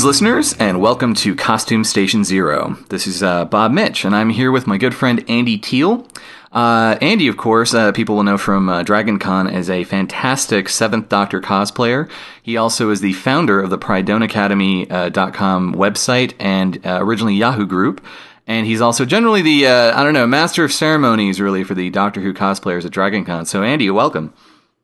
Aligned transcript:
Greetings, 0.00 0.22
listeners, 0.22 0.54
and 0.54 0.80
welcome 0.80 1.12
to 1.16 1.34
Costume 1.34 1.84
Station 1.84 2.24
Zero. 2.24 2.78
This 2.88 3.06
is 3.06 3.22
uh, 3.22 3.44
Bob 3.44 3.70
Mitch, 3.70 4.06
and 4.06 4.16
I'm 4.16 4.30
here 4.30 4.50
with 4.50 4.66
my 4.66 4.78
good 4.78 4.94
friend 4.94 5.22
Andy 5.28 5.58
Teal. 5.58 6.08
Uh, 6.52 6.96
Andy, 7.02 7.28
of 7.28 7.36
course, 7.36 7.74
uh, 7.74 7.92
people 7.92 8.16
will 8.16 8.22
know 8.22 8.38
from 8.38 8.70
uh, 8.70 8.82
Dragon 8.82 9.18
Con 9.18 9.46
as 9.46 9.68
a 9.68 9.84
fantastic 9.84 10.70
Seventh 10.70 11.10
Doctor 11.10 11.42
cosplayer. 11.42 12.10
He 12.42 12.56
also 12.56 12.88
is 12.88 13.02
the 13.02 13.12
founder 13.12 13.60
of 13.60 13.68
the 13.68 13.76
PrydonAcademy.com 13.76 15.74
website 15.74 16.32
and 16.38 16.86
uh, 16.86 17.00
originally 17.02 17.34
Yahoo 17.34 17.66
Group. 17.66 18.02
And 18.46 18.66
he's 18.66 18.80
also 18.80 19.04
generally 19.04 19.42
the, 19.42 19.66
uh, 19.66 20.00
I 20.00 20.02
don't 20.02 20.14
know, 20.14 20.26
master 20.26 20.64
of 20.64 20.72
ceremonies, 20.72 21.42
really, 21.42 21.62
for 21.62 21.74
the 21.74 21.90
Doctor 21.90 22.22
Who 22.22 22.32
cosplayers 22.32 22.86
at 22.86 22.92
Dragon 22.92 23.26
Con. 23.26 23.44
So, 23.44 23.62
Andy, 23.62 23.90
welcome. 23.90 24.32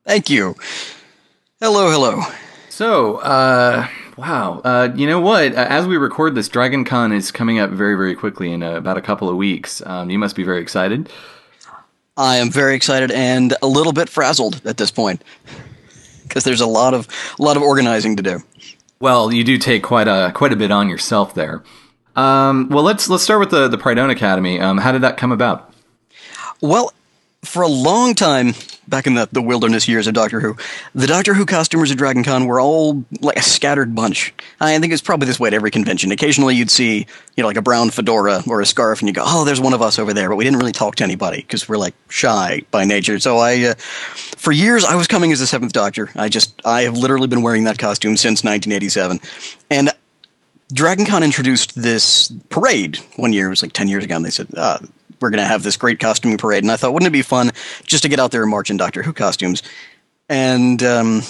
Thank 0.04 0.28
you. 0.28 0.56
Hello, 1.58 1.91
hello. 1.91 2.20
So, 2.69 3.16
uh, 3.16 3.88
wow. 4.17 4.61
Uh, 4.64 4.89
you 4.95 5.06
know 5.06 5.20
what? 5.20 5.53
Uh, 5.55 5.67
As 5.69 5.86
we 5.86 5.97
record 5.97 6.34
this, 6.34 6.48
Dragon 6.48 6.84
Con 6.84 7.12
is 7.12 7.31
coming 7.31 7.59
up 7.59 7.70
very, 7.70 7.95
very 7.95 8.14
quickly 8.14 8.53
in 8.53 8.62
uh, 8.62 8.72
about 8.72 8.97
a 8.97 9.03
couple 9.03 9.28
of 9.28 9.36
weeks. 9.36 9.83
Um, 9.86 10.11
you 10.11 10.19
must 10.19 10.36
be 10.36 10.42
very 10.42 10.61
excited. 10.61 11.11
I 12.17 12.37
am 12.37 12.50
very 12.50 12.75
excited 12.75 13.11
and 13.11 13.55
a 13.61 13.67
little 13.67 13.92
bit 13.92 14.09
frazzled 14.09 14.62
at 14.64 14.78
this 14.78 14.91
point 14.91 15.22
because 16.22 16.44
there's 16.44 16.62
a 16.62 16.67
lot 16.67 16.94
of 16.94 17.09
a 17.39 17.42
lot 17.42 17.56
of 17.56 17.62
organizing 17.62 18.17
to 18.17 18.22
do. 18.22 18.39
Well, 19.00 19.33
you 19.33 19.44
do 19.44 19.59
take 19.59 19.83
quite 19.83 20.09
a 20.09 20.33
quite 20.34 20.53
a 20.53 20.56
bit 20.56 20.70
on 20.70 20.89
yourself 20.89 21.34
there. 21.34 21.62
Um, 22.17 22.69
well, 22.70 22.83
let's 22.83 23.11
let's 23.11 23.22
start 23.22 23.41
with 23.41 23.50
the 23.50 23.69
the 23.69 23.77
Prydon 23.77 24.11
Academy. 24.11 24.59
Um, 24.59 24.78
how 24.78 24.92
did 24.92 25.03
that 25.03 25.19
come 25.19 25.33
about? 25.33 25.72
Well, 26.62 26.92
for 27.44 27.62
a 27.62 27.69
long 27.69 28.14
time 28.14 28.55
back 28.88 29.06
in 29.06 29.14
the, 29.14 29.28
the 29.32 29.42
wilderness 29.42 29.88
years 29.88 30.06
of 30.06 30.14
Doctor 30.14 30.40
Who, 30.40 30.56
the 30.94 31.06
Doctor 31.06 31.34
Who 31.34 31.46
costumers 31.46 31.90
at 31.90 31.98
Dragon 31.98 32.24
Con 32.24 32.46
were 32.46 32.60
all 32.60 33.04
like 33.20 33.36
a 33.36 33.42
scattered 33.42 33.94
bunch. 33.94 34.34
I 34.60 34.78
think 34.78 34.92
it's 34.92 35.02
probably 35.02 35.26
this 35.26 35.40
way 35.40 35.48
at 35.48 35.54
every 35.54 35.70
convention. 35.70 36.12
Occasionally 36.12 36.54
you'd 36.54 36.70
see, 36.70 37.06
you 37.36 37.42
know, 37.42 37.46
like 37.46 37.56
a 37.56 37.62
brown 37.62 37.90
fedora 37.90 38.42
or 38.48 38.60
a 38.60 38.66
scarf 38.66 39.00
and 39.00 39.08
you 39.08 39.14
go, 39.14 39.22
oh, 39.24 39.44
there's 39.44 39.60
one 39.60 39.72
of 39.72 39.82
us 39.82 39.98
over 39.98 40.12
there. 40.12 40.28
But 40.28 40.36
we 40.36 40.44
didn't 40.44 40.58
really 40.58 40.72
talk 40.72 40.96
to 40.96 41.04
anybody 41.04 41.38
because 41.38 41.68
we're 41.68 41.78
like 41.78 41.94
shy 42.08 42.62
by 42.70 42.84
nature. 42.84 43.18
So 43.18 43.38
I, 43.38 43.62
uh, 43.62 43.74
for 43.74 44.52
years, 44.52 44.84
I 44.84 44.94
was 44.94 45.06
coming 45.06 45.32
as 45.32 45.40
the 45.40 45.46
Seventh 45.46 45.72
Doctor. 45.72 46.10
I 46.14 46.28
just, 46.28 46.60
I 46.64 46.82
have 46.82 46.96
literally 46.96 47.28
been 47.28 47.42
wearing 47.42 47.64
that 47.64 47.78
costume 47.78 48.16
since 48.16 48.44
1987. 48.44 49.20
And 49.70 49.91
Dragon 50.72 51.06
Con 51.06 51.22
introduced 51.22 51.80
this 51.80 52.32
parade 52.48 52.98
one 53.16 53.32
year. 53.32 53.46
It 53.46 53.50
was 53.50 53.62
like 53.62 53.72
10 53.72 53.88
years 53.88 54.04
ago. 54.04 54.16
And 54.16 54.25
they 54.25 54.30
said, 54.30 54.48
uh, 54.56 54.78
we're 55.21 55.31
going 55.31 55.43
to 55.43 55.47
have 55.47 55.62
this 55.62 55.77
great 55.77 56.00
costuming 56.00 56.38
parade. 56.38 56.65
And 56.65 56.71
I 56.71 56.77
thought, 56.77 56.93
wouldn't 56.93 57.09
it 57.09 57.12
be 57.12 57.22
fun 57.22 57.53
just 57.84 58.03
to 58.03 58.09
get 58.09 58.21
out 58.21 58.31
there 58.31 58.43
and 58.43 58.50
march 58.50 58.71
in 58.71 58.77
Doctor 58.77 59.03
Who 59.03 59.12
costumes? 59.12 59.62
And 60.28 60.82
um, 60.82 61.22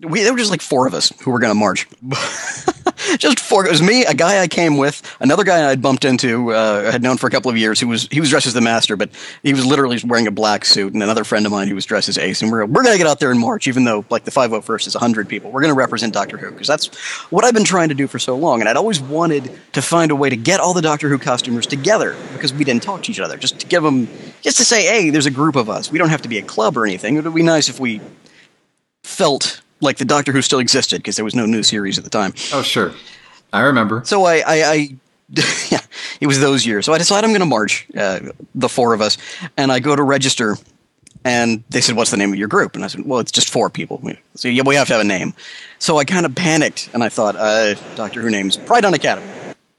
we 0.00 0.22
there 0.22 0.32
were 0.32 0.38
just 0.38 0.50
like 0.50 0.62
four 0.62 0.86
of 0.86 0.94
us 0.94 1.12
who 1.22 1.30
were 1.30 1.38
going 1.38 1.50
to 1.50 1.58
march. 1.58 1.88
just 3.18 3.40
four. 3.40 3.66
It 3.66 3.70
was 3.70 3.82
me, 3.82 4.04
a 4.04 4.14
guy 4.14 4.40
I 4.40 4.46
came 4.46 4.76
with, 4.76 5.02
another 5.20 5.42
guy 5.42 5.68
I'd 5.70 5.82
bumped 5.82 6.04
into, 6.04 6.52
uh, 6.52 6.84
I 6.86 6.90
had 6.90 7.02
known 7.02 7.16
for 7.16 7.26
a 7.26 7.30
couple 7.30 7.50
of 7.50 7.56
years. 7.56 7.80
Who 7.80 7.88
was 7.88 8.08
he 8.10 8.20
was 8.20 8.30
dressed 8.30 8.46
as 8.46 8.54
the 8.54 8.60
Master, 8.60 8.96
but 8.96 9.10
he 9.42 9.52
was 9.52 9.66
literally 9.66 9.98
wearing 10.04 10.26
a 10.26 10.30
black 10.30 10.64
suit, 10.64 10.94
and 10.94 11.02
another 11.02 11.24
friend 11.24 11.46
of 11.46 11.52
mine 11.52 11.68
who 11.68 11.74
was 11.74 11.84
dressed 11.84 12.08
as 12.08 12.16
Ace. 12.16 12.42
And 12.42 12.52
we're 12.52 12.64
we're 12.64 12.82
going 12.82 12.94
to 12.94 12.98
get 12.98 13.08
out 13.08 13.18
there 13.18 13.30
and 13.30 13.40
march, 13.40 13.66
even 13.66 13.84
though 13.84 14.04
like 14.10 14.24
the 14.24 14.30
501st 14.30 14.86
is 14.86 14.94
hundred 14.94 15.28
people. 15.28 15.50
We're 15.50 15.62
going 15.62 15.74
to 15.74 15.78
represent 15.78 16.14
Doctor 16.14 16.36
Who 16.36 16.52
because 16.52 16.68
that's 16.68 16.86
what 17.30 17.44
I've 17.44 17.54
been 17.54 17.64
trying 17.64 17.88
to 17.88 17.94
do 17.94 18.06
for 18.06 18.18
so 18.18 18.36
long, 18.36 18.60
and 18.60 18.68
I'd 18.68 18.76
always 18.76 19.00
wanted 19.00 19.50
to 19.72 19.82
find 19.82 20.10
a 20.10 20.16
way 20.16 20.30
to 20.30 20.36
get 20.36 20.60
all 20.60 20.74
the 20.74 20.82
Doctor 20.82 21.08
Who 21.08 21.18
costumers 21.18 21.66
together 21.66 22.16
because 22.34 22.52
we 22.52 22.64
didn't 22.64 22.84
talk 22.84 23.02
to 23.04 23.10
each 23.10 23.20
other, 23.20 23.36
just 23.36 23.58
to 23.60 23.66
give 23.66 23.82
them, 23.82 24.08
just 24.42 24.58
to 24.58 24.64
say, 24.64 24.84
hey, 24.84 25.10
there's 25.10 25.26
a 25.26 25.30
group 25.30 25.56
of 25.56 25.68
us. 25.68 25.90
We 25.90 25.98
don't 25.98 26.10
have 26.10 26.22
to 26.22 26.28
be 26.28 26.38
a 26.38 26.42
club 26.42 26.76
or 26.76 26.86
anything. 26.86 27.16
It 27.16 27.24
would 27.24 27.34
be 27.34 27.42
nice 27.42 27.68
if 27.68 27.80
we 27.80 28.00
felt 29.02 29.60
like 29.80 29.98
the 29.98 30.04
Doctor 30.04 30.32
Who 30.32 30.42
still 30.42 30.58
existed 30.58 30.98
because 30.98 31.16
there 31.16 31.24
was 31.24 31.34
no 31.34 31.46
new 31.46 31.62
series 31.62 31.98
at 31.98 32.04
the 32.04 32.10
time. 32.10 32.32
Oh, 32.52 32.62
sure, 32.62 32.92
I 33.52 33.60
remember. 33.60 34.02
So 34.04 34.24
I, 34.24 34.36
I, 34.36 34.42
I 34.46 34.96
yeah, 35.70 35.80
it 36.20 36.26
was 36.26 36.40
those 36.40 36.64
years. 36.64 36.86
So 36.86 36.92
I 36.92 36.98
decided 36.98 37.26
I'm 37.26 37.32
going 37.32 37.40
to 37.40 37.46
march, 37.46 37.86
uh, 37.96 38.20
the 38.54 38.68
four 38.68 38.94
of 38.94 39.00
us, 39.00 39.18
and 39.56 39.70
I 39.70 39.78
go 39.78 39.94
to 39.94 40.02
register, 40.02 40.56
and 41.24 41.62
they 41.70 41.80
said, 41.80 41.96
"What's 41.96 42.10
the 42.10 42.16
name 42.16 42.32
of 42.32 42.38
your 42.38 42.48
group?" 42.48 42.74
And 42.74 42.84
I 42.84 42.88
said, 42.88 43.04
"Well, 43.04 43.20
it's 43.20 43.32
just 43.32 43.50
four 43.50 43.68
people." 43.68 44.02
So 44.34 44.48
yeah, 44.48 44.62
we 44.64 44.74
have 44.76 44.86
to 44.88 44.94
have 44.94 45.02
a 45.02 45.08
name. 45.08 45.34
So 45.78 45.98
I 45.98 46.04
kind 46.04 46.24
of 46.24 46.34
panicked, 46.34 46.88
and 46.94 47.04
I 47.04 47.08
thought, 47.08 47.36
uh, 47.36 47.74
"Doctor 47.94 48.22
Who 48.22 48.30
names 48.30 48.56
Prydon 48.56 48.94
Academy." 48.94 49.26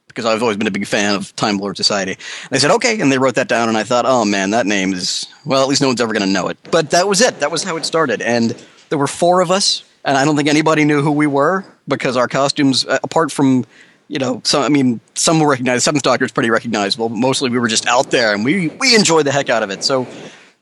Because 0.08 0.26
I've 0.26 0.42
always 0.42 0.58
been 0.58 0.68
a 0.68 0.72
big 0.72 0.88
fan 0.88 1.16
of 1.16 1.34
Time 1.36 1.60
Lord 1.60 1.78
Society. 1.78 2.14
And 2.14 2.50
they 2.50 2.58
said, 2.58 2.72
okay. 2.72 3.00
And 3.00 3.12
they 3.12 3.20
wrote 3.20 3.36
that 3.36 3.48
down. 3.48 3.70
And 3.70 3.78
I 3.78 3.84
thought, 3.84 4.06
oh 4.08 4.26
man, 4.26 4.50
that 4.50 4.66
name 4.66 4.92
is, 4.92 5.28
well, 5.46 5.62
at 5.62 5.70
least 5.70 5.82
no 5.82 5.88
one's 5.88 6.02
ever 6.02 6.12
going 6.12 6.26
to 6.26 6.34
know 6.34 6.48
it. 6.48 6.58
But 6.72 6.90
that 6.90 7.08
was 7.08 7.22
it. 7.22 7.40
That 7.40 7.52
was 7.52 7.64
how 7.64 7.78
it 7.78 7.86
started. 7.86 8.22
And 8.22 8.56
there 8.90 8.98
were 8.98 9.08
four 9.08 9.40
of 9.40 9.52
us. 9.52 9.84
And 10.10 10.18
I 10.18 10.26
don't 10.26 10.36
think 10.36 10.50
anybody 10.50 10.86
knew 10.86 11.04
who 11.04 11.12
we 11.12 11.28
were 11.28 11.64
because 11.88 12.18
our 12.18 12.28
costumes, 12.28 12.84
uh, 12.84 12.98
apart 13.04 13.32
from, 13.32 13.64
you 14.08 14.18
know, 14.18 14.42
some, 14.44 14.64
I 14.64 14.70
mean, 14.70 15.02
some 15.14 15.40
were 15.40 15.48
recognized. 15.48 15.84
Seventh 15.84 16.02
Doctor 16.02 16.26
is 16.26 16.32
pretty 16.32 16.50
recognizable. 16.50 17.10
Mostly 17.10 17.52
we 17.52 17.60
were 17.60 17.68
just 17.68 17.86
out 17.86 18.10
there 18.10 18.34
and 18.34 18.44
we, 18.44 18.70
we 18.70 18.96
enjoyed 18.96 19.28
the 19.28 19.32
heck 19.32 19.50
out 19.50 19.62
of 19.62 19.70
it. 19.70 19.84
So 19.84 20.08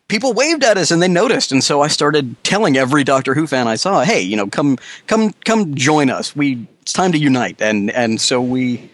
people 0.09 0.33
waved 0.33 0.65
at 0.65 0.75
us 0.75 0.91
and 0.91 1.01
they 1.01 1.07
noticed. 1.07 1.53
And 1.53 1.63
so 1.63 1.79
I 1.79 1.87
started 1.87 2.35
telling 2.43 2.75
every 2.75 3.05
Doctor 3.05 3.35
Who 3.35 3.47
fan 3.47 3.69
I 3.69 3.75
saw, 3.75 4.03
hey, 4.03 4.19
you 4.19 4.35
know, 4.35 4.47
come, 4.47 4.77
come, 5.07 5.31
come 5.45 5.75
join 5.75 6.09
us. 6.09 6.35
We, 6.35 6.67
it's 6.81 6.91
time 6.91 7.13
to 7.13 7.17
unite. 7.17 7.61
And, 7.61 7.89
and 7.91 8.19
so 8.19 8.41
we, 8.41 8.91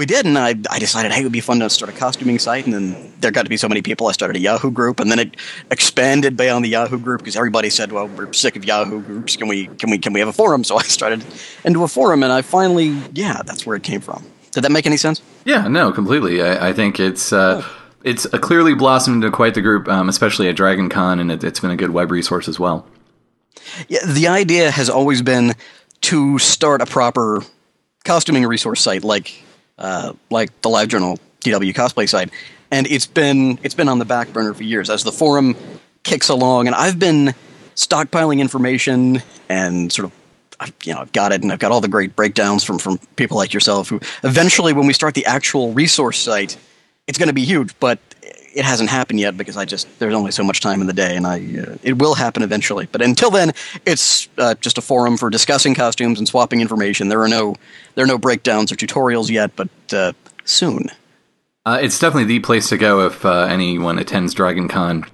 we 0.00 0.06
did, 0.06 0.24
and 0.24 0.38
I, 0.38 0.54
I 0.70 0.78
decided, 0.78 1.12
hey, 1.12 1.20
it 1.20 1.24
would 1.24 1.30
be 1.30 1.42
fun 1.42 1.60
to 1.60 1.68
start 1.68 1.94
a 1.94 1.96
costuming 1.96 2.38
site, 2.38 2.64
and 2.64 2.72
then 2.72 3.12
there 3.20 3.30
got 3.30 3.42
to 3.42 3.50
be 3.50 3.58
so 3.58 3.68
many 3.68 3.82
people. 3.82 4.06
I 4.06 4.12
started 4.12 4.34
a 4.34 4.40
Yahoo 4.40 4.70
group, 4.70 4.98
and 4.98 5.10
then 5.10 5.18
it 5.18 5.36
expanded 5.70 6.38
beyond 6.38 6.64
the 6.64 6.70
Yahoo 6.70 6.98
group 6.98 7.20
because 7.20 7.36
everybody 7.36 7.68
said, 7.68 7.92
well, 7.92 8.08
we're 8.08 8.32
sick 8.32 8.56
of 8.56 8.64
Yahoo 8.64 9.02
groups. 9.02 9.36
Can 9.36 9.46
we, 9.46 9.66
can 9.66 9.90
we, 9.90 9.98
can 9.98 10.14
we 10.14 10.20
have 10.20 10.28
a 10.30 10.32
forum? 10.32 10.64
So 10.64 10.76
I 10.78 10.82
started 10.84 11.22
into 11.66 11.84
a 11.84 11.88
forum, 11.88 12.22
and 12.22 12.32
I 12.32 12.40
finally, 12.40 12.98
yeah, 13.12 13.42
that's 13.44 13.66
where 13.66 13.76
it 13.76 13.82
came 13.82 14.00
from. 14.00 14.24
Did 14.52 14.64
that 14.64 14.72
make 14.72 14.86
any 14.86 14.96
sense? 14.96 15.20
Yeah, 15.44 15.68
no, 15.68 15.92
completely. 15.92 16.42
I, 16.42 16.70
I 16.70 16.72
think 16.72 16.98
it's 16.98 17.30
uh, 17.30 17.62
it's 18.02 18.24
uh, 18.24 18.38
clearly 18.38 18.74
blossomed 18.74 19.22
into 19.22 19.36
quite 19.36 19.52
the 19.52 19.60
group, 19.60 19.86
um, 19.86 20.08
especially 20.08 20.48
at 20.48 20.56
Dragon 20.56 20.88
Con, 20.88 21.20
and 21.20 21.30
it, 21.30 21.44
it's 21.44 21.60
been 21.60 21.70
a 21.70 21.76
good 21.76 21.90
web 21.90 22.10
resource 22.10 22.48
as 22.48 22.58
well. 22.58 22.86
Yeah, 23.88 24.00
the 24.06 24.28
idea 24.28 24.70
has 24.70 24.88
always 24.88 25.20
been 25.20 25.52
to 26.00 26.38
start 26.38 26.80
a 26.80 26.86
proper 26.86 27.42
costuming 28.04 28.46
resource 28.46 28.80
site 28.80 29.04
like 29.04 29.44
uh, 29.80 30.12
like 30.30 30.60
the 30.62 30.68
Live 30.68 30.88
Journal 30.88 31.18
DW 31.40 31.74
cosplay 31.74 32.08
site, 32.08 32.30
and 32.70 32.86
it's 32.86 33.06
been 33.06 33.58
it's 33.62 33.74
been 33.74 33.88
on 33.88 33.98
the 33.98 34.04
back 34.04 34.32
burner 34.32 34.54
for 34.54 34.62
years 34.62 34.90
as 34.90 35.04
the 35.04 35.12
forum 35.12 35.56
kicks 36.02 36.28
along, 36.28 36.66
and 36.66 36.76
I've 36.76 36.98
been 36.98 37.34
stockpiling 37.74 38.40
information 38.40 39.22
and 39.48 39.92
sort 39.92 40.06
of. 40.06 40.12
You 40.84 40.92
know, 40.92 41.00
I've 41.00 41.12
got 41.12 41.32
it, 41.32 41.42
and 41.42 41.50
I've 41.50 41.58
got 41.58 41.72
all 41.72 41.80
the 41.80 41.88
great 41.88 42.14
breakdowns 42.14 42.62
from 42.62 42.78
from 42.78 42.98
people 43.16 43.38
like 43.38 43.54
yourself. 43.54 43.88
Who 43.88 43.98
eventually, 44.24 44.74
when 44.74 44.86
we 44.86 44.92
start 44.92 45.14
the 45.14 45.24
actual 45.24 45.72
resource 45.72 46.18
site, 46.18 46.58
it's 47.06 47.16
going 47.16 47.28
to 47.28 47.32
be 47.32 47.46
huge. 47.46 47.74
But 47.80 47.98
it 48.52 48.64
hasn't 48.64 48.90
happened 48.90 49.20
yet 49.20 49.36
because 49.36 49.56
I 49.56 49.64
just 49.64 49.86
there's 49.98 50.14
only 50.14 50.32
so 50.32 50.42
much 50.42 50.60
time 50.60 50.80
in 50.80 50.86
the 50.86 50.92
day, 50.92 51.16
and 51.16 51.26
I 51.26 51.38
uh, 51.38 51.76
it 51.82 51.98
will 51.98 52.14
happen 52.14 52.42
eventually. 52.42 52.88
But 52.90 53.02
until 53.02 53.30
then, 53.30 53.52
it's 53.86 54.28
uh, 54.38 54.54
just 54.54 54.78
a 54.78 54.80
forum 54.80 55.16
for 55.16 55.30
discussing 55.30 55.74
costumes 55.74 56.18
and 56.18 56.26
swapping 56.26 56.60
information. 56.60 57.08
There 57.08 57.22
are 57.22 57.28
no 57.28 57.54
there 57.94 58.04
are 58.04 58.08
no 58.08 58.18
breakdowns 58.18 58.72
or 58.72 58.76
tutorials 58.76 59.30
yet, 59.30 59.54
but 59.56 59.68
uh, 59.92 60.12
soon. 60.44 60.88
Uh, 61.66 61.78
it's 61.80 61.98
definitely 61.98 62.24
the 62.24 62.40
place 62.40 62.68
to 62.70 62.78
go 62.78 63.06
if 63.06 63.24
uh, 63.24 63.42
anyone 63.42 63.98
attends 63.98 64.32
Dragon 64.32 64.66
Con 64.66 65.04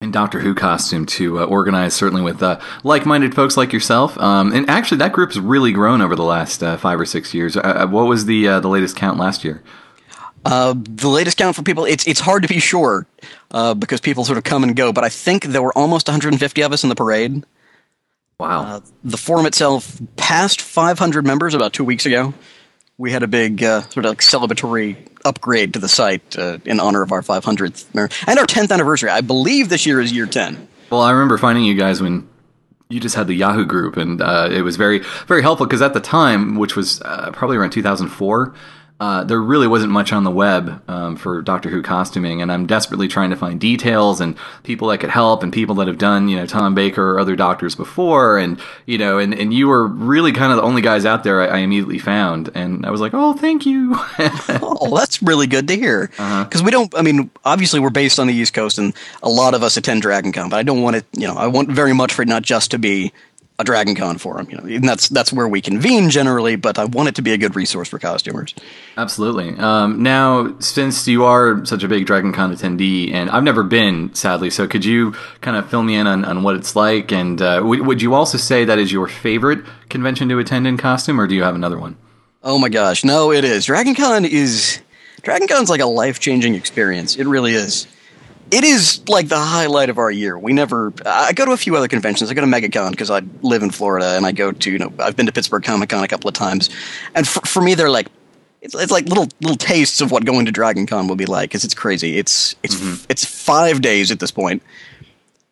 in 0.00 0.10
Doctor 0.10 0.40
Who 0.40 0.54
costume 0.54 1.06
to 1.06 1.40
uh, 1.40 1.44
organize, 1.44 1.94
certainly 1.94 2.22
with 2.22 2.42
uh, 2.42 2.60
like 2.84 3.04
minded 3.04 3.34
folks 3.34 3.56
like 3.56 3.72
yourself. 3.72 4.16
Um, 4.18 4.52
and 4.52 4.68
actually, 4.70 4.98
that 4.98 5.12
group's 5.12 5.36
really 5.36 5.72
grown 5.72 6.00
over 6.00 6.16
the 6.16 6.24
last 6.24 6.62
uh, 6.62 6.76
five 6.76 6.98
or 7.00 7.04
six 7.04 7.34
years. 7.34 7.56
Uh, 7.56 7.86
what 7.88 8.06
was 8.06 8.26
the 8.26 8.44
the 8.44 8.68
latest 8.68 8.96
count 8.96 9.18
last 9.18 9.44
year? 9.44 9.62
Uh, 10.44 10.74
the 10.76 11.08
latest 11.08 11.36
count 11.36 11.54
for 11.54 11.62
people, 11.62 11.84
it's 11.84 12.06
it's 12.06 12.20
hard 12.20 12.42
to 12.42 12.48
be 12.48 12.58
sure 12.58 13.06
uh, 13.52 13.74
because 13.74 14.00
people 14.00 14.24
sort 14.24 14.38
of 14.38 14.44
come 14.44 14.64
and 14.64 14.74
go, 14.74 14.92
but 14.92 15.04
I 15.04 15.08
think 15.08 15.44
there 15.44 15.62
were 15.62 15.76
almost 15.76 16.08
150 16.08 16.62
of 16.62 16.72
us 16.72 16.82
in 16.82 16.88
the 16.88 16.94
parade. 16.94 17.44
Wow. 18.40 18.62
Uh, 18.62 18.80
the 19.04 19.16
forum 19.16 19.46
itself 19.46 20.00
passed 20.16 20.60
500 20.60 21.24
members 21.24 21.54
about 21.54 21.72
two 21.72 21.84
weeks 21.84 22.06
ago. 22.06 22.34
We 22.98 23.12
had 23.12 23.22
a 23.22 23.28
big 23.28 23.62
uh, 23.62 23.82
sort 23.82 24.04
of 24.04 24.10
like 24.10 24.18
celebratory 24.18 24.96
upgrade 25.24 25.74
to 25.74 25.78
the 25.78 25.88
site 25.88 26.36
uh, 26.36 26.58
in 26.64 26.80
honor 26.80 27.02
of 27.02 27.12
our 27.12 27.22
500th 27.22 27.94
mer- 27.94 28.08
and 28.26 28.38
our 28.38 28.46
10th 28.46 28.72
anniversary. 28.72 29.10
I 29.10 29.20
believe 29.20 29.68
this 29.68 29.86
year 29.86 30.00
is 30.00 30.12
year 30.12 30.26
10. 30.26 30.68
Well, 30.90 31.00
I 31.00 31.12
remember 31.12 31.38
finding 31.38 31.64
you 31.64 31.74
guys 31.74 32.02
when 32.02 32.28
you 32.88 33.00
just 33.00 33.14
had 33.14 33.26
the 33.26 33.34
Yahoo 33.34 33.64
group, 33.64 33.96
and 33.96 34.20
uh, 34.20 34.48
it 34.50 34.62
was 34.62 34.76
very, 34.76 35.00
very 35.26 35.42
helpful 35.42 35.66
because 35.66 35.80
at 35.80 35.94
the 35.94 36.00
time, 36.00 36.56
which 36.56 36.76
was 36.76 37.00
uh, 37.02 37.30
probably 37.32 37.56
around 37.56 37.70
2004, 37.70 38.54
uh, 39.02 39.24
there 39.24 39.40
really 39.40 39.66
wasn't 39.66 39.90
much 39.90 40.12
on 40.12 40.22
the 40.22 40.30
web 40.30 40.80
um, 40.88 41.16
for 41.16 41.42
Doctor 41.42 41.68
Who 41.68 41.82
costuming, 41.82 42.40
and 42.40 42.52
I'm 42.52 42.66
desperately 42.66 43.08
trying 43.08 43.30
to 43.30 43.36
find 43.36 43.60
details 43.60 44.20
and 44.20 44.36
people 44.62 44.86
that 44.88 44.98
could 44.98 45.10
help 45.10 45.42
and 45.42 45.52
people 45.52 45.74
that 45.76 45.88
have 45.88 45.98
done, 45.98 46.28
you 46.28 46.36
know, 46.36 46.46
Tom 46.46 46.76
Baker 46.76 47.10
or 47.10 47.18
other 47.18 47.34
doctors 47.34 47.74
before, 47.74 48.38
and 48.38 48.60
you 48.86 48.98
know, 48.98 49.18
and, 49.18 49.34
and 49.34 49.52
you 49.52 49.66
were 49.66 49.88
really 49.88 50.30
kind 50.30 50.52
of 50.52 50.56
the 50.58 50.62
only 50.62 50.82
guys 50.82 51.04
out 51.04 51.24
there 51.24 51.42
I, 51.42 51.46
I 51.46 51.58
immediately 51.62 51.98
found, 51.98 52.50
and 52.54 52.86
I 52.86 52.92
was 52.92 53.00
like, 53.00 53.12
oh, 53.12 53.32
thank 53.32 53.66
you. 53.66 53.96
oh, 54.62 54.96
that's 54.96 55.20
really 55.20 55.48
good 55.48 55.66
to 55.66 55.74
hear. 55.74 56.06
Because 56.06 56.20
uh-huh. 56.20 56.62
we 56.64 56.70
don't, 56.70 56.96
I 56.96 57.02
mean, 57.02 57.28
obviously 57.44 57.80
we're 57.80 57.90
based 57.90 58.20
on 58.20 58.28
the 58.28 58.34
East 58.34 58.54
Coast, 58.54 58.78
and 58.78 58.94
a 59.20 59.28
lot 59.28 59.54
of 59.54 59.64
us 59.64 59.76
attend 59.76 60.04
DragonCon, 60.04 60.48
but 60.48 60.58
I 60.58 60.62
don't 60.62 60.80
want 60.80 60.94
it, 60.94 61.06
you 61.16 61.26
know, 61.26 61.34
I 61.34 61.48
want 61.48 61.72
very 61.72 61.92
much 61.92 62.14
for 62.14 62.22
it 62.22 62.28
not 62.28 62.44
just 62.44 62.70
to 62.70 62.78
be 62.78 63.12
a 63.62 63.64
Dragon 63.64 63.94
Con 63.94 64.18
forum. 64.18 64.48
You 64.50 64.58
know, 64.58 64.64
and 64.64 64.84
that's 64.84 65.08
that's 65.08 65.32
where 65.32 65.48
we 65.48 65.60
convene 65.60 66.10
generally. 66.10 66.56
But 66.56 66.78
I 66.78 66.84
want 66.84 67.08
it 67.08 67.14
to 67.14 67.22
be 67.22 67.32
a 67.32 67.38
good 67.38 67.56
resource 67.56 67.88
for 67.88 67.98
costumers. 67.98 68.54
Absolutely. 68.96 69.56
Um, 69.58 70.02
now, 70.02 70.54
since 70.58 71.08
you 71.08 71.24
are 71.24 71.64
such 71.64 71.82
a 71.82 71.88
big 71.88 72.06
Dragon 72.06 72.32
Con 72.32 72.54
attendee, 72.54 73.12
and 73.12 73.30
I've 73.30 73.42
never 73.44 73.62
been, 73.62 74.14
sadly, 74.14 74.50
so 74.50 74.66
could 74.68 74.84
you 74.84 75.12
kind 75.40 75.56
of 75.56 75.70
fill 75.70 75.82
me 75.82 75.94
in 75.94 76.06
on, 76.06 76.24
on 76.24 76.42
what 76.42 76.56
it's 76.56 76.76
like? 76.76 77.12
And 77.12 77.40
uh, 77.40 77.56
w- 77.60 77.82
would 77.82 78.02
you 78.02 78.14
also 78.14 78.36
say 78.36 78.64
that 78.64 78.78
is 78.78 78.92
your 78.92 79.08
favorite 79.08 79.64
convention 79.88 80.28
to 80.28 80.38
attend 80.38 80.66
in 80.66 80.76
costume, 80.76 81.20
or 81.20 81.26
do 81.26 81.34
you 81.34 81.42
have 81.42 81.54
another 81.54 81.78
one? 81.78 81.96
Oh 82.42 82.58
my 82.58 82.68
gosh, 82.68 83.04
no, 83.04 83.32
it 83.32 83.44
is. 83.44 83.66
Dragon 83.66 83.94
Con 83.94 84.24
is 84.24 84.80
Dragon 85.22 85.46
Con's 85.46 85.70
like 85.70 85.80
a 85.80 85.86
life 85.86 86.18
changing 86.18 86.54
experience. 86.54 87.16
It 87.16 87.26
really 87.26 87.52
is. 87.54 87.86
It 88.52 88.64
is 88.64 89.00
like 89.08 89.28
the 89.28 89.38
highlight 89.38 89.88
of 89.88 89.96
our 89.96 90.10
year. 90.10 90.38
We 90.38 90.52
never. 90.52 90.92
I 91.06 91.32
go 91.32 91.46
to 91.46 91.52
a 91.52 91.56
few 91.56 91.74
other 91.74 91.88
conventions. 91.88 92.30
I 92.30 92.34
go 92.34 92.42
to 92.42 92.46
MegaCon 92.46 92.90
because 92.90 93.10
I 93.10 93.22
live 93.40 93.62
in 93.62 93.70
Florida, 93.70 94.14
and 94.14 94.26
I 94.26 94.32
go 94.32 94.52
to 94.52 94.70
you 94.70 94.78
know 94.78 94.92
I've 94.98 95.16
been 95.16 95.24
to 95.24 95.32
Pittsburgh 95.32 95.62
Comic 95.62 95.88
Con 95.88 96.04
a 96.04 96.08
couple 96.08 96.28
of 96.28 96.34
times, 96.34 96.68
and 97.14 97.26
for, 97.26 97.40
for 97.46 97.62
me 97.62 97.74
they're 97.74 97.88
like 97.88 98.08
it's, 98.60 98.74
it's 98.74 98.92
like 98.92 99.06
little 99.06 99.26
little 99.40 99.56
tastes 99.56 100.02
of 100.02 100.10
what 100.10 100.26
going 100.26 100.44
to 100.44 100.52
Dragon 100.52 100.86
Con 100.86 101.08
will 101.08 101.16
be 101.16 101.24
like. 101.24 101.48
Because 101.48 101.64
it's 101.64 101.72
crazy. 101.72 102.18
It's 102.18 102.54
it's 102.62 102.74
mm-hmm. 102.74 103.02
it's 103.08 103.24
five 103.24 103.80
days 103.80 104.10
at 104.10 104.20
this 104.20 104.30
point. 104.30 104.62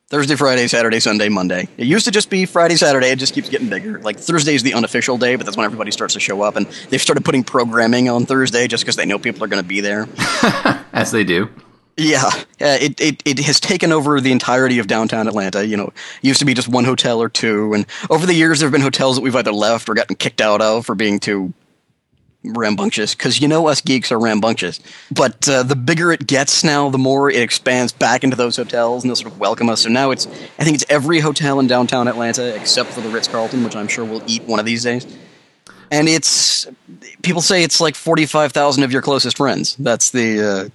Thursday, 0.09 0.37
Friday, 0.37 0.67
Saturday, 0.67 1.01
Sunday, 1.01 1.31
Monday. 1.31 1.69
It 1.79 1.87
used 1.87 2.05
to 2.05 2.11
just 2.11 2.29
be 2.29 2.45
Friday, 2.45 2.77
Saturday. 2.77 3.07
It 3.07 3.19
just 3.19 3.33
keeps 3.33 3.49
getting 3.49 3.71
bigger. 3.71 3.99
Like 4.01 4.19
Thursday 4.19 4.55
is 4.55 4.63
the 4.63 4.75
unofficial 4.75 5.17
day, 5.17 5.37
but 5.37 5.47
that's 5.47 5.57
when 5.57 5.65
everybody 5.65 5.91
starts 5.91 6.15
to 6.15 6.21
show 6.21 6.43
up, 6.43 6.57
and 6.57 6.67
they've 6.91 7.01
started 7.01 7.25
putting 7.25 7.45
programming 7.45 8.11
on 8.11 8.27
Thursday 8.27 8.69
just 8.69 8.85
because 8.85 8.97
they 8.97 9.07
know 9.07 9.19
people 9.19 9.43
are 9.43 9.49
going 9.49 9.63
to 9.63 9.69
be 9.69 9.81
there. 9.81 10.07
As 10.93 11.13
they 11.13 11.25
do. 11.25 11.49
Yeah, 12.01 12.31
it, 12.59 12.99
it 12.99 13.23
it 13.27 13.39
has 13.41 13.61
taken 13.61 13.93
over 13.93 14.23
the 14.23 14.33
entirety 14.33 14.79
of 14.79 14.87
downtown 14.87 15.29
Atlanta. 15.29 15.67
You 15.67 15.77
know, 15.77 15.93
used 16.23 16.39
to 16.39 16.47
be 16.47 16.55
just 16.55 16.67
one 16.67 16.85
hotel 16.85 17.21
or 17.21 17.29
two, 17.29 17.75
and 17.75 17.85
over 18.09 18.25
the 18.25 18.33
years 18.33 18.61
there 18.61 18.69
have 18.69 18.73
been 18.73 18.81
hotels 18.81 19.17
that 19.17 19.23
we've 19.23 19.37
either 19.37 19.53
left 19.53 19.87
or 19.87 19.95
gotten 19.95 20.17
kicked 20.17 20.41
out 20.41 20.63
of 20.63 20.87
for 20.87 20.95
being 20.95 21.21
too 21.21 21.53
rambunctious 22.43 23.15
because 23.15 23.41
you 23.43 23.49
know 23.49 23.67
us 23.67 23.83
geeks 23.83 24.11
are 24.11 24.19
rambunctious. 24.19 24.81
But 25.11 25.47
uh, 25.47 25.63
the 25.63 25.77
bigger 25.77 26.11
it 26.11 26.27
gets 26.27 26.65
now, 26.65 26.89
the 26.89 26.97
more 26.97 27.29
it 27.29 27.43
expands 27.43 27.93
back 27.93 28.25
into 28.25 28.37
those 28.37 28.57
hotels 28.57 29.05
and 29.05 29.11
they'll 29.11 29.17
sort 29.17 29.33
of 29.33 29.39
welcome 29.39 29.69
us. 29.69 29.83
So 29.83 29.91
now 29.91 30.11
it's, 30.11 30.27
I 30.59 30.65
think 30.65 30.77
it's 30.77 30.87
every 30.89 31.21
hotel 31.21 31.61
in 31.61 31.67
downtown 31.67 32.09
Atlanta 32.09 32.55
except 32.57 32.91
for 32.91 33.03
the 33.03 33.11
Ritz 33.11 33.29
Carlton, 33.29 33.63
which 33.63 33.77
I'm 33.77 33.89
sure 33.89 34.05
we'll 34.05 34.23
eat 34.27 34.43
one 34.45 34.59
of 34.59 34.65
these 34.65 34.85
days. 34.85 35.07
And 35.91 36.09
it's, 36.09 36.67
people 37.23 37.43
say 37.43 37.63
it's 37.63 37.81
like 37.81 37.95
45,000 37.95 38.85
of 38.85 38.93
your 38.93 39.03
closest 39.03 39.37
friends. 39.37 39.77
That's 39.77 40.11
the, 40.11 40.41
uh, 40.41 40.69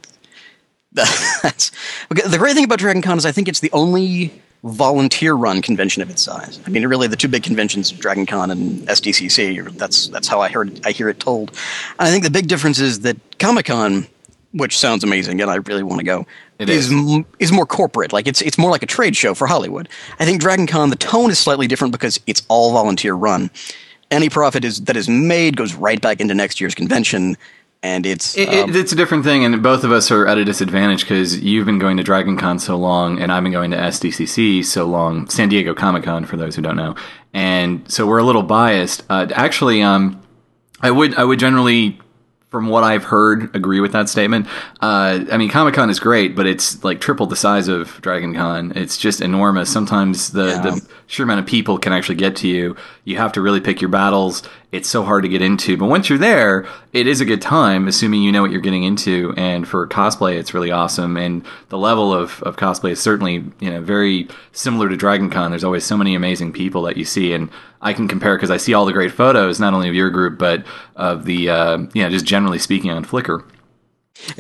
the 2.10 2.36
great 2.38 2.56
thing 2.56 2.64
about 2.64 2.80
Dragon 2.80 3.02
Con 3.02 3.18
is 3.18 3.26
I 3.26 3.32
think 3.32 3.48
it's 3.48 3.60
the 3.60 3.72
only 3.72 4.42
volunteer 4.64 5.34
run 5.34 5.62
convention 5.62 6.02
of 6.02 6.10
its 6.10 6.22
size. 6.22 6.60
I 6.66 6.70
mean, 6.70 6.86
really, 6.88 7.08
the 7.08 7.16
two 7.16 7.28
big 7.28 7.44
conventions, 7.44 7.92
Dragon 7.92 8.26
Con 8.26 8.50
and 8.50 8.82
SDCC, 8.88 9.78
that's 9.78 10.08
that's 10.08 10.28
how 10.28 10.42
I 10.42 10.50
heard 10.50 10.80
I 10.86 10.92
hear 10.92 11.10
it 11.10 11.20
told. 11.20 11.50
And 12.00 12.08
I 12.08 12.12
think 12.12 12.24
the 12.24 12.32
big 12.32 12.48
difference 12.48 12.80
is 12.80 13.02
that 13.02 13.18
Comic 13.40 13.66
Con, 13.66 14.08
which 14.54 14.78
sounds 14.78 15.04
amazing, 15.04 15.42
and 15.42 15.52
I 15.52 15.56
really 15.56 15.84
want 15.84 16.00
to 16.00 16.06
go, 16.06 16.26
it 16.60 16.70
is 16.70 16.90
is, 16.92 17.24
is 17.40 17.52
more 17.52 17.66
corporate. 17.66 18.14
Like 18.14 18.26
it's 18.26 18.42
it's 18.42 18.58
more 18.58 18.72
like 18.72 18.84
a 18.84 18.88
trade 18.88 19.18
show 19.18 19.34
for 19.34 19.48
Hollywood. 19.48 19.90
I 20.20 20.26
think 20.26 20.40
Dragon 20.40 20.66
Con, 20.66 20.92
the 20.92 20.96
tone 20.96 21.30
is 21.30 21.40
slightly 21.40 21.68
different 21.68 21.92
because 21.92 22.20
it's 22.26 22.44
all 22.48 22.72
volunteer 22.72 23.14
run. 23.14 23.52
Any 24.12 24.30
profit 24.30 24.64
is 24.64 24.82
that 24.86 24.96
is 24.96 25.10
made 25.10 25.58
goes 25.58 25.74
right 25.74 26.00
back 26.02 26.22
into 26.22 26.34
next 26.34 26.62
year's 26.62 26.74
convention 26.76 27.36
and 27.86 28.06
it's 28.08 28.36
it, 28.36 28.50
um, 28.50 28.76
it's 28.76 28.92
a 28.92 28.96
different 28.96 29.24
thing, 29.24 29.46
and 29.46 29.62
both 29.62 29.84
of 29.84 29.92
us 29.92 30.10
are 30.10 30.26
at 30.26 30.40
a 30.40 30.44
disadvantage 30.44 31.02
because 31.02 31.40
you've 31.40 31.68
been 31.68 31.78
going 31.78 31.98
to 31.98 32.04
Dragon 32.04 32.36
Con 32.36 32.58
so 32.58 32.76
long, 32.76 33.22
and 33.22 33.32
I've 33.32 33.44
been 33.44 33.52
going 33.52 33.70
to 33.72 33.78
SDCC 33.78 34.66
so 34.66 34.86
long, 34.86 35.30
San 35.30 35.50
Diego 35.50 35.76
Comic 35.76 36.04
Con 36.04 36.26
for 36.26 36.36
those 36.36 36.56
who 36.56 36.64
don't 36.64 36.78
know, 36.78 36.96
and 37.32 37.90
so 37.90 38.08
we're 38.08 38.18
a 38.18 38.24
little 38.24 38.42
biased. 38.42 39.04
Uh, 39.08 39.28
actually, 39.34 39.84
um, 39.84 40.20
I 40.82 40.90
would 40.90 41.14
I 41.16 41.24
would 41.24 41.38
generally 41.38 42.00
from 42.50 42.70
what 42.70 42.86
I've 42.86 43.04
heard, 43.04 43.54
agree 43.54 43.82
with 43.82 43.92
that 43.92 44.08
statement. 44.08 44.48
Uh, 44.80 45.26
I 45.30 45.36
mean, 45.36 45.50
Comic 45.50 45.74
Con 45.74 45.90
is 45.90 46.00
great, 46.00 46.38
but 46.38 46.48
it's 46.48 46.82
like 46.86 47.02
triple 47.02 47.26
the 47.26 47.36
size 47.36 47.68
of 47.68 48.00
Dragon 48.02 48.34
Con. 48.34 48.72
It's 48.78 48.98
just 48.98 49.20
enormous. 49.20 49.70
Sometimes 49.70 50.32
the, 50.32 50.46
yeah. 50.46 50.62
the 50.62 50.88
sheer 51.08 51.24
amount 51.24 51.40
of 51.40 51.46
people 51.46 51.78
can 51.78 51.94
actually 51.94 52.16
get 52.16 52.36
to 52.38 52.48
you. 52.48 52.76
You 53.04 53.18
have 53.18 53.32
to 53.34 53.42
really 53.42 53.62
pick 53.62 53.82
your 53.82 53.90
battles. 53.90 54.44
It's 54.72 54.90
so 54.90 55.04
hard 55.04 55.24
to 55.24 55.30
get 55.30 55.42
into. 55.42 55.78
But 55.78 55.88
once 55.88 56.10
you're 56.10 56.18
there, 56.18 56.68
it 56.94 57.08
is 57.08 57.22
a 57.22 57.26
good 57.26 57.42
time, 57.42 57.88
assuming 57.88 58.22
you 58.22 58.32
know 58.32 58.42
what 58.42 58.52
you're 58.52 58.62
getting 58.62 58.84
into. 58.84 59.34
And 59.38 59.68
for 59.68 59.88
cosplay, 59.88 60.38
it's 60.38 60.54
really 60.54 60.72
awesome. 60.72 61.18
And 61.18 61.46
the 61.70 61.78
level 61.78 62.14
of, 62.14 62.42
of 62.44 62.58
cosplay 62.58 62.92
is 62.92 63.00
certainly, 63.00 63.46
you 63.60 63.70
know, 63.70 63.82
very 63.82 64.28
similar 64.52 64.90
to 64.90 64.98
Dragon 64.98 65.30
Con. 65.30 65.52
There's 65.52 65.64
always 65.64 65.86
so 65.86 65.98
many 65.98 66.16
amazing 66.16 66.52
people 66.52 66.82
that 66.84 66.98
you 66.98 67.06
see. 67.06 67.34
And 67.34 67.50
I 67.82 67.94
can 67.94 68.08
compare 68.08 68.36
because 68.36 68.52
I 68.52 68.58
see 68.58 68.74
all 68.74 68.86
the 68.86 68.94
great 68.94 69.12
photos, 69.12 69.60
not 69.60 69.74
only 69.74 69.90
of 69.90 69.96
your 69.96 70.10
group, 70.10 70.40
but 70.40 70.66
of 70.96 71.26
the, 71.26 71.50
uh, 71.50 71.78
you 71.94 72.04
know, 72.04 72.10
just 72.10 72.26
generally 72.26 72.60
speaking 72.60 72.92
on 72.92 73.06
Flickr. 73.06 73.44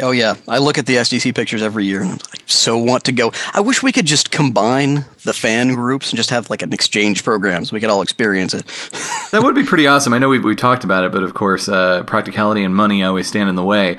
Oh 0.01 0.11
yeah, 0.11 0.35
I 0.47 0.57
look 0.57 0.77
at 0.77 0.85
the 0.85 0.95
SDC 0.95 1.35
pictures 1.35 1.61
every 1.61 1.85
year, 1.85 2.01
and 2.01 2.21
I 2.33 2.37
so 2.45 2.77
want 2.77 3.03
to 3.05 3.11
go. 3.11 3.31
I 3.53 3.61
wish 3.61 3.83
we 3.83 3.91
could 3.91 4.05
just 4.05 4.31
combine 4.31 5.05
the 5.23 5.33
fan 5.33 5.73
groups 5.73 6.09
and 6.09 6.17
just 6.17 6.29
have 6.29 6.49
like 6.49 6.61
an 6.61 6.73
exchange 6.73 7.23
program 7.23 7.65
so 7.65 7.73
we 7.73 7.79
could 7.79 7.89
all 7.89 8.01
experience 8.01 8.53
it. 8.53 8.65
that 9.31 9.41
would 9.43 9.55
be 9.55 9.63
pretty 9.63 9.85
awesome. 9.87 10.13
I 10.13 10.17
know 10.17 10.29
we 10.29 10.39
we 10.39 10.55
talked 10.55 10.83
about 10.83 11.03
it, 11.03 11.11
but 11.11 11.23
of 11.23 11.33
course, 11.33 11.69
uh, 11.69 12.03
practicality 12.03 12.63
and 12.63 12.75
money 12.75 13.03
always 13.03 13.27
stand 13.27 13.49
in 13.49 13.55
the 13.55 13.63
way. 13.63 13.97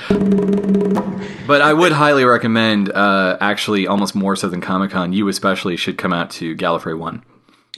But 1.47 1.63
I 1.63 1.73
would 1.73 1.93
highly 1.93 2.25
recommend, 2.25 2.91
uh, 2.91 3.39
actually, 3.41 3.87
almost 3.87 4.17
more 4.17 4.35
so 4.35 4.49
than 4.49 4.61
Comic 4.61 4.91
Con, 4.91 5.13
you 5.13 5.29
especially 5.29 5.77
should 5.77 5.97
come 5.97 6.13
out 6.13 6.31
to 6.33 6.57
Gallifrey 6.57 6.99
One. 6.99 7.23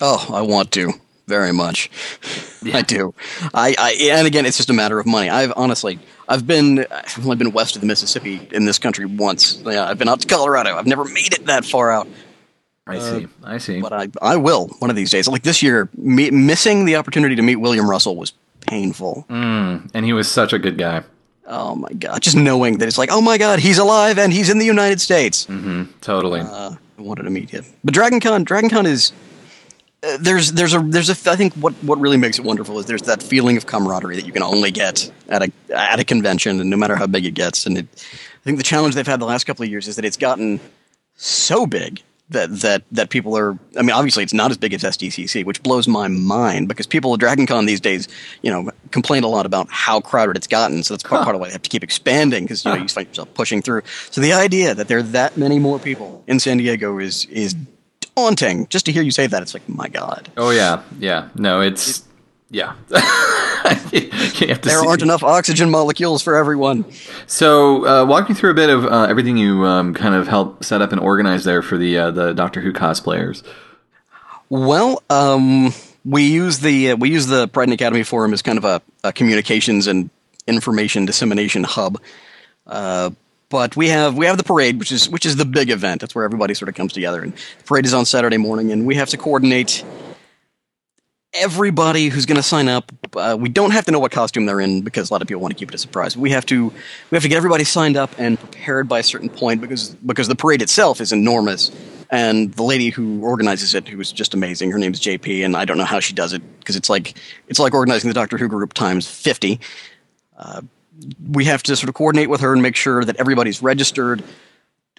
Oh, 0.00 0.26
I 0.33 0.43
want 0.43 0.73
to 0.73 0.95
very 1.28 1.52
much. 1.52 1.90
Yeah. 2.61 2.78
I 2.78 2.82
do. 2.82 3.14
I, 3.54 3.76
I 3.78 3.92
and 4.11 4.26
again, 4.26 4.44
it's 4.44 4.56
just 4.56 4.68
a 4.68 4.73
matter 4.73 4.99
of 4.99 5.06
money. 5.06 5.30
I've 5.30 5.52
honestly, 5.54 6.00
I've 6.28 6.44
been, 6.44 6.85
I've 6.90 7.25
only 7.25 7.37
been 7.37 7.52
west 7.52 7.76
of 7.76 7.82
the 7.82 7.87
Mississippi 7.87 8.49
in 8.50 8.64
this 8.64 8.80
country 8.80 9.04
once. 9.04 9.62
Yeah, 9.64 9.88
I've 9.88 9.97
been 9.97 10.08
out 10.08 10.23
to 10.23 10.26
Colorado. 10.26 10.75
I've 10.75 10.85
never 10.85 11.04
made 11.04 11.35
it 11.35 11.47
that 11.47 11.64
far 11.64 11.92
out. 11.92 12.08
I 12.85 12.97
uh, 12.97 13.00
see. 13.00 13.28
I 13.44 13.58
see. 13.58 13.80
But 13.80 13.92
I, 13.92 14.08
I 14.20 14.37
will 14.38 14.66
one 14.80 14.90
of 14.90 14.97
these 14.97 15.12
days. 15.12 15.28
Like 15.28 15.44
this 15.44 15.62
year, 15.62 15.88
me, 15.97 16.32
missing 16.32 16.85
the 16.85 16.97
opportunity 16.97 17.37
to 17.37 17.42
meet 17.42 17.56
William 17.56 17.88
Russell 17.88 18.16
was 18.16 18.32
painful. 18.66 19.25
Mm, 19.30 19.88
and 19.94 20.04
he 20.04 20.12
was 20.12 20.28
such 20.28 20.52
a 20.52 20.58
good 20.58 20.78
guy. 20.78 21.04
Oh 21.47 21.76
my 21.76 21.90
god! 21.90 22.23
Just 22.23 22.37
knowing 22.37 22.78
that 22.78 22.88
it's 22.88 22.99
like, 22.99 23.11
oh 23.12 23.20
my 23.20 23.38
god, 23.38 23.61
he's 23.61 23.78
alive 23.78 24.18
and 24.18 24.32
he's 24.32 24.50
in 24.50 24.58
the 24.58 24.66
United 24.66 25.00
States. 25.00 25.47
Mm-hmm, 25.47 25.85
totally. 26.00 26.40
Uh, 26.40 26.75
I 26.99 27.02
wanted 27.02 27.23
to 27.23 27.30
meet 27.30 27.50
him. 27.50 27.64
But 27.85 27.94
Dragon 27.94 28.18
Con, 28.18 28.42
Dragon 28.42 28.68
Con 28.68 28.85
is 28.85 29.12
uh, 30.02 30.17
there's 30.21 30.52
there's 30.52 30.75
a 30.75 30.81
there's 30.81 31.11
a 31.11 31.31
I 31.31 31.35
think 31.35 31.55
what 31.55 31.73
what 31.83 31.99
really 31.99 32.17
makes 32.17 32.38
it 32.38 32.45
wonderful 32.45 32.78
is 32.78 32.87
there's 32.87 33.02
that 33.02 33.23
feeling 33.23 33.57
of 33.57 33.67
camaraderie 33.67 34.17
that 34.17 34.26
you 34.26 34.33
can 34.33 34.45
only 34.45 34.71
get 34.71 35.11
at 35.28 35.43
a 35.43 35.52
at 35.75 35.99
a 35.99 36.05
convention, 36.05 36.61
and 36.61 36.71
no 36.71 36.76
matter 36.76 36.95
how 36.95 37.07
big 37.07 37.26
it 37.26 37.35
gets. 37.35 37.67
And 37.67 37.78
it, 37.78 37.87
I 37.95 38.45
think 38.45 38.59
the 38.59 38.64
challenge 38.64 38.95
they've 38.95 39.07
had 39.07 39.21
the 39.21 39.26
last 39.26 39.45
couple 39.45 39.64
of 39.64 39.71
years 39.71 39.88
is 39.88 39.97
that 39.97 40.05
it's 40.05 40.17
gotten 40.17 40.61
so 41.17 41.67
big 41.67 42.00
that 42.31 42.61
that 42.61 42.85
that 42.93 43.11
people 43.11 43.37
are. 43.37 43.59
I 43.76 43.83
mean, 43.83 43.90
obviously, 43.90 44.23
it's 44.23 44.33
not 44.33 44.52
as 44.52 44.57
big 44.57 44.73
as 44.73 44.85
SDCC, 44.85 45.45
which 45.45 45.62
blows 45.64 45.88
my 45.88 46.07
mind 46.07 46.69
because 46.69 46.87
people 46.87 47.12
at 47.14 47.19
Dragon 47.19 47.47
Con 47.47 47.67
these 47.67 47.81
days, 47.81 48.07
you 48.43 48.52
know, 48.52 48.71
complain 48.93 49.25
a 49.25 49.28
lot 49.28 49.47
about 49.47 49.67
how 49.69 50.00
crowded 50.00 50.37
it's 50.37 50.47
gotten. 50.47 50.85
So 50.85 50.95
that's 50.95 51.02
part, 51.02 51.21
huh. 51.21 51.25
part 51.25 51.35
of 51.35 51.40
why 51.40 51.49
they 51.49 51.52
have 51.55 51.62
to 51.62 51.71
keep 51.71 51.83
expanding 51.83 52.45
because 52.45 52.64
you 52.64 52.71
know 52.71 52.76
you 52.76 52.88
find 52.88 53.09
yourself 53.09 53.33
pushing 53.35 53.62
through. 53.62 53.83
So 54.11 54.21
the 54.21 54.33
idea 54.33 54.75
that 54.75 54.87
there 54.87 54.99
are 54.99 55.02
that 55.02 55.37
many 55.37 55.59
more 55.59 55.81
people 55.81 56.23
in 56.28 56.38
San 56.38 56.59
Diego 56.59 56.99
is 56.99 57.25
is 57.26 57.57
haunting. 58.19 58.67
Just 58.69 58.87
to 58.87 58.93
hear 58.93 59.03
you 59.03 59.11
say 59.11 59.27
that, 59.27 59.43
it's 59.43 59.55
like, 59.55 59.69
my 59.69 59.89
God. 59.89 60.31
Oh 60.37 60.51
yeah, 60.51 60.83
yeah. 60.99 61.29
No, 61.37 61.61
it's 61.61 62.03
yeah. 62.51 62.75
there 63.91 64.81
aren't 64.81 65.03
enough 65.03 65.23
oxygen 65.23 65.71
molecules 65.71 66.23
for 66.23 66.35
everyone. 66.35 66.85
So, 67.27 67.87
uh, 67.87 68.05
walk 68.07 68.29
me 68.29 68.35
through 68.35 68.51
a 68.51 68.55
bit 68.55 68.71
of 68.71 68.87
uh, 68.87 69.07
everything 69.09 69.37
you 69.37 69.65
um, 69.65 69.95
kind 69.95 70.15
of 70.15 70.27
helped 70.27 70.65
set 70.65 70.83
up 70.83 70.91
and 70.91 71.01
organize 71.01 71.45
there 71.45 71.63
for 71.63 71.77
the 71.77 71.97
uh, 71.99 72.11
the 72.11 72.33
Doctor 72.33 72.61
Who 72.61 72.73
cosplayers. 72.73 73.45
Well, 74.49 75.03
um, 75.11 75.73
we 76.05 76.27
use 76.27 76.61
the 76.61 76.93
uh, 76.93 76.97
we 76.97 77.11
use 77.11 77.27
the 77.27 77.49
Prydon 77.49 77.73
Academy 77.73 78.03
forum 78.03 78.33
as 78.33 78.43
kind 78.43 78.59
of 78.59 78.65
a, 78.65 78.83
a 79.05 79.13
communications 79.13 79.87
and 79.87 80.11
information 80.47 81.05
dissemination 81.05 81.65
hub. 81.65 82.01
But 83.50 83.76
we 83.76 83.88
have 83.88 84.17
we 84.17 84.26
have 84.26 84.37
the 84.37 84.45
parade, 84.45 84.78
which 84.78 84.93
is 84.93 85.09
which 85.09 85.25
is 85.25 85.37
the 85.37 85.47
big 85.47 85.71
event. 85.71 86.00
That's 86.00 86.14
where 86.14 86.25
everybody 86.25 86.55
sort 86.55 86.69
of 86.69 86.75
comes 86.75 86.93
together. 86.93 87.23
And 87.23 87.33
the 87.33 87.64
parade 87.64 87.87
is 87.87 87.95
on 87.95 88.05
Saturday 88.05 88.37
morning, 88.37 88.73
and 88.73 88.87
we 88.87 88.97
have 88.97 89.09
to 89.11 89.17
coordinate 89.17 89.85
everybody 91.35 92.09
who's 92.09 92.26
going 92.26 92.37
to 92.37 92.43
sign 92.43 92.69
up. 92.69 92.90
Uh, 93.14 93.37
we 93.38 93.49
don't 93.49 93.71
have 93.71 93.85
to 93.85 93.90
know 93.90 93.99
what 93.99 94.12
costume 94.12 94.47
they're 94.47 94.61
in 94.61 94.83
because 94.83 95.11
a 95.11 95.14
lot 95.14 95.23
of 95.23 95.28
people 95.28 95.40
want 95.40 95.52
to 95.52 95.59
keep 95.59 95.69
it 95.69 95.75
a 95.75 95.78
surprise. 95.78 96.17
We 96.17 96.31
have 96.31 96.47
to 96.47 96.67
we 96.67 97.17
have 97.17 97.23
to 97.23 97.28
get 97.28 97.37
everybody 97.37 97.64
signed 97.64 97.97
up 97.97 98.11
and 98.19 98.38
prepared 98.38 98.88
by 98.88 98.99
a 98.99 99.02
certain 99.02 99.28
point 99.28 99.61
because 99.61 99.95
because 99.95 100.28
the 100.28 100.37
parade 100.37 100.62
itself 100.62 101.00
is 101.00 101.12
enormous. 101.12 101.71
And 102.11 102.55
the 102.55 102.62
lady 102.62 102.88
who 102.88 103.23
organizes 103.23 103.75
it, 103.75 103.87
who 103.87 104.00
is 104.00 104.11
just 104.12 104.33
amazing, 104.33 104.71
her 104.71 104.78
name 104.78 104.93
is 104.93 105.00
JP, 105.00 105.45
and 105.45 105.55
I 105.55 105.67
don't 105.67 105.76
know 105.76 105.85
how 105.85 106.00
she 106.00 106.14
does 106.14 106.33
it 106.33 106.43
because 106.59 106.75
it's 106.75 106.88
like 106.88 107.19
it's 107.49 107.59
like 107.59 107.75
organizing 107.75 108.09
the 108.09 108.14
Doctor 108.14 108.38
Who 108.38 108.49
group 108.49 108.73
times 108.73 109.07
fifty. 109.07 109.61
Uh, 110.37 110.62
we 111.31 111.45
have 111.45 111.62
to 111.64 111.76
sort 111.76 111.88
of 111.88 111.95
coordinate 111.95 112.31
with 112.31 112.40
her 112.40 112.52
and 112.52 112.62
make 112.62 112.76
sure 112.76 113.05
that 113.05 113.17
everybody's 113.17 113.62
registered 113.62 114.23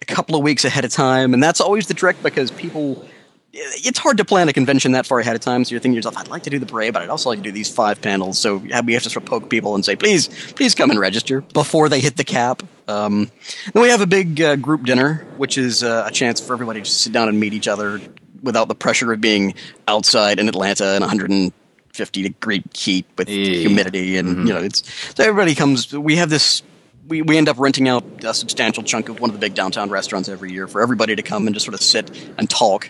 a 0.01 0.05
couple 0.05 0.35
of 0.35 0.43
weeks 0.43 0.65
ahead 0.65 0.85
of 0.85 0.91
time. 0.91 1.33
And 1.33 1.43
that's 1.43 1.61
always 1.61 1.87
the 1.87 1.93
trick 1.93 2.21
because 2.23 2.51
people 2.51 3.05
it's 3.51 3.97
hard 3.97 4.17
to 4.17 4.25
plan 4.25 4.47
a 4.47 4.53
convention 4.53 4.91
that 4.91 5.07
far 5.07 5.19
ahead 5.19 5.35
of 5.35 5.41
time. 5.41 5.65
So 5.65 5.71
you're 5.71 5.79
thinking 5.79 5.93
to 5.93 5.97
yourself, 5.97 6.17
I'd 6.17 6.27
like 6.27 6.43
to 6.43 6.49
do 6.49 6.59
the 6.59 6.65
parade, 6.65 6.93
but 6.93 7.01
I'd 7.01 7.09
also 7.09 7.29
like 7.29 7.39
to 7.39 7.43
do 7.43 7.51
these 7.51 7.69
five 7.69 8.01
panels. 8.01 8.37
So 8.37 8.57
we 8.57 8.71
have 8.71 8.85
to 8.85 9.09
sort 9.09 9.23
of 9.23 9.25
poke 9.25 9.49
people 9.49 9.75
and 9.75 9.83
say, 9.83 9.95
please, 9.95 10.27
please 10.53 10.75
come 10.75 10.91
and 10.91 10.99
register 10.99 11.41
before 11.41 11.89
they 11.89 11.99
hit 11.99 12.15
the 12.15 12.23
cap. 12.23 12.61
Um, 12.87 13.31
then 13.73 13.81
we 13.81 13.89
have 13.89 14.01
a 14.01 14.07
big 14.07 14.39
uh, 14.39 14.55
group 14.55 14.83
dinner, 14.85 15.25
which 15.37 15.57
is 15.57 15.83
uh, 15.83 16.05
a 16.07 16.11
chance 16.11 16.39
for 16.39 16.53
everybody 16.53 16.81
to 16.81 16.89
sit 16.89 17.11
down 17.11 17.27
and 17.27 17.39
meet 17.39 17.53
each 17.53 17.67
other 17.67 17.99
without 18.41 18.67
the 18.67 18.75
pressure 18.75 19.11
of 19.11 19.19
being 19.19 19.55
outside 19.87 20.39
in 20.39 20.47
Atlanta 20.47 20.93
and 20.95 21.03
in 21.03 21.53
150 21.99 22.23
degree 22.23 22.63
heat 22.73 23.05
with 23.17 23.27
Hey. 23.27 23.59
humidity, 23.61 24.17
and 24.17 24.29
Mm-hmm. 24.29 24.47
you 24.47 24.53
know, 24.53 24.59
it's 24.61 24.83
so 25.15 25.23
everybody 25.23 25.55
comes. 25.55 25.91
We 25.95 26.15
have 26.17 26.29
this. 26.29 26.63
We, 27.07 27.23
we 27.23 27.37
end 27.37 27.49
up 27.49 27.57
renting 27.57 27.87
out 27.89 28.03
a 28.23 28.33
substantial 28.35 28.83
chunk 28.83 29.09
of 29.09 29.19
one 29.19 29.31
of 29.31 29.33
the 29.33 29.39
big 29.39 29.55
downtown 29.55 29.89
restaurants 29.89 30.29
every 30.29 30.51
year 30.51 30.67
for 30.67 30.79
everybody 30.81 31.15
to 31.15 31.23
come 31.23 31.47
and 31.47 31.55
just 31.55 31.65
sort 31.65 31.73
of 31.73 31.81
sit 31.81 32.11
and 32.37 32.47
talk. 32.47 32.87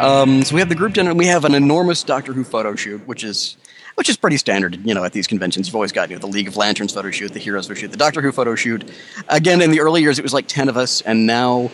Um, 0.00 0.42
so 0.44 0.54
we 0.54 0.60
have 0.60 0.68
the 0.68 0.74
group 0.76 0.94
dinner, 0.94 1.10
and 1.10 1.18
we 1.18 1.26
have 1.26 1.44
an 1.44 1.54
enormous 1.54 2.02
Doctor 2.04 2.32
Who 2.32 2.44
photo 2.44 2.74
shoot, 2.76 3.06
which 3.06 3.24
is 3.24 3.56
which 3.96 4.08
is 4.08 4.16
pretty 4.16 4.36
standard, 4.38 4.78
you 4.86 4.94
know, 4.94 5.04
at 5.04 5.12
these 5.12 5.26
conventions. 5.26 5.66
You've 5.66 5.74
always 5.74 5.92
got 5.92 6.08
you 6.10 6.16
know 6.16 6.20
the 6.20 6.26
League 6.28 6.48
of 6.48 6.56
Lanterns 6.56 6.94
photo 6.94 7.10
shoot, 7.10 7.32
the 7.32 7.38
Heroes 7.40 7.66
photo 7.66 7.80
shoot, 7.80 7.90
the 7.90 7.96
Doctor 7.98 8.22
Who 8.22 8.30
photo 8.32 8.54
shoot. 8.54 8.88
Again, 9.28 9.60
in 9.60 9.70
the 9.72 9.80
early 9.80 10.00
years, 10.00 10.18
it 10.18 10.22
was 10.22 10.32
like 10.32 10.46
ten 10.46 10.68
of 10.68 10.76
us, 10.76 11.00
and 11.02 11.26
now 11.26 11.70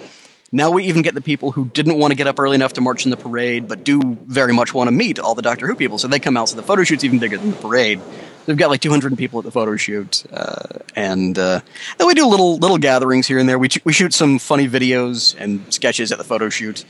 now 0.52 0.70
we 0.70 0.84
even 0.84 1.02
get 1.02 1.14
the 1.14 1.20
people 1.20 1.52
who 1.52 1.66
didn't 1.66 1.98
want 1.98 2.12
to 2.12 2.16
get 2.16 2.26
up 2.26 2.38
early 2.38 2.54
enough 2.54 2.74
to 2.74 2.80
march 2.80 3.04
in 3.04 3.10
the 3.10 3.16
parade, 3.16 3.68
but 3.68 3.84
do 3.84 4.00
very 4.26 4.52
much 4.52 4.72
want 4.72 4.88
to 4.88 4.92
meet 4.92 5.18
all 5.18 5.34
the 5.34 5.42
Doctor 5.42 5.66
Who 5.66 5.74
people. 5.74 5.98
So 5.98 6.08
they 6.08 6.20
come 6.20 6.36
out. 6.36 6.48
So 6.48 6.56
the 6.56 6.62
photo 6.62 6.84
shoot's 6.84 7.04
even 7.04 7.18
bigger 7.18 7.36
than 7.36 7.50
the 7.50 7.56
parade. 7.56 8.00
We've 8.46 8.56
got 8.56 8.70
like 8.70 8.80
200 8.80 9.18
people 9.18 9.40
at 9.40 9.44
the 9.44 9.50
photo 9.50 9.76
shoot, 9.76 10.24
uh, 10.32 10.78
and 10.94 11.36
uh, 11.36 11.60
then 11.98 12.06
we 12.06 12.14
do 12.14 12.26
little 12.26 12.58
little 12.58 12.78
gatherings 12.78 13.26
here 13.26 13.38
and 13.38 13.48
there. 13.48 13.58
We 13.58 13.68
ch- 13.68 13.84
we 13.84 13.92
shoot 13.92 14.14
some 14.14 14.38
funny 14.38 14.68
videos 14.68 15.34
and 15.36 15.72
sketches 15.74 16.12
at 16.12 16.18
the 16.18 16.24
photo 16.24 16.48
shoot 16.48 16.84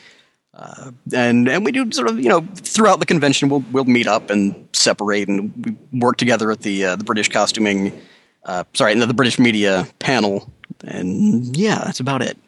and 1.13 1.49
and 1.49 1.65
we 1.65 1.73
do 1.73 1.91
sort 1.93 2.09
of 2.09 2.19
you 2.19 2.29
know 2.29 2.47
throughout 2.55 3.01
the 3.01 3.07
convention 3.07 3.49
we'll 3.49 3.65
we'll 3.73 3.85
meet 3.85 4.07
up 4.07 4.31
and 4.31 4.69
separate 4.73 5.29
and 5.29 5.53
we 5.93 5.99
work 5.99 6.17
together 6.17 6.51
at 6.51 6.61
the 6.61 6.85
uh, 6.85 6.97
the 6.97 7.05
British 7.05 7.29
costuming 7.29 8.01
uh, 8.45 8.65
sorry 8.75 8.95
the, 8.95 9.07
the 9.07 9.15
British 9.15 9.39
media 9.39 9.87
panel 9.99 10.51
and 10.85 11.57
yeah 11.57 11.83
that's 11.85 12.01
about 12.01 12.23
it 12.23 12.39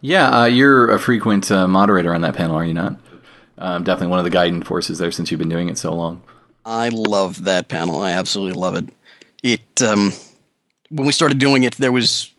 Yeah, 0.00 0.28
uh, 0.28 0.44
you're 0.44 0.90
a 0.90 0.98
frequent 0.98 1.50
uh, 1.50 1.66
moderator 1.66 2.14
on 2.14 2.20
that 2.22 2.34
panel, 2.34 2.56
are 2.56 2.64
you 2.64 2.74
not? 2.74 2.98
Um, 3.56 3.84
definitely 3.84 4.08
one 4.08 4.18
of 4.18 4.24
the 4.24 4.30
guiding 4.30 4.62
forces 4.62 4.98
there 4.98 5.12
since 5.12 5.30
you've 5.30 5.38
been 5.38 5.48
doing 5.48 5.68
it 5.68 5.78
so 5.78 5.94
long. 5.94 6.22
I 6.64 6.88
love 6.88 7.44
that 7.44 7.68
panel 7.68 8.00
I 8.00 8.12
absolutely 8.12 8.58
love 8.58 8.74
it 8.74 8.88
it 9.42 9.82
um 9.82 10.12
when 10.88 11.06
we 11.06 11.12
started 11.12 11.38
doing 11.38 11.62
it 11.62 11.74
there 11.74 11.92
was 11.92 12.32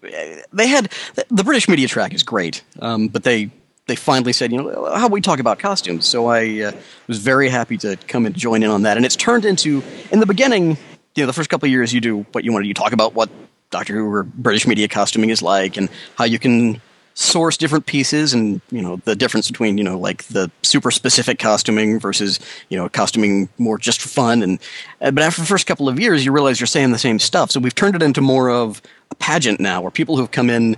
they 0.52 0.68
had 0.68 0.92
the 1.30 1.44
British 1.44 1.70
media 1.70 1.88
track 1.88 2.12
is 2.14 2.24
great 2.24 2.64
um, 2.80 3.08
but 3.08 3.24
they 3.24 3.52
they 3.88 3.96
finally 3.96 4.34
said, 4.34 4.52
you 4.52 4.62
know, 4.62 4.96
how 4.96 5.08
we 5.08 5.22
talk 5.22 5.40
about 5.40 5.60
costumes? 5.60 6.06
So 6.06 6.28
I 6.28 6.62
uh, 6.62 6.72
was 7.08 7.20
very 7.20 7.50
happy 7.50 7.78
to 7.80 7.96
come 8.08 8.26
and 8.26 8.36
join 8.36 8.64
in 8.64 8.70
on 8.70 8.82
that. 8.84 8.98
And 8.98 9.06
it's 9.06 9.16
turned 9.16 9.46
into, 9.46 9.84
in 10.12 10.20
the 10.20 10.26
beginning, 10.26 10.70
you 11.16 11.24
know, 11.24 11.28
the 11.28 11.34
first 11.34 11.50
couple 11.50 11.68
of 11.68 11.72
years, 11.72 11.94
you 11.94 12.02
do 12.02 12.26
what 12.32 12.44
you 12.44 12.52
want 12.52 12.64
to. 12.64 12.68
You 12.68 12.74
talk 12.74 12.94
about 12.94 13.14
what 13.14 13.30
Doctor 13.70 13.94
Who 13.94 14.12
or 14.12 14.24
British 14.24 14.66
media 14.66 14.88
costuming 14.88 15.30
is 15.30 15.42
like, 15.42 15.78
and 15.78 15.90
how 16.18 16.24
you 16.24 16.40
can 16.40 16.82
source 17.16 17.58
different 17.58 17.88
pieces, 17.88 18.34
and 18.34 18.62
you 18.70 18.82
know, 18.82 18.98
the 19.06 19.16
difference 19.16 19.50
between 19.50 19.78
you 19.78 19.84
know, 19.84 19.98
like 19.98 20.24
the 20.26 20.52
super 20.62 20.92
specific 20.92 21.40
costuming 21.40 22.00
versus 22.00 22.40
you 22.70 22.78
know, 22.78 22.88
costuming 22.88 23.50
more 23.58 23.78
just 23.78 24.02
for 24.02 24.10
fun. 24.10 24.44
And 24.44 24.60
uh, 25.02 25.12
but 25.12 25.24
after 25.24 25.42
the 25.42 25.48
first 25.48 25.66
couple 25.66 25.90
of 25.90 26.00
years, 26.00 26.24
you 26.24 26.32
realize 26.32 26.60
you're 26.60 26.68
saying 26.68 26.92
the 26.92 27.00
same 27.00 27.18
stuff. 27.18 27.50
So 27.50 27.60
we've 27.60 27.74
turned 27.74 27.96
it 27.96 28.04
into 28.04 28.22
more 28.22 28.50
of 28.52 28.82
a 29.10 29.16
pageant 29.16 29.60
now, 29.60 29.82
where 29.82 29.92
people 29.92 30.18
who've 30.18 30.32
come 30.32 30.50
in 30.50 30.78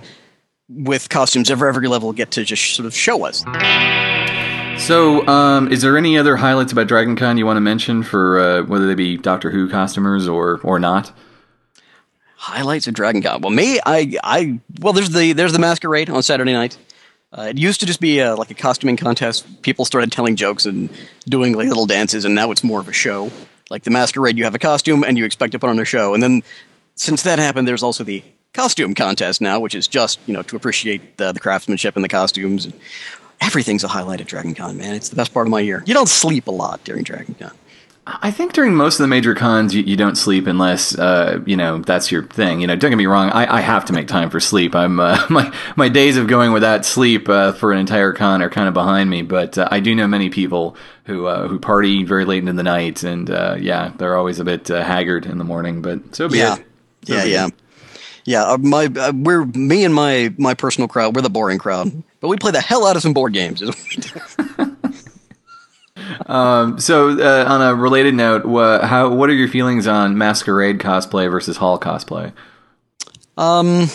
with 0.68 1.08
costumes 1.08 1.50
of 1.50 1.62
every 1.62 1.88
level 1.88 2.12
get 2.12 2.30
to 2.32 2.44
just 2.44 2.74
sort 2.74 2.86
of 2.86 2.94
show 2.94 3.24
us. 3.24 3.44
So, 4.78 5.26
um, 5.26 5.72
is 5.72 5.82
there 5.82 5.98
any 5.98 6.16
other 6.16 6.36
highlights 6.36 6.70
about 6.70 6.86
Dragon 6.86 7.16
Con 7.16 7.36
you 7.36 7.44
want 7.44 7.56
to 7.56 7.60
mention 7.60 8.04
for 8.04 8.38
uh, 8.38 8.62
whether 8.62 8.86
they 8.86 8.94
be 8.94 9.16
Doctor 9.16 9.50
Who 9.50 9.68
costumers 9.68 10.28
or 10.28 10.60
or 10.62 10.78
not? 10.78 11.12
Highlights 12.38 12.86
of 12.86 12.94
Dragon 12.94 13.20
Con. 13.20 13.40
Well, 13.40 13.50
me, 13.50 13.80
I, 13.84 14.16
I, 14.22 14.60
well, 14.80 14.92
there's 14.92 15.10
the 15.10 15.32
there's 15.32 15.52
the 15.52 15.58
masquerade 15.58 16.08
on 16.08 16.22
Saturday 16.22 16.52
night. 16.52 16.78
Uh, 17.32 17.48
it 17.50 17.58
used 17.58 17.80
to 17.80 17.86
just 17.86 18.00
be 18.00 18.20
a, 18.20 18.36
like 18.36 18.50
a 18.50 18.54
costuming 18.54 18.96
contest. 18.96 19.60
People 19.62 19.84
started 19.84 20.12
telling 20.12 20.36
jokes 20.36 20.64
and 20.64 20.88
doing 21.28 21.54
like 21.54 21.66
little 21.66 21.84
dances, 21.84 22.24
and 22.24 22.34
now 22.34 22.50
it's 22.52 22.62
more 22.62 22.80
of 22.80 22.88
a 22.88 22.92
show. 22.92 23.30
Like 23.70 23.82
the 23.82 23.90
masquerade, 23.90 24.38
you 24.38 24.44
have 24.44 24.54
a 24.54 24.58
costume 24.58 25.04
and 25.04 25.18
you 25.18 25.24
expect 25.24 25.52
to 25.52 25.58
put 25.58 25.68
on 25.68 25.78
a 25.78 25.84
show. 25.84 26.14
And 26.14 26.22
then 26.22 26.42
since 26.94 27.22
that 27.24 27.38
happened, 27.38 27.66
there's 27.66 27.82
also 27.82 28.04
the 28.04 28.22
costume 28.54 28.94
contest 28.94 29.40
now, 29.40 29.58
which 29.60 29.74
is 29.74 29.88
just 29.88 30.20
you 30.26 30.32
know 30.32 30.42
to 30.42 30.56
appreciate 30.56 31.16
the, 31.16 31.32
the 31.32 31.40
craftsmanship 31.40 31.96
and 31.96 32.04
the 32.04 32.08
costumes. 32.08 32.64
And 32.66 32.74
Everything's 33.40 33.84
a 33.84 33.88
highlight 33.88 34.20
at 34.20 34.26
Dragon 34.26 34.54
Con, 34.54 34.76
man. 34.76 34.94
It's 34.94 35.10
the 35.10 35.16
best 35.16 35.32
part 35.32 35.46
of 35.46 35.50
my 35.50 35.60
year. 35.60 35.84
You 35.86 35.94
don't 35.94 36.08
sleep 36.08 36.48
a 36.48 36.50
lot 36.50 36.82
during 36.84 37.04
Dragon 37.04 37.34
Con. 37.38 37.52
I 38.22 38.30
think 38.30 38.54
during 38.54 38.74
most 38.74 38.98
of 38.98 39.04
the 39.04 39.08
major 39.08 39.34
cons, 39.34 39.74
you, 39.74 39.82
you 39.82 39.96
don't 39.96 40.16
sleep 40.16 40.46
unless 40.46 40.98
uh, 40.98 41.40
you 41.44 41.56
know 41.56 41.78
that's 41.78 42.10
your 42.10 42.22
thing. 42.22 42.60
You 42.60 42.66
know, 42.66 42.74
don't 42.76 42.90
get 42.90 42.96
me 42.96 43.06
wrong. 43.06 43.28
I, 43.30 43.58
I 43.58 43.60
have 43.60 43.84
to 43.86 43.92
make 43.92 44.08
time 44.08 44.30
for 44.30 44.40
sleep. 44.40 44.74
I'm 44.74 44.98
uh, 44.98 45.26
my 45.30 45.54
my 45.76 45.88
days 45.88 46.16
of 46.16 46.26
going 46.26 46.52
without 46.52 46.84
sleep 46.86 47.28
uh, 47.28 47.52
for 47.52 47.72
an 47.72 47.78
entire 47.78 48.12
con 48.14 48.42
are 48.42 48.50
kind 48.50 48.66
of 48.68 48.74
behind 48.74 49.10
me. 49.10 49.22
But 49.22 49.58
uh, 49.58 49.68
I 49.70 49.80
do 49.80 49.94
know 49.94 50.06
many 50.06 50.30
people 50.30 50.76
who 51.04 51.26
uh, 51.26 51.48
who 51.48 51.58
party 51.58 52.04
very 52.04 52.24
late 52.24 52.38
into 52.38 52.54
the 52.54 52.62
night, 52.62 53.02
and 53.02 53.28
uh, 53.30 53.56
yeah, 53.60 53.92
they're 53.98 54.16
always 54.16 54.40
a 54.40 54.44
bit 54.44 54.70
uh, 54.70 54.82
haggard 54.82 55.26
in 55.26 55.38
the 55.38 55.44
morning. 55.44 55.82
But 55.82 56.14
so 56.16 56.28
be 56.28 56.38
Yeah, 56.38 56.54
it. 56.54 56.64
So 57.04 57.14
yeah, 57.14 57.24
yeah, 57.24 57.46
it. 57.46 57.54
yeah. 58.24 58.42
Uh, 58.44 58.58
my 58.58 58.86
uh, 58.86 59.12
we're 59.14 59.44
me 59.44 59.84
and 59.84 59.94
my 59.94 60.32
my 60.38 60.54
personal 60.54 60.88
crowd. 60.88 61.14
We're 61.14 61.22
the 61.22 61.30
boring 61.30 61.58
crowd, 61.58 62.02
but 62.20 62.28
we 62.28 62.36
play 62.38 62.52
the 62.52 62.60
hell 62.60 62.86
out 62.86 62.96
of 62.96 63.02
some 63.02 63.12
board 63.12 63.32
games. 63.34 63.62
is 65.98 66.18
what 66.18 66.66
we 66.66 66.72
do. 66.72 66.80
So 66.80 67.10
uh, 67.10 67.44
on 67.48 67.62
a 67.62 67.74
related 67.74 68.14
note, 68.14 68.44
wha 68.44 68.86
how 68.86 69.12
what 69.12 69.30
are 69.30 69.34
your 69.34 69.48
feelings 69.48 69.86
on 69.86 70.18
masquerade 70.18 70.78
cosplay 70.78 71.30
versus 71.30 71.56
hall 71.56 71.78
cosplay? 71.78 72.32
Um, 73.36 73.88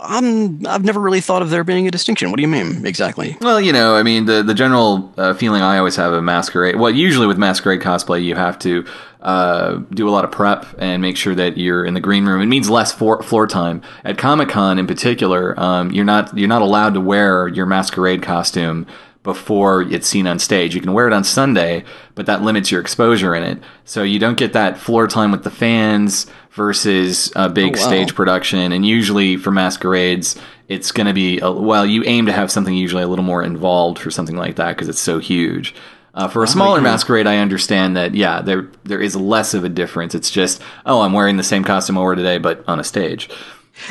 I'm 0.00 0.66
I've 0.66 0.84
never 0.84 1.00
really 1.00 1.20
thought 1.20 1.42
of 1.42 1.50
there 1.50 1.64
being 1.64 1.86
a 1.86 1.90
distinction. 1.90 2.30
What 2.30 2.36
do 2.36 2.42
you 2.42 2.48
mean 2.48 2.84
exactly? 2.86 3.36
Well, 3.40 3.60
you 3.60 3.72
know, 3.72 3.96
I 3.96 4.02
mean, 4.02 4.26
the 4.26 4.42
the 4.42 4.54
general 4.54 5.12
uh, 5.16 5.34
feeling 5.34 5.62
I 5.62 5.78
always 5.78 5.96
have 5.96 6.12
of 6.12 6.22
masquerade. 6.22 6.76
Well, 6.76 6.90
usually 6.90 7.26
with 7.26 7.38
masquerade 7.38 7.80
cosplay, 7.80 8.22
you 8.22 8.34
have 8.34 8.58
to 8.60 8.84
uh, 9.20 9.76
do 9.90 10.08
a 10.08 10.10
lot 10.10 10.24
of 10.24 10.30
prep 10.30 10.66
and 10.78 11.00
make 11.00 11.16
sure 11.16 11.34
that 11.34 11.56
you're 11.56 11.84
in 11.84 11.94
the 11.94 12.00
green 12.00 12.26
room. 12.26 12.42
It 12.42 12.46
means 12.46 12.68
less 12.68 12.92
for, 12.92 13.22
floor 13.22 13.46
time. 13.46 13.80
At 14.04 14.18
Comic 14.18 14.50
Con, 14.50 14.78
in 14.78 14.86
particular, 14.86 15.58
um, 15.58 15.90
you're 15.90 16.04
not 16.04 16.36
you're 16.36 16.48
not 16.48 16.62
allowed 16.62 16.94
to 16.94 17.00
wear 17.00 17.48
your 17.48 17.66
masquerade 17.66 18.22
costume 18.22 18.86
before 19.24 19.82
it's 19.82 20.06
seen 20.06 20.28
on 20.28 20.38
stage. 20.38 20.74
You 20.74 20.80
can 20.80 20.92
wear 20.92 21.08
it 21.08 21.12
on 21.12 21.24
Sunday, 21.24 21.82
but 22.14 22.26
that 22.26 22.42
limits 22.42 22.70
your 22.70 22.80
exposure 22.80 23.34
in 23.34 23.42
it. 23.42 23.58
So 23.84 24.02
you 24.04 24.20
don't 24.20 24.38
get 24.38 24.52
that 24.52 24.78
floor 24.78 25.08
time 25.08 25.32
with 25.32 25.42
the 25.42 25.50
fans 25.50 26.26
versus 26.52 27.32
a 27.34 27.48
big 27.48 27.76
Oh, 27.76 27.80
wow. 27.80 27.86
stage 27.88 28.14
production. 28.14 28.70
And 28.70 28.86
usually 28.86 29.36
for 29.36 29.50
masquerades, 29.50 30.36
it's 30.68 30.92
going 30.92 31.08
to 31.08 31.12
be, 31.12 31.40
a, 31.40 31.50
well, 31.50 31.84
you 31.84 32.04
aim 32.06 32.26
to 32.26 32.32
have 32.32 32.52
something 32.52 32.74
usually 32.74 33.02
a 33.02 33.08
little 33.08 33.24
more 33.24 33.42
involved 33.42 33.98
for 33.98 34.10
something 34.10 34.36
like 34.36 34.56
that 34.56 34.76
because 34.76 34.88
it's 34.88 35.00
so 35.00 35.18
huge. 35.18 35.74
Uh, 36.12 36.28
for 36.28 36.44
a 36.44 36.46
smaller 36.46 36.80
masquerade, 36.80 37.26
I 37.26 37.38
understand 37.38 37.96
that, 37.96 38.14
yeah, 38.14 38.40
there 38.40 38.68
there 38.84 39.00
is 39.00 39.16
less 39.16 39.52
of 39.52 39.64
a 39.64 39.68
difference. 39.68 40.14
It's 40.14 40.30
just, 40.30 40.62
oh, 40.86 41.00
I'm 41.00 41.12
wearing 41.12 41.38
the 41.38 41.42
same 41.42 41.64
costume 41.64 41.98
I 41.98 42.02
wore 42.02 42.14
today, 42.14 42.38
but 42.38 42.62
on 42.68 42.78
a 42.78 42.84
stage. 42.84 43.28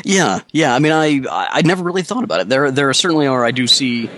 Yeah, 0.04 0.40
yeah. 0.50 0.74
I 0.74 0.78
mean, 0.78 0.92
I 0.92 1.20
I 1.30 1.48
I 1.58 1.62
never 1.62 1.82
really 1.84 2.00
thought 2.02 2.24
about 2.24 2.40
it. 2.40 2.48
There 2.48 2.70
there 2.70 2.90
certainly 2.94 3.26
are. 3.26 3.44
I 3.44 3.50
do 3.50 3.66
see. 3.66 4.08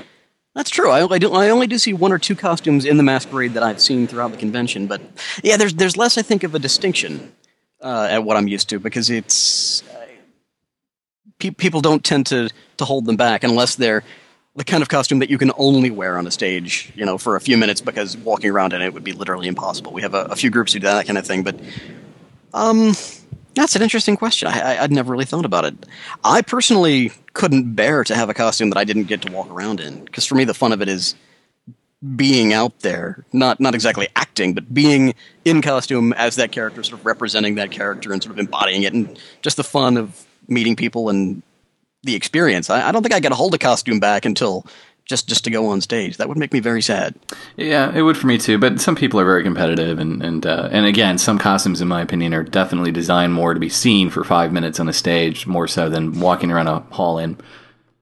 That's 0.57 0.71
true. 0.71 0.91
I, 0.91 1.07
I, 1.07 1.19
do, 1.19 1.35
I 1.35 1.51
only 1.51 1.67
do 1.67 1.77
see 1.77 1.93
one 1.93 2.13
or 2.13 2.19
two 2.19 2.35
costumes 2.35 2.87
in 2.87 2.97
the 2.97 3.03
masquerade 3.03 3.53
that 3.53 3.63
I've 3.63 3.79
seen 3.79 4.07
throughout 4.07 4.31
the 4.31 4.39
convention, 4.39 4.87
but 4.87 5.03
yeah, 5.43 5.59
there's 5.59 5.75
there's 5.75 5.99
less 5.99 6.17
I 6.17 6.23
think 6.23 6.45
of 6.45 6.55
a 6.55 6.59
distinction 6.59 7.35
uh, 7.83 8.09
at 8.11 8.25
what 8.25 8.39
I'm 8.39 8.49
used 8.49 8.71
to 8.71 8.79
because 8.79 9.11
it's 9.11 9.83
pe- 11.39 11.51
people 11.51 11.83
don't 11.83 12.03
tend 12.03 12.25
to 12.29 12.49
to 12.79 12.85
hold 12.87 13.05
them 13.05 13.17
back 13.17 13.45
unless 13.45 13.75
they're 13.75 14.03
the 14.55 14.65
kind 14.65 14.83
of 14.83 14.89
costume 14.89 15.19
that 15.19 15.29
you 15.29 15.37
can 15.37 15.53
only 15.59 15.91
wear 15.91 16.17
on 16.17 16.27
a 16.27 16.31
stage, 16.31 16.91
you 16.97 17.05
know, 17.05 17.19
for 17.19 17.37
a 17.37 17.41
few 17.41 17.59
minutes 17.59 17.83
because 17.83 18.17
walking 18.17 18.51
around 18.51 18.73
in 18.73 18.81
it 18.81 18.95
would 18.95 19.05
be 19.05 19.13
literally 19.13 19.49
impossible. 19.49 19.93
We 19.93 20.01
have 20.01 20.15
a, 20.15 20.23
a 20.23 20.37
few 20.37 20.49
groups 20.49 20.73
who 20.73 20.79
do 20.79 20.87
that 20.87 21.05
kind 21.05 21.19
of 21.19 21.27
thing, 21.27 21.43
but 21.43 21.61
um, 22.55 22.95
that's 23.57 23.75
an 23.75 23.83
interesting 23.83 24.17
question. 24.17 24.49
I, 24.49 24.83
I'd 24.83 24.93
never 24.93 25.11
really 25.11 25.25
thought 25.25 25.45
about 25.45 25.65
it. 25.65 25.75
I 26.23 26.43
personally 26.43 27.11
couldn't 27.33 27.75
bear 27.75 28.05
to 28.05 28.15
have 28.15 28.29
a 28.29 28.35
costume 28.35 28.71
that 28.71 28.79
I 28.79 28.85
didn't 28.85 29.05
get 29.05 29.23
to 29.23 29.33
walk 29.33 29.51
around 29.51 29.81
in 29.81 30.05
because 30.05 30.27
for 30.27 30.37
me 30.37 30.45
the 30.45 30.55
fun 30.55 30.73
of 30.73 30.83
it 30.83 30.89
is 30.89 31.15
being 32.15 32.53
out 32.53 32.81
there, 32.81 33.25
not 33.33 33.59
not 33.59 33.75
exactly 33.75 34.09
acting, 34.15 34.53
but 34.53 34.73
being 34.73 35.15
in 35.45 35.63
costume 35.63 36.13
as 36.13 36.37
that 36.37 36.53
character, 36.53 36.83
sort 36.83 37.01
of 37.01 37.07
representing 37.07 37.57
that 37.57 37.71
character 37.71 38.13
and 38.13 38.23
sort 38.23 38.35
of 38.35 38.39
embodying 38.39 38.83
it, 38.83 38.93
and 38.93 39.19
just 39.41 39.57
the 39.57 39.65
fun 39.65 39.97
of 39.97 40.27
meeting 40.47 40.77
people 40.77 41.09
and 41.09 41.43
the 42.03 42.15
experience. 42.15 42.69
I, 42.69 42.89
I 42.89 42.93
don't 42.93 43.03
think 43.03 43.15
I 43.15 43.21
could 43.21 43.33
hold 43.33 43.55
a 43.55 43.59
costume 43.59 43.99
back 43.99 44.27
until 44.27 44.67
just 45.07 45.29
just 45.29 45.45
to 45.45 45.51
go 45.51 45.69
on 45.69 45.81
stage. 45.81 46.19
That 46.19 46.29
would 46.29 46.37
make 46.37 46.53
me 46.53 46.61
very 46.61 46.83
sad. 46.83 47.15
Yeah, 47.57 47.95
it 47.95 48.03
would 48.03 48.19
for 48.19 48.27
me 48.27 48.37
too. 48.37 48.59
But 48.59 48.81
some 48.81 48.97
people 48.97 49.19
are 49.19 49.25
very 49.25 49.43
competitive, 49.43 49.99
and 49.99 50.23
and 50.23 50.45
uh, 50.45 50.69
and 50.71 50.85
again, 50.85 51.17
some 51.17 51.39
costumes, 51.39 51.81
in 51.81 51.89
my 51.89 52.03
opinion, 52.03 52.35
are 52.35 52.43
definitely 52.43 52.91
designed 52.93 53.33
more 53.33 53.55
to 53.55 53.61
be 53.61 53.69
seen 53.69 54.11
for 54.11 54.25
five 54.25 54.53
minutes 54.53 54.79
on 54.79 54.89
a 54.89 54.93
stage, 54.93 55.47
more 55.47 55.69
so 55.69 55.89
than 55.89 56.21
walking 56.21 56.51
around 56.51 56.67
a 56.67 56.81
hall 56.95 57.19
in. 57.19 57.39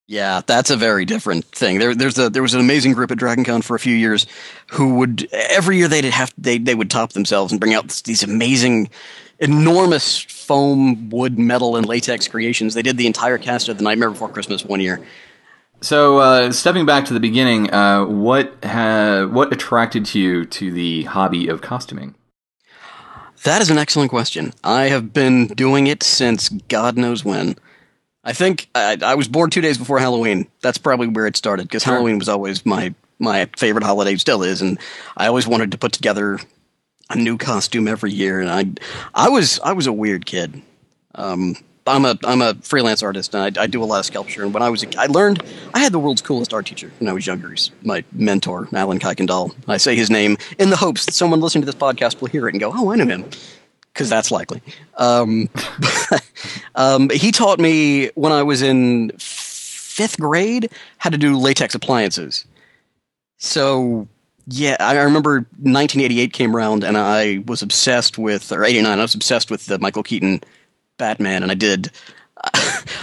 Yeah, 0.07 0.43
that's 0.47 0.69
a 0.69 0.77
very 0.77 1.07
different 1.07 1.47
thing. 1.47 1.79
There, 1.79 1.95
there's 1.95 2.19
a 2.19 2.29
there 2.29 2.43
was 2.43 2.55
an 2.55 2.61
amazing 2.61 2.93
group 2.93 3.11
at 3.11 3.19
DragonCon 3.19 3.65
for 3.65 3.75
a 3.75 3.81
few 3.81 3.95
years, 3.95 4.27
who 4.73 4.97
would 4.97 5.29
every 5.33 5.79
year 5.79 5.89
they'd 5.89 6.05
have 6.05 6.33
they 6.37 6.59
they 6.59 6.75
would 6.75 6.91
top 6.91 7.13
themselves 7.13 7.53
and 7.53 7.61
bring 7.61 7.75
out 7.75 7.89
these 8.05 8.23
amazing, 8.23 8.91
enormous 9.39 10.21
foam, 10.21 11.09
wood, 11.09 11.39
metal, 11.39 11.77
and 11.77 11.87
latex 11.87 12.29
creations. 12.29 12.75
They 12.75 12.83
did 12.83 12.99
the 12.99 13.07
entire 13.07 13.39
cast 13.39 13.69
of 13.69 13.79
The 13.79 13.85
Nightmare 13.85 14.11
Before 14.11 14.29
Christmas 14.29 14.65
one 14.65 14.81
year. 14.81 15.05
So, 15.85 16.17
uh, 16.17 16.51
stepping 16.51 16.87
back 16.87 17.05
to 17.05 17.13
the 17.13 17.21
beginning, 17.21 17.71
uh, 17.71 18.07
what 18.07 18.55
ha- 18.65 19.27
what 19.27 19.53
attracted 19.53 20.15
you 20.15 20.47
to 20.47 20.73
the 20.73 21.03
hobby 21.03 21.47
of 21.47 21.61
costuming? 21.61 22.15
That 23.43 23.61
is 23.61 23.69
an 23.69 23.77
excellent 23.77 24.09
question. 24.09 24.55
I 24.65 24.85
have 24.85 25.13
been 25.13 25.49
doing 25.49 25.87
it 25.87 26.03
since 26.03 26.49
God 26.49 26.97
knows 26.97 27.23
when. 27.23 27.57
I 28.25 28.33
think 28.33 28.71
I, 28.75 28.97
I 29.05 29.15
was 29.15 29.29
born 29.29 29.51
two 29.51 29.61
days 29.61 29.77
before 29.77 29.99
Halloween. 29.99 30.49
That's 30.63 30.79
probably 30.79 31.09
where 31.09 31.27
it 31.27 31.37
started 31.37 31.65
because 31.65 31.83
Sure. 31.83 31.93
Halloween 31.93 32.19
was 32.19 32.31
always 32.31 32.65
my 32.65 32.95
my 33.19 33.51
favorite 33.59 33.85
holiday, 33.85 34.17
still 34.17 34.43
is, 34.43 34.63
and 34.63 34.79
I 35.19 35.27
always 35.27 35.47
wanted 35.47 35.71
to 35.73 35.77
put 35.77 35.93
together 35.93 36.39
a 37.11 37.17
new 37.17 37.37
costume 37.37 37.89
every 37.89 38.11
year. 38.13 38.41
And 38.41 38.49
I 38.49 38.65
I 39.15 39.29
was 39.29 39.61
I 39.61 39.75
was 39.75 39.87
a 39.87 39.93
weird 39.93 40.25
kid. 40.25 40.63
Um, 41.15 41.57
I'm 41.87 42.05
a 42.05 42.19
I'm 42.25 42.41
a 42.41 42.55
freelance 42.55 43.03
artist 43.03 43.35
and 43.35 43.59
I, 43.59 43.63
I 43.63 43.67
do 43.67 43.83
a 43.83 43.85
lot 43.85 43.99
of 44.01 44.07
sculpture. 44.07 44.43
And 44.43 44.55
when 44.55 44.63
I 44.63 44.71
was 44.71 44.83
a, 44.83 44.99
I 44.99 45.07
learned 45.07 45.43
I 45.75 45.81
had 45.81 45.93
the 45.93 45.99
world's 45.99 46.23
coolest 46.23 46.55
art 46.55 46.67
teacher 46.67 46.91
when 46.99 47.09
I 47.09 47.13
was 47.13 47.27
younger. 47.27 47.51
He's 47.51 47.71
my 47.83 48.05
mentor, 48.13 48.69
Alan 48.73 48.99
Kuykendall. 48.99 49.55
I 49.69 49.77
say 49.77 49.95
his 49.95 50.11
name 50.11 50.39
in 50.59 50.71
the 50.71 50.77
hopes 50.77 51.05
that 51.07 51.13
someone 51.13 51.41
listening 51.41 51.63
to 51.63 51.67
this 51.67 51.75
podcast 51.75 52.21
will 52.21 52.29
hear 52.29 52.49
it 52.49 52.55
and 52.55 52.61
go, 52.61 52.73
"Oh, 52.75 52.91
I 52.91 52.97
know 52.97 53.07
him," 53.07 53.25
because 53.93 54.09
that's 54.09 54.31
likely. 54.31 54.63
Um, 54.97 55.51
um, 56.75 57.11
he 57.11 57.31
taught 57.31 57.59
me 57.59 58.09
when 58.15 58.33
I 58.33 58.43
was 58.43 58.63
in 58.63 59.13
fifth 59.19 60.19
grade 60.19 60.71
how 60.99 61.11
to 61.11 61.19
do 61.19 61.37
latex 61.37 61.75
appliances. 61.75 62.47
So 63.37 64.09
yeah, 64.47 64.77
I 64.81 64.97
I 64.97 65.03
remember 65.03 65.47
1988 65.61 66.33
came 66.33 66.57
around 66.57 66.83
and 66.83 66.97
I 66.97 67.43
was 67.47 67.63
obsessed 67.63 68.17
with, 68.17 68.53
or 68.53 68.65
89, 68.65 68.99
I 68.99 69.03
was 69.03 69.15
obsessed 69.15 69.51
with 69.51 69.67
the 69.67 69.79
Michael 69.79 70.03
Keaton 70.03 70.41
Batman, 70.97 71.43
and 71.43 71.51
I 71.51 71.55
did. 71.55 71.91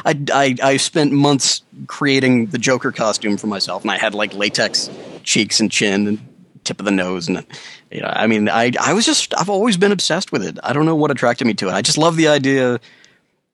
I, 0.04 0.20
I, 0.34 0.56
I 0.62 0.78
spent 0.78 1.12
months 1.12 1.64
creating 1.88 2.48
the 2.48 2.58
Joker 2.58 2.92
costume 2.92 3.38
for 3.38 3.48
myself, 3.48 3.82
and 3.84 3.92
I 3.92 3.98
had 3.98 4.14
like 4.14 4.34
latex 4.34 4.90
cheeks 5.24 5.60
and 5.60 5.72
chin 5.72 6.08
and 6.08 6.20
tip 6.64 6.80
of 6.80 6.86
the 6.86 6.92
nose, 6.92 7.28
and 7.28 7.46
you 7.92 8.02
know, 8.02 8.12
I 8.14 8.28
mean, 8.28 8.50
I 8.50 8.72
I 8.80 8.94
was 8.94 9.06
just 9.06 9.34
I've 9.38 9.50
always 9.50 9.78
been 9.78 9.92
obsessed 9.92 10.32
with 10.32 10.44
it. 10.44 10.60
I 10.64 10.74
don't 10.74 10.86
know 10.86 10.96
what 10.96 11.12
attracted 11.12 11.46
me 11.46 11.54
to 11.56 11.70
it. 11.70 11.74
I 11.74 11.82
just 11.82 11.98
love 11.98 12.16
the 12.18 12.28
idea 12.28 12.80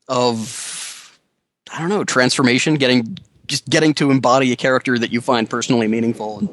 of 0.07 1.19
I 1.71 1.79
don't 1.79 1.89
know 1.89 2.03
transformation, 2.03 2.75
getting 2.75 3.17
just 3.47 3.67
getting 3.69 3.93
to 3.95 4.12
embody 4.12 4.51
a 4.51 4.55
character 4.55 4.97
that 4.99 5.12
you 5.12 5.21
find 5.21 5.49
personally 5.49 5.88
meaningful. 5.88 6.39
And 6.39 6.49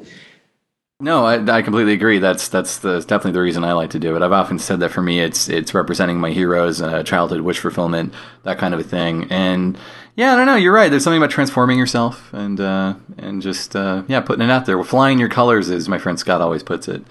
No, 1.01 1.25
I, 1.25 1.43
I 1.57 1.61
completely 1.61 1.91
agree. 1.91 2.19
That's 2.19 2.47
that's 2.47 2.77
the 2.77 3.01
definitely 3.01 3.33
the 3.33 3.41
reason 3.41 3.65
I 3.65 3.73
like 3.73 3.89
to 3.89 3.99
do 3.99 4.15
it. 4.15 4.21
I've 4.21 4.31
often 4.31 4.57
said 4.57 4.79
that 4.79 4.91
for 4.91 5.01
me, 5.01 5.19
it's 5.19 5.49
it's 5.49 5.73
representing 5.73 6.21
my 6.21 6.31
heroes, 6.31 6.81
uh, 6.81 7.03
childhood 7.03 7.41
wish 7.41 7.59
fulfillment, 7.59 8.13
that 8.43 8.57
kind 8.57 8.73
of 8.73 8.79
a 8.79 8.83
thing. 8.83 9.27
And 9.29 9.77
yeah, 10.15 10.31
I 10.31 10.37
don't 10.37 10.45
know. 10.45 10.55
You're 10.55 10.73
right. 10.73 10.89
There's 10.89 11.03
something 11.03 11.21
about 11.21 11.31
transforming 11.31 11.77
yourself 11.77 12.33
and 12.33 12.61
uh, 12.61 12.95
and 13.17 13.41
just 13.41 13.75
uh, 13.75 14.03
yeah, 14.07 14.21
putting 14.21 14.45
it 14.45 14.49
out 14.49 14.65
there, 14.65 14.81
flying 14.85 15.19
your 15.19 15.27
colors, 15.27 15.69
as 15.69 15.89
my 15.89 15.97
friend 15.97 16.17
Scott 16.17 16.39
always 16.39 16.63
puts 16.63 16.87
it. 16.87 17.03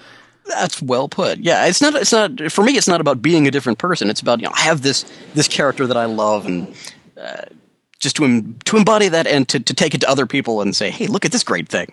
That's 0.47 0.81
well 0.81 1.07
put. 1.07 1.41
Yeah, 1.41 1.67
it's 1.67 1.83
not. 1.83 1.95
It's 1.95 2.13
not 2.13 2.51
for 2.51 2.65
me. 2.65 2.79
It's 2.79 2.89
not 2.89 3.03
about 3.03 3.21
being 3.21 3.47
a 3.47 3.51
different 3.51 3.79
person. 3.79 4.09
It's 4.09 4.21
about 4.23 4.41
you 4.41 4.47
know 4.47 4.53
I 4.55 4.61
have 4.61 4.81
this 4.81 5.05
this 5.35 5.47
character 5.47 5.87
that 5.87 5.97
I 5.99 6.07
love 6.07 6.47
and 6.47 6.75
uh, 7.21 7.43
just 7.99 8.17
to 8.17 8.43
to 8.65 8.77
embody 8.79 9.09
that 9.09 9.27
and 9.27 9.47
to, 9.49 9.61
to 9.61 9.75
take 9.75 9.95
it 9.95 10.01
to 10.01 10.09
other 10.09 10.25
people 10.25 10.63
and 10.63 10.75
say, 10.75 10.91
hey, 10.91 11.07
look 11.07 11.27
at 11.27 11.33
this 11.33 11.45
great 11.45 11.69
thing. 11.69 11.93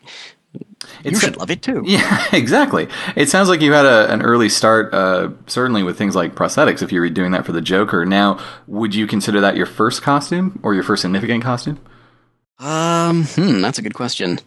You 1.03 1.09
It's- 1.11 1.19
should 1.21 1.37
love 1.37 1.51
it 1.51 1.61
too. 1.61 1.83
Yeah, 1.85 2.25
exactly. 2.33 2.87
It 3.15 3.29
sounds 3.29 3.49
like 3.49 3.61
you 3.61 3.71
had 3.73 3.85
a, 3.85 4.11
an 4.11 4.21
early 4.21 4.49
start, 4.49 4.93
uh, 4.93 5.29
certainly 5.47 5.83
with 5.83 5.97
things 5.97 6.15
like 6.15 6.35
prosthetics. 6.35 6.81
If 6.81 6.91
you 6.91 6.99
were 7.01 7.09
doing 7.09 7.31
that 7.31 7.45
for 7.45 7.51
the 7.51 7.61
Joker, 7.61 8.05
now 8.05 8.39
would 8.67 8.93
you 8.95 9.07
consider 9.07 9.41
that 9.41 9.55
your 9.55 9.65
first 9.65 10.01
costume 10.01 10.59
or 10.63 10.73
your 10.73 10.83
first 10.83 11.01
significant 11.01 11.43
costume? 11.43 11.79
Um, 12.59 13.23
hmm, 13.25 13.61
that's 13.61 13.79
a 13.79 13.81
good 13.81 13.93
question. 13.95 14.39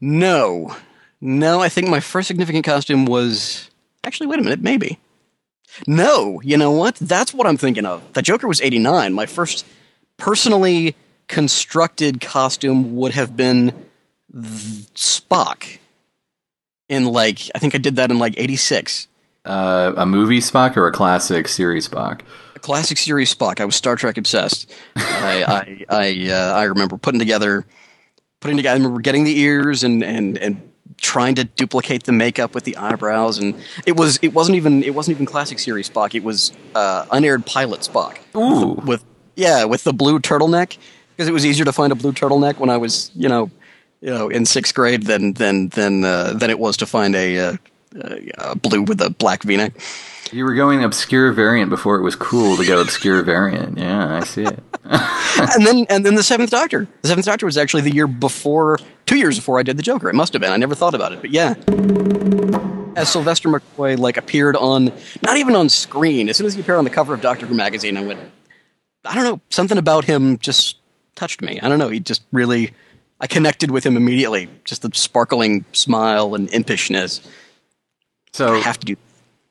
No, 0.00 0.74
no. 1.20 1.60
I 1.60 1.68
think 1.68 1.88
my 1.88 2.00
first 2.00 2.28
significant 2.28 2.64
costume 2.64 3.04
was 3.06 3.70
actually. 4.04 4.26
Wait 4.26 4.38
a 4.38 4.42
minute, 4.42 4.60
maybe. 4.60 4.98
No, 5.86 6.40
you 6.44 6.56
know 6.58 6.72
what? 6.72 6.96
That's 6.96 7.32
what 7.32 7.46
I'm 7.46 7.56
thinking 7.56 7.86
of. 7.86 8.02
The 8.12 8.20
Joker 8.22 8.46
was 8.48 8.60
'89. 8.60 9.12
My 9.14 9.26
first 9.26 9.64
personally 10.18 10.94
constructed 11.28 12.20
costume 12.20 12.96
would 12.96 13.12
have 13.12 13.36
been 13.36 13.72
Spock. 14.34 15.78
In 16.88 17.06
like, 17.06 17.38
I 17.54 17.58
think 17.58 17.74
I 17.74 17.78
did 17.78 17.96
that 17.96 18.10
in 18.10 18.18
like 18.18 18.34
'86. 18.36 19.08
Uh, 19.44 19.92
a 19.96 20.06
movie 20.06 20.38
Spock 20.38 20.76
or 20.76 20.86
a 20.86 20.92
classic 20.92 21.48
series 21.48 21.88
Spock? 21.88 22.20
A 22.54 22.58
classic 22.58 22.98
series 22.98 23.34
Spock. 23.34 23.60
I 23.60 23.64
was 23.64 23.74
Star 23.74 23.96
Trek 23.96 24.18
obsessed. 24.18 24.70
I 24.96 25.44
I 25.44 25.84
I, 25.96 26.30
uh, 26.30 26.54
I 26.54 26.64
remember 26.64 26.98
putting 26.98 27.18
together, 27.18 27.64
putting 28.40 28.56
together. 28.56 28.74
I 28.74 28.78
remember 28.78 29.00
getting 29.00 29.24
the 29.24 29.38
ears 29.38 29.84
and 29.84 30.04
and 30.04 30.38
and 30.38 30.72
trying 30.98 31.34
to 31.34 31.44
duplicate 31.44 32.04
the 32.04 32.12
makeup 32.12 32.54
with 32.54 32.64
the 32.64 32.76
eyebrows, 32.76 33.38
and 33.38 33.54
it 33.86 33.96
was 33.96 34.18
it 34.22 34.32
wasn't 34.32 34.56
even 34.56 34.82
it 34.82 34.94
wasn't 34.94 35.16
even 35.16 35.26
classic 35.26 35.58
series 35.58 35.90
Spock. 35.90 36.14
It 36.14 36.24
was 36.24 36.52
uh, 36.74 37.06
unaired 37.10 37.44
pilot 37.46 37.80
Spock. 37.80 38.18
Ooh. 38.36 38.80
With 38.86 39.04
yeah, 39.34 39.64
with 39.64 39.84
the 39.84 39.92
blue 39.92 40.20
turtleneck 40.20 40.78
because 41.16 41.28
it 41.28 41.32
was 41.32 41.44
easier 41.44 41.64
to 41.64 41.72
find 41.72 41.92
a 41.92 41.96
blue 41.96 42.12
turtleneck 42.12 42.58
when 42.58 42.70
I 42.70 42.76
was 42.76 43.10
you 43.14 43.28
know 43.28 43.50
you 44.02 44.10
know 44.10 44.28
in 44.28 44.44
sixth 44.44 44.74
grade 44.74 45.04
than 45.04 45.32
than 45.34 45.68
than 45.70 46.04
uh, 46.04 46.34
than 46.34 46.50
it 46.50 46.58
was 46.58 46.76
to 46.78 46.86
find 46.86 47.14
a. 47.14 47.38
Uh, 47.38 47.56
uh, 47.94 48.16
a 48.38 48.56
blue 48.56 48.82
with 48.82 49.00
a 49.02 49.10
black 49.10 49.42
V-neck. 49.42 49.74
You 50.32 50.44
were 50.44 50.54
going 50.54 50.82
obscure 50.82 51.30
variant 51.32 51.68
before 51.68 51.98
it 51.98 52.02
was 52.02 52.16
cool 52.16 52.56
to 52.56 52.64
go 52.64 52.80
obscure 52.80 53.22
variant. 53.22 53.76
Yeah, 53.76 54.16
I 54.16 54.24
see 54.24 54.44
it. 54.44 54.58
and 54.84 55.66
then 55.66 55.84
and 55.90 56.06
then 56.06 56.14
the 56.14 56.22
Seventh 56.22 56.50
Doctor. 56.50 56.88
The 57.02 57.08
Seventh 57.08 57.26
Doctor 57.26 57.44
was 57.44 57.58
actually 57.58 57.82
the 57.82 57.92
year 57.92 58.06
before, 58.06 58.78
two 59.04 59.18
years 59.18 59.36
before 59.36 59.58
I 59.58 59.62
did 59.62 59.76
the 59.76 59.82
Joker. 59.82 60.08
It 60.08 60.14
must 60.14 60.32
have 60.32 60.40
been. 60.40 60.52
I 60.52 60.56
never 60.56 60.74
thought 60.74 60.94
about 60.94 61.12
it, 61.12 61.20
but 61.20 61.30
yeah. 61.30 61.54
As 62.96 63.10
Sylvester 63.10 63.50
McCoy 63.50 63.98
like 63.98 64.16
appeared 64.16 64.56
on, 64.56 64.90
not 65.22 65.36
even 65.36 65.54
on 65.54 65.68
screen. 65.68 66.30
As 66.30 66.38
soon 66.38 66.46
as 66.46 66.54
he 66.54 66.62
appeared 66.62 66.78
on 66.78 66.84
the 66.84 66.90
cover 66.90 67.12
of 67.12 67.20
Doctor 67.20 67.44
Who 67.44 67.54
magazine, 67.54 67.98
I 67.98 68.04
went, 68.04 68.20
I 69.04 69.14
don't 69.14 69.24
know, 69.24 69.40
something 69.50 69.76
about 69.76 70.06
him 70.06 70.38
just 70.38 70.78
touched 71.14 71.42
me. 71.42 71.60
I 71.60 71.68
don't 71.68 71.78
know. 71.78 71.88
He 71.88 72.00
just 72.00 72.22
really, 72.32 72.72
I 73.22 73.28
connected 73.28 73.70
with 73.70 73.86
him 73.86 73.96
immediately. 73.96 74.48
Just 74.64 74.82
the 74.82 74.90
sparkling 74.92 75.64
smile 75.72 76.34
and 76.34 76.48
impishness. 76.50 77.24
So 78.32 78.54
I 78.54 78.58
have 78.58 78.80
to 78.80 78.86
do. 78.86 78.96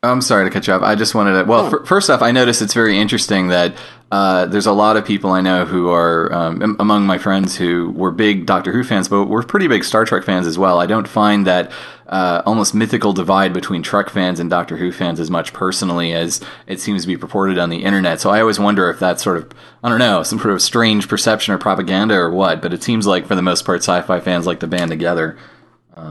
I'm 0.03 0.21
sorry 0.21 0.45
to 0.45 0.51
cut 0.51 0.65
you 0.65 0.73
off. 0.73 0.81
I 0.81 0.95
just 0.95 1.13
wanted 1.13 1.33
to. 1.33 1.43
Well, 1.45 1.69
fir- 1.69 1.85
first 1.85 2.09
off, 2.09 2.21
I 2.23 2.31
noticed 2.31 2.61
it's 2.61 2.73
very 2.73 2.97
interesting 2.97 3.49
that 3.49 3.75
uh, 4.11 4.47
there's 4.47 4.65
a 4.65 4.71
lot 4.71 4.97
of 4.97 5.05
people 5.05 5.31
I 5.31 5.41
know 5.41 5.63
who 5.63 5.89
are 5.89 6.33
um, 6.33 6.75
among 6.79 7.05
my 7.05 7.19
friends 7.19 7.55
who 7.55 7.91
were 7.91 8.11
big 8.11 8.47
Doctor 8.47 8.73
Who 8.73 8.83
fans, 8.83 9.07
but 9.07 9.25
were 9.25 9.43
pretty 9.43 9.67
big 9.67 9.83
Star 9.83 10.03
Trek 10.03 10.23
fans 10.23 10.47
as 10.47 10.57
well. 10.57 10.79
I 10.79 10.87
don't 10.87 11.07
find 11.07 11.45
that 11.45 11.71
uh, 12.11 12.43
almost 12.45 12.75
mythical 12.75 13.13
divide 13.13 13.53
between 13.53 13.81
Trek 13.81 14.09
fans 14.09 14.39
and 14.39 14.49
Doctor 14.49 14.77
Who 14.77 14.91
fans 14.91 15.19
as 15.19 15.31
much 15.31 15.53
personally 15.53 16.13
as 16.13 16.41
it 16.67 16.79
seems 16.79 17.01
to 17.03 17.07
be 17.07 17.17
purported 17.17 17.57
on 17.57 17.69
the 17.69 17.83
internet. 17.83 18.19
So 18.19 18.29
I 18.29 18.41
always 18.41 18.59
wonder 18.59 18.89
if 18.89 18.99
that's 18.99 19.23
sort 19.23 19.37
of 19.37 19.51
I 19.83 19.89
don't 19.89 19.99
know 19.99 20.21
some 20.21 20.37
sort 20.37 20.53
of 20.53 20.61
strange 20.61 21.07
perception 21.07 21.53
or 21.53 21.57
propaganda 21.57 22.15
or 22.15 22.29
what. 22.29 22.61
But 22.61 22.73
it 22.73 22.83
seems 22.83 23.07
like 23.07 23.25
for 23.27 23.35
the 23.35 23.41
most 23.41 23.65
part, 23.65 23.79
sci-fi 23.79 24.19
fans 24.19 24.45
like 24.45 24.59
to 24.59 24.67
band 24.67 24.91
together. 24.91 25.37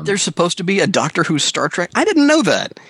There's 0.02 0.22
supposed 0.22 0.56
to 0.58 0.64
be 0.64 0.80
a 0.80 0.86
Doctor 0.86 1.24
Who 1.24 1.38
Star 1.38 1.68
Trek. 1.68 1.90
I 1.94 2.04
didn't 2.04 2.26
know 2.26 2.42
that. 2.42 2.80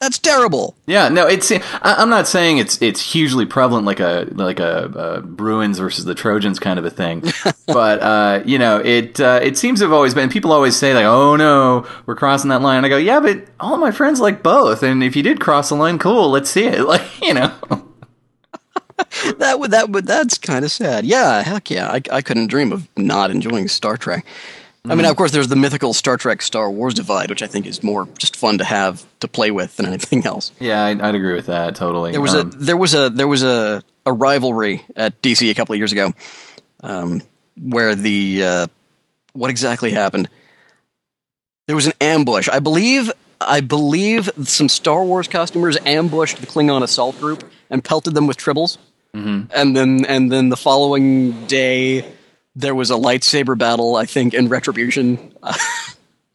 That's 0.00 0.18
terrible. 0.18 0.74
Yeah, 0.86 1.10
no, 1.10 1.26
it's. 1.26 1.52
I, 1.52 1.60
I'm 1.82 2.08
not 2.08 2.26
saying 2.26 2.56
it's 2.56 2.80
it's 2.80 3.12
hugely 3.12 3.44
prevalent 3.44 3.84
like 3.84 4.00
a 4.00 4.26
like 4.32 4.58
a, 4.58 4.84
uh 4.98 5.20
Bruins 5.20 5.78
versus 5.78 6.06
the 6.06 6.14
Trojans 6.14 6.58
kind 6.58 6.78
of 6.78 6.86
a 6.86 6.90
thing, 6.90 7.22
but 7.66 8.00
uh, 8.00 8.42
you 8.46 8.58
know, 8.58 8.78
it 8.78 9.20
uh, 9.20 9.40
it 9.42 9.58
seems 9.58 9.80
to 9.80 9.84
have 9.84 9.92
always 9.92 10.14
been. 10.14 10.30
People 10.30 10.52
always 10.52 10.74
say 10.74 10.94
like, 10.94 11.04
"Oh 11.04 11.36
no, 11.36 11.86
we're 12.06 12.16
crossing 12.16 12.48
that 12.48 12.62
line." 12.62 12.82
I 12.86 12.88
go, 12.88 12.96
"Yeah, 12.96 13.20
but 13.20 13.44
all 13.60 13.76
my 13.76 13.90
friends 13.90 14.20
like 14.20 14.42
both, 14.42 14.82
and 14.82 15.04
if 15.04 15.14
you 15.16 15.22
did 15.22 15.38
cross 15.38 15.68
the 15.68 15.74
line, 15.74 15.98
cool, 15.98 16.30
let's 16.30 16.48
see 16.50 16.64
it." 16.64 16.80
Like, 16.90 17.20
you 17.20 17.34
know, 17.34 17.52
that 19.38 19.60
would 19.60 19.70
that 19.70 19.90
would 19.90 20.06
that's 20.06 20.38
kind 20.38 20.64
of 20.64 20.72
sad. 20.72 21.04
Yeah, 21.04 21.42
heck 21.42 21.70
yeah. 21.70 21.90
I 21.90 22.00
I 22.10 22.22
couldn't 22.22 22.46
dream 22.46 22.72
of 22.72 22.88
not 22.96 23.30
enjoying 23.30 23.68
Star 23.68 23.98
Trek. 23.98 24.24
I 24.88 24.94
mean, 24.94 25.04
of 25.04 25.14
course, 25.16 25.30
there's 25.30 25.48
the 25.48 25.56
mythical 25.56 25.92
Star 25.92 26.16
Trek 26.16 26.40
Star 26.40 26.70
Wars 26.70 26.94
divide, 26.94 27.28
which 27.28 27.42
I 27.42 27.46
think 27.46 27.66
is 27.66 27.82
more 27.82 28.08
just 28.18 28.34
fun 28.34 28.58
to 28.58 28.64
have 28.64 29.04
to 29.20 29.28
play 29.28 29.50
with 29.50 29.76
than 29.76 29.86
anything 29.92 30.24
else. 30.26 30.52
yeah, 30.58 30.84
I'd, 30.84 31.00
I'd 31.00 31.14
agree 31.14 31.34
with 31.34 31.46
that 31.46 31.74
totally. 31.74 32.12
There 32.12 32.20
was 32.20 32.34
Um, 32.34 32.48
a 32.48 32.56
there 32.56 32.76
was 32.76 32.94
a 32.94 33.10
there 33.10 33.28
was 33.28 33.42
a, 33.42 33.82
a 34.06 34.12
rivalry 34.12 34.82
at 34.96 35.20
DC 35.20 35.50
a 35.50 35.54
couple 35.54 35.74
of 35.74 35.78
years 35.78 35.92
ago, 35.92 36.12
um, 36.82 37.20
where 37.60 37.94
the 37.94 38.42
uh, 38.44 38.66
what 39.34 39.50
exactly 39.50 39.90
happened? 39.90 40.28
There 41.66 41.76
was 41.76 41.86
an 41.86 41.92
ambush. 42.00 42.48
I 42.48 42.58
believe 42.58 43.12
I 43.40 43.60
believe 43.60 44.30
some 44.44 44.68
Star 44.70 45.04
Wars 45.04 45.28
costumers 45.28 45.76
ambushed 45.84 46.38
the 46.40 46.46
Klingon 46.46 46.82
assault 46.82 47.18
group 47.20 47.44
and 47.68 47.84
pelted 47.84 48.14
them 48.14 48.26
with 48.26 48.38
tribbles. 48.38 48.78
And 49.12 49.76
then 49.76 50.04
and 50.06 50.30
then 50.32 50.48
the 50.48 50.56
following 50.56 51.46
day, 51.46 52.04
There 52.56 52.74
was 52.74 52.90
a 52.90 52.94
lightsaber 52.94 53.56
battle, 53.56 53.96
I 53.96 54.06
think, 54.06 54.34
in 54.34 54.48
Retribution. 54.48 55.32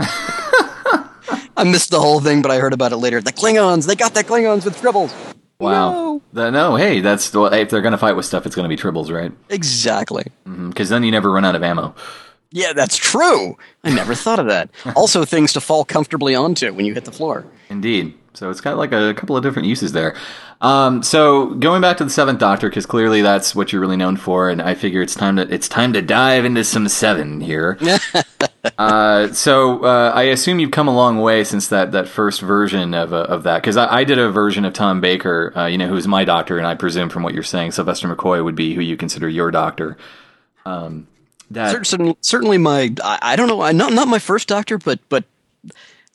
I 1.57 1.63
missed 1.63 1.91
the 1.91 1.99
whole 1.99 2.19
thing, 2.19 2.41
but 2.41 2.51
I 2.51 2.57
heard 2.59 2.73
about 2.73 2.91
it 2.91 2.97
later. 2.97 3.21
The 3.21 3.31
Klingons, 3.31 3.87
they 3.87 3.95
got 3.95 4.13
the 4.13 4.23
Klingons 4.23 4.65
with 4.65 4.75
tribbles. 4.81 5.13
Wow. 5.59 5.91
No. 5.91 6.21
The- 6.33 6.51
no, 6.51 6.75
hey, 6.75 6.99
that's 6.99 7.33
if 7.33 7.69
they're 7.69 7.81
going 7.81 7.91
to 7.93 7.97
fight 7.97 8.13
with 8.15 8.25
stuff, 8.25 8.45
it's 8.45 8.55
going 8.55 8.69
to 8.69 8.75
be 8.75 8.81
tribbles, 8.81 9.09
right? 9.13 9.31
Exactly. 9.49 10.25
Mm-hmm, 10.45 10.69
because 10.69 10.89
then 10.89 11.03
you 11.03 11.11
never 11.11 11.31
run 11.31 11.45
out 11.45 11.55
of 11.55 11.63
ammo. 11.63 11.95
Yeah, 12.51 12.73
that's 12.73 12.95
true. 12.97 13.57
I 13.83 13.89
never 13.93 14.15
thought 14.15 14.39
of 14.39 14.47
that. 14.47 14.69
Also, 14.95 15.25
things 15.25 15.53
to 15.53 15.61
fall 15.61 15.83
comfortably 15.85 16.35
onto 16.35 16.71
when 16.73 16.85
you 16.85 16.93
hit 16.93 17.05
the 17.05 17.11
floor. 17.11 17.45
Indeed. 17.69 18.17
So 18.35 18.49
it's 18.49 18.61
got 18.61 18.77
like 18.77 18.91
a 18.91 19.13
couple 19.13 19.35
of 19.35 19.43
different 19.43 19.67
uses 19.67 19.91
there. 19.91 20.15
Um, 20.61 21.03
so 21.03 21.47
going 21.55 21.81
back 21.81 21.97
to 21.97 22.03
the 22.03 22.09
Seventh 22.09 22.39
Doctor, 22.39 22.69
because 22.69 22.85
clearly 22.85 23.21
that's 23.21 23.55
what 23.55 23.71
you're 23.71 23.81
really 23.81 23.97
known 23.97 24.17
for, 24.17 24.49
and 24.49 24.61
I 24.61 24.75
figure 24.75 25.01
it's 25.01 25.15
time 25.15 25.35
to 25.37 25.53
it's 25.53 25.67
time 25.67 25.93
to 25.93 26.01
dive 26.01 26.45
into 26.45 26.63
some 26.63 26.87
Seven 26.87 27.41
here. 27.41 27.77
uh, 28.77 29.31
so 29.33 29.83
uh, 29.83 30.11
I 30.15 30.23
assume 30.23 30.59
you've 30.59 30.71
come 30.71 30.87
a 30.87 30.95
long 30.95 31.21
way 31.21 31.43
since 31.43 31.67
that, 31.69 31.91
that 31.91 32.07
first 32.07 32.41
version 32.41 32.93
of 32.93 33.13
uh, 33.13 33.23
of 33.23 33.43
that, 33.43 33.61
because 33.61 33.77
I, 33.77 33.97
I 33.99 34.03
did 34.03 34.19
a 34.19 34.29
version 34.31 34.65
of 34.65 34.73
Tom 34.73 35.01
Baker, 35.01 35.51
uh, 35.57 35.65
you 35.65 35.77
know, 35.77 35.87
who's 35.87 36.07
my 36.07 36.25
doctor, 36.25 36.57
and 36.57 36.67
I 36.67 36.75
presume 36.75 37.09
from 37.09 37.23
what 37.23 37.33
you're 37.33 37.43
saying, 37.43 37.71
Sylvester 37.71 38.07
McCoy 38.07 38.43
would 38.43 38.55
be 38.55 38.73
who 38.73 38.81
you 38.81 38.97
consider 38.97 39.27
your 39.27 39.51
doctor. 39.51 39.97
Um, 40.65 41.07
that 41.51 41.71
Certainly, 41.71 42.17
certainly 42.21 42.57
my 42.57 42.93
I, 43.03 43.19
I 43.21 43.35
don't 43.35 43.47
know, 43.47 43.61
I, 43.61 43.71
not 43.71 43.93
not 43.93 44.07
my 44.07 44.19
first 44.19 44.47
doctor, 44.47 44.77
but 44.77 44.99
but 45.09 45.25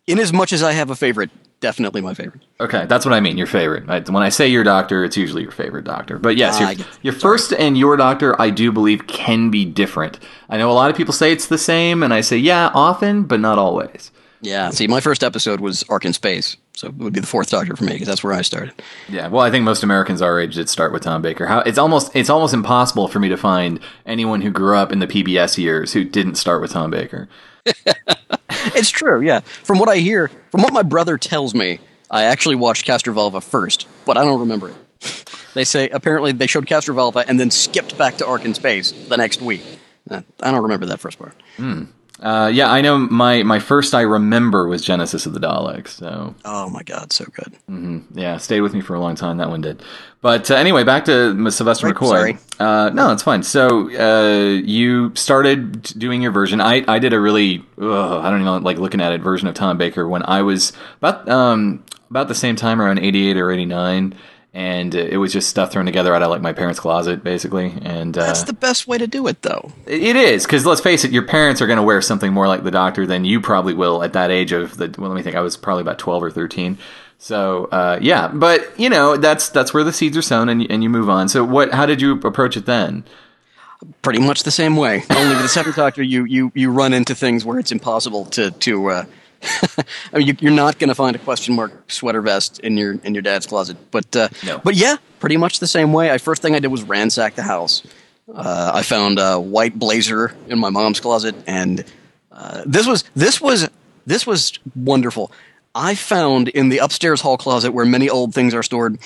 in 0.07 0.19
as 0.19 0.33
much 0.33 0.53
as 0.53 0.63
I 0.63 0.73
have 0.73 0.91
a 0.91 0.97
favorite, 0.97 1.31
definitely 1.61 2.01
my 2.01 2.15
favorite. 2.15 2.43
Okay, 2.59 2.87
that's 2.87 3.05
what 3.05 3.15
I 3.15 3.21
mean. 3.21 3.39
Your 3.39 3.47
favorite. 3.47 3.89
I, 3.89 4.01
when 4.01 4.23
I 4.23 4.29
say 4.29 4.49
your 4.49 4.65
doctor, 4.65 5.05
it's 5.05 5.17
usually 5.17 5.43
your 5.43 5.53
favorite 5.53 5.85
doctor. 5.85 6.19
But 6.19 6.37
yes, 6.37 6.61
I 6.61 6.73
your, 6.73 6.87
your 7.03 7.13
first 7.13 7.53
and 7.53 7.79
your 7.79 7.97
doctor, 7.97 8.41
I 8.41 8.51
do 8.51 8.73
believe, 8.73 9.07
can 9.07 9.51
be 9.51 9.65
different. 9.65 10.19
I 10.49 10.59
know 10.59 10.71
a 10.71 10.75
lot 10.75 10.91
of 10.91 10.97
people 10.97 11.13
say 11.13 11.33
it's 11.33 11.47
the 11.47 11.59
same, 11.59 12.03
and 12.03 12.13
I 12.13 12.21
say 12.23 12.37
yeah, 12.37 12.71
often, 12.75 13.25
but 13.25 13.41
not 13.41 13.59
always. 13.59 14.11
Yeah. 14.43 14.71
See, 14.71 14.87
my 14.87 15.01
first 15.01 15.23
episode 15.23 15.61
was 15.61 15.85
Ark 15.91 16.05
in 16.05 16.15
Space, 16.15 16.57
so 16.73 16.89
it 16.89 16.95
would 16.97 17.13
be 17.13 17.21
the 17.21 17.27
fourth 17.27 17.51
Doctor 17.51 17.77
for 17.77 17.85
me 17.85 17.93
because 17.93 18.09
that's 18.09 18.25
where 18.25 18.33
I 18.33 18.41
started. 18.41 18.73
Yeah, 19.09 19.29
well, 19.29 19.43
I 19.43 19.51
think 19.51 19.65
most 19.65 19.83
Americans 19.83 20.23
our 20.23 20.41
age 20.41 20.55
did 20.55 20.69
start 20.69 20.93
with 20.93 21.03
Tom 21.03 21.21
Baker. 21.21 21.47
How 21.47 21.61
it's 21.61 21.79
almost 21.79 22.11
it's 22.15 22.31
almost 22.31 22.55
impossible 22.55 23.07
for 23.09 23.19
me 23.19 23.29
to 23.29 23.37
find 23.37 23.81
anyone 24.07 24.41
who 24.41 24.51
grew 24.51 24.77
up 24.77 24.93
in 24.93 24.99
the 24.99 25.07
PBS 25.07 25.59
years 25.59 25.93
who 25.93 26.05
didn't 26.05 26.37
start 26.37 26.63
with 26.63 26.73
Tom 26.73 26.91
Baker. 26.91 27.29
It's 28.75 28.91
true, 28.91 29.21
yeah. 29.23 29.41
From 29.41 29.79
what 29.79 29.89
I 29.89 29.97
hear, 29.97 30.29
from 30.51 30.63
what 30.63 30.73
my 30.73 30.83
brother 30.83 31.17
tells 31.17 31.55
me, 31.55 31.79
I 32.11 32.25
actually 32.25 32.57
watched 32.57 32.87
Castrovalva 32.87 33.43
first, 33.43 33.87
but 34.05 34.17
I 34.19 34.25
don't 34.25 34.41
remember 34.41 34.71
it. 34.71 34.77
They 35.55 35.65
say 35.65 35.89
apparently 35.89 36.31
they 36.31 36.47
showed 36.47 36.67
Castrovalva 36.67 37.25
and 37.27 37.41
then 37.41 37.51
skipped 37.51 37.99
back 37.99 38.19
to 38.19 38.27
Ark 38.27 38.45
in 38.45 38.55
Space 38.55 38.93
the 38.93 39.17
next 39.17 39.43
week. 39.43 39.63
Uh, 40.09 40.21
I 40.41 40.53
don't 40.53 40.63
remember 40.63 40.87
that 40.87 41.01
first 41.01 41.19
part. 41.19 41.35
Uh, 42.21 42.51
yeah, 42.53 42.71
I 42.71 42.83
know 42.83 42.99
my 42.99 43.43
my 43.43 43.59
first 43.59 43.95
I 43.95 44.03
remember 44.03 44.69
was 44.69 44.83
Genesis 44.83 45.25
of 45.25 45.33
the 45.33 45.41
Daleks. 45.41 45.89
So 45.89 46.35
Oh 46.45 46.69
my 46.69 46.83
god, 46.83 47.13
so 47.13 47.25
good. 47.33 48.07
Yeah, 48.15 48.37
stayed 48.37 48.61
with 48.61 48.75
me 48.75 48.83
for 48.83 48.95
a 48.95 49.01
long 49.01 49.15
time. 49.15 49.39
That 49.39 49.49
one 49.49 49.63
did. 49.63 49.83
But 50.21 50.51
uh, 50.51 50.55
anyway, 50.57 50.85
back 50.85 51.07
to 51.07 51.51
Sylvester 51.51 51.87
Right, 51.87 51.95
McCoy. 51.97 52.09
sorry. 52.09 52.39
Uh, 52.59 52.91
no, 52.91 53.11
it's 53.13 53.23
fine. 53.23 53.43
So 53.43 53.91
uh, 53.99 54.51
you 54.63 55.13
started 55.15 55.81
doing 55.83 56.21
your 56.21 56.31
version. 56.31 56.61
I, 56.61 56.85
I 56.87 56.99
did 56.99 57.15
a 57.15 57.21
really 57.21 57.65
ugh, 57.81 58.23
I 58.25 58.31
don't 58.31 58.43
even 58.43 58.63
like 58.65 58.77
looking 58.77 59.01
at 59.01 59.13
it 59.13 59.23
version 59.23 59.49
of 59.49 59.55
Tom 59.55 59.79
Baker 59.79 60.07
when 60.07 60.23
I 60.25 60.43
was 60.43 60.75
about 60.99 61.27
um, 61.27 61.83
about 62.11 62.29
the 62.29 62.35
same 62.35 62.55
time 62.57 62.83
around 62.83 62.99
eighty 62.99 63.31
eight 63.31 63.39
or 63.39 63.51
eighty 63.51 63.65
nine, 63.65 64.15
and 64.53 64.95
it 64.95 65.17
was 65.19 65.33
just 65.33 65.49
stuff 65.49 65.71
thrown 65.71 65.87
together 65.87 66.15
out 66.15 66.23
of 66.23 66.31
like 66.31 66.43
my 66.43 66.53
parents' 66.53 66.81
closet, 66.81 67.23
basically. 67.23 67.73
And 67.83 68.17
uh, 68.19 68.27
That's 68.27 68.43
the 68.43 68.53
best 68.53 68.89
way 68.89 68.99
to 68.99 69.07
do 69.07 69.27
it, 69.29 69.43
though. 69.43 69.73
it 69.87 70.17
is 70.17 70.45
because 70.45 70.67
let's 70.67 70.81
face 70.81 71.05
it, 71.05 71.13
your 71.13 71.25
parents 71.27 71.63
are 71.63 71.67
going 71.67 71.77
to 71.77 71.83
wear 71.83 72.03
something 72.03 72.33
more 72.33 72.49
like 72.49 72.65
the 72.65 72.71
Doctor 72.71 73.07
than 73.07 73.25
you 73.25 73.41
probably 73.41 73.75
will 73.75 74.03
at 74.03 74.13
that 74.15 74.31
age 74.31 74.53
of 74.53 74.77
the. 74.77 74.93
Well, 74.99 75.09
let 75.11 75.17
me 75.17 75.23
think. 75.23 75.37
I 75.37 75.41
was 75.41 75.57
probably 75.57 75.83
about 75.83 75.99
twelve 75.99 76.23
or 76.23 76.31
thirteen. 76.31 76.79
So 77.19 77.67
uh, 77.67 77.99
yeah, 78.01 78.29
but 78.29 78.79
you 78.81 78.89
know 78.89 79.17
that's 79.17 79.51
that's 79.51 79.73
where 79.73 79.85
the 79.85 79.93
seeds 79.93 80.17
are 80.17 80.23
sown, 80.23 80.49
and 80.49 80.63
you, 80.63 80.69
and 80.71 80.83
you 80.83 80.89
move 80.91 81.09
on. 81.09 81.29
So 81.29 81.45
what? 81.45 81.73
How 81.73 81.87
did 81.87 82.01
you 82.01 82.19
approach 82.21 82.57
it 82.57 82.67
then? 82.67 83.05
Pretty 84.03 84.21
much 84.21 84.43
the 84.43 84.51
same 84.51 84.77
way. 84.77 85.05
Only 85.11 85.35
with 85.35 85.43
the 85.43 85.49
Seventh 85.49 85.77
Doctor, 85.77 86.03
you 86.03 86.25
you 86.25 86.51
you 86.55 86.71
run 86.71 86.93
into 86.93 87.15
things 87.15 87.45
where 87.45 87.59
it's 87.59 87.73
impossible 87.73 88.25
to 88.27 88.51
to. 88.51 88.87
Uh, 88.91 89.05
I 90.13 90.19
mean, 90.19 90.27
you, 90.27 90.37
you're 90.41 90.53
not 90.53 90.79
going 90.79 90.89
to 90.89 90.95
find 90.95 91.17
a 91.17 91.19
question 91.19 91.55
mark 91.55 91.91
sweater 91.91 92.21
vest 92.21 92.59
in 92.61 92.77
your 92.77 92.99
in 93.05 93.15
your 93.15 93.23
dad's 93.23 93.47
closet, 93.47 93.77
but 93.91 94.15
uh, 94.17 94.29
No. 94.45 94.59
but 94.63 94.75
yeah, 94.75 94.97
pretty 95.19 95.37
much 95.37 95.61
the 95.61 95.67
same 95.67 95.93
way. 95.93 96.11
I 96.11 96.19
first 96.19 96.43
thing 96.43 96.55
I 96.55 96.59
did 96.59 96.69
was 96.69 96.83
ransack 96.83 97.35
the 97.35 97.43
house. 97.43 97.83
Uh, 98.33 98.71
I 98.75 98.83
found 98.83 99.19
a 99.19 99.41
white 99.41 99.79
blazer 99.79 100.35
in 100.49 100.59
my 100.59 100.71
mom's 100.71 101.01
closet, 101.01 101.35
and 101.47 101.85
uh, 102.31 102.63
this 102.67 102.87
was 102.87 103.05
this 103.17 103.41
was 103.41 103.69
this 104.07 104.27
was 104.27 104.59
wonderful. 104.77 105.33
I 105.75 105.95
found 105.95 106.49
in 106.49 106.69
the 106.69 106.79
upstairs 106.79 107.21
hall 107.21 107.37
closet 107.39 107.73
where 107.73 107.87
many 107.87 108.09
old 108.11 108.35
things 108.35 108.55
are 108.55 108.63
stored 108.63 108.99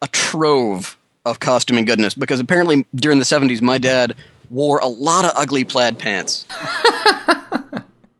a 0.00 0.08
trove 0.08 0.96
of 1.24 1.40
costuming 1.40 1.84
goodness 1.86 2.14
because 2.14 2.38
apparently 2.40 2.84
during 2.94 3.18
the 3.18 3.24
70s 3.24 3.62
my 3.62 3.78
dad 3.78 4.14
wore 4.50 4.78
a 4.78 4.86
lot 4.86 5.24
of 5.24 5.30
ugly 5.36 5.64
plaid 5.64 5.98
pants. 5.98 6.44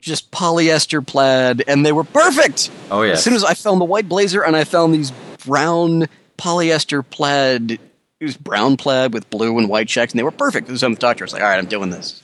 Just 0.03 0.31
polyester 0.31 1.05
plaid 1.07 1.65
and 1.67 1.87
they 1.87 1.93
were 1.93 2.05
perfect. 2.05 2.71
Oh, 2.91 3.01
yeah. 3.03 3.13
As 3.13 3.25
soon 3.25 3.33
as 3.33 3.45
I 3.45 3.55
found 3.55 3.81
the 3.81 3.87
white 3.87 4.09
blazer 4.09 4.45
and 4.45 4.55
I 4.55 4.65
found 4.65 4.93
these 4.93 5.13
brown 5.45 6.07
polyester 6.37 7.09
plaid 7.09 7.81
it 8.23 8.27
was 8.27 8.37
brown 8.37 8.77
plaid 8.77 9.13
with 9.13 9.29
blue 9.31 9.59
and 9.59 9.69
white 9.69 9.89
checks 9.89 10.13
and 10.13 10.19
they 10.19 10.23
were 10.23 10.31
perfect. 10.31 10.69
The 10.69 10.97
doctor 10.99 11.25
was 11.25 11.33
like, 11.33 11.43
"All 11.43 11.49
right, 11.49 11.59
I'm 11.59 11.67
doing 11.67 11.91
this." 11.91 12.23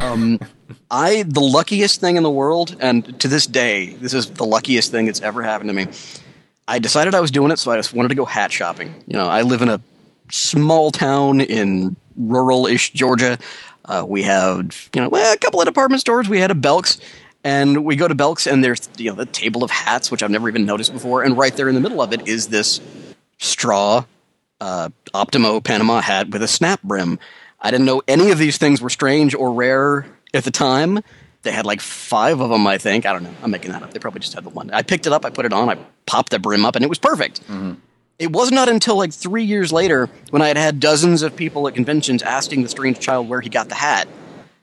Um, 0.00 0.40
I 0.90 1.22
the 1.22 1.40
luckiest 1.40 2.00
thing 2.00 2.16
in 2.16 2.24
the 2.24 2.30
world, 2.30 2.76
and 2.80 3.18
to 3.20 3.28
this 3.28 3.46
day, 3.46 3.90
this 3.94 4.14
is 4.14 4.30
the 4.30 4.44
luckiest 4.44 4.90
thing 4.90 5.06
that's 5.06 5.20
ever 5.20 5.44
happened 5.44 5.70
to 5.70 5.74
me. 5.74 5.86
I 6.66 6.80
decided 6.80 7.14
I 7.14 7.20
was 7.20 7.30
doing 7.30 7.52
it, 7.52 7.60
so 7.60 7.70
I 7.70 7.76
just 7.76 7.94
wanted 7.94 8.08
to 8.08 8.16
go 8.16 8.24
hat 8.24 8.50
shopping. 8.50 8.92
You 9.06 9.16
know, 9.16 9.26
I 9.26 9.42
live 9.42 9.62
in 9.62 9.68
a 9.68 9.80
small 10.30 10.90
town 10.90 11.40
in 11.40 11.94
rural-ish 12.16 12.90
Georgia. 12.90 13.38
Uh, 13.88 14.04
we 14.06 14.22
have, 14.22 14.90
you 14.94 15.00
know, 15.00 15.08
well, 15.08 15.32
a 15.32 15.38
couple 15.38 15.60
of 15.60 15.66
department 15.66 16.00
stores. 16.00 16.28
We 16.28 16.38
had 16.38 16.50
a 16.50 16.54
Belk's, 16.54 17.00
and 17.42 17.84
we 17.84 17.96
go 17.96 18.06
to 18.06 18.14
Belk's, 18.14 18.46
and 18.46 18.62
there's, 18.62 18.88
you 18.98 19.10
know, 19.10 19.16
the 19.16 19.26
table 19.26 19.64
of 19.64 19.70
hats, 19.70 20.10
which 20.10 20.22
I've 20.22 20.30
never 20.30 20.48
even 20.48 20.66
noticed 20.66 20.92
before. 20.92 21.22
And 21.22 21.36
right 21.36 21.56
there 21.56 21.68
in 21.68 21.74
the 21.74 21.80
middle 21.80 22.02
of 22.02 22.12
it 22.12 22.28
is 22.28 22.48
this 22.48 22.80
straw 23.38 24.04
uh, 24.60 24.90
Optimo 25.14 25.62
Panama 25.62 26.00
hat 26.00 26.28
with 26.30 26.42
a 26.42 26.48
snap 26.48 26.82
brim. 26.82 27.18
I 27.60 27.70
didn't 27.70 27.86
know 27.86 28.02
any 28.06 28.30
of 28.30 28.38
these 28.38 28.58
things 28.58 28.80
were 28.80 28.90
strange 28.90 29.34
or 29.34 29.52
rare 29.52 30.06
at 30.34 30.44
the 30.44 30.50
time. 30.50 31.00
They 31.42 31.52
had 31.52 31.64
like 31.64 31.80
five 31.80 32.40
of 32.40 32.50
them, 32.50 32.66
I 32.66 32.78
think. 32.78 33.06
I 33.06 33.12
don't 33.12 33.22
know. 33.22 33.34
I'm 33.42 33.50
making 33.50 33.70
that 33.70 33.82
up. 33.82 33.92
They 33.92 34.00
probably 34.00 34.20
just 34.20 34.34
had 34.34 34.44
the 34.44 34.50
one. 34.50 34.70
I 34.70 34.82
picked 34.82 35.06
it 35.06 35.12
up, 35.12 35.24
I 35.24 35.30
put 35.30 35.46
it 35.46 35.52
on, 35.52 35.68
I 35.70 35.78
popped 36.04 36.30
the 36.30 36.38
brim 36.38 36.64
up, 36.66 36.74
and 36.76 36.84
it 36.84 36.88
was 36.88 36.98
perfect. 36.98 37.40
It 38.18 38.32
was 38.32 38.50
not 38.50 38.68
until 38.68 38.96
like 38.96 39.12
three 39.12 39.44
years 39.44 39.72
later 39.72 40.08
when 40.30 40.42
I 40.42 40.48
had 40.48 40.56
had 40.56 40.80
dozens 40.80 41.22
of 41.22 41.36
people 41.36 41.68
at 41.68 41.74
conventions 41.74 42.22
asking 42.22 42.62
the 42.62 42.68
strange 42.68 42.98
child 42.98 43.28
where 43.28 43.40
he 43.40 43.48
got 43.48 43.68
the 43.68 43.76
hat. 43.76 44.08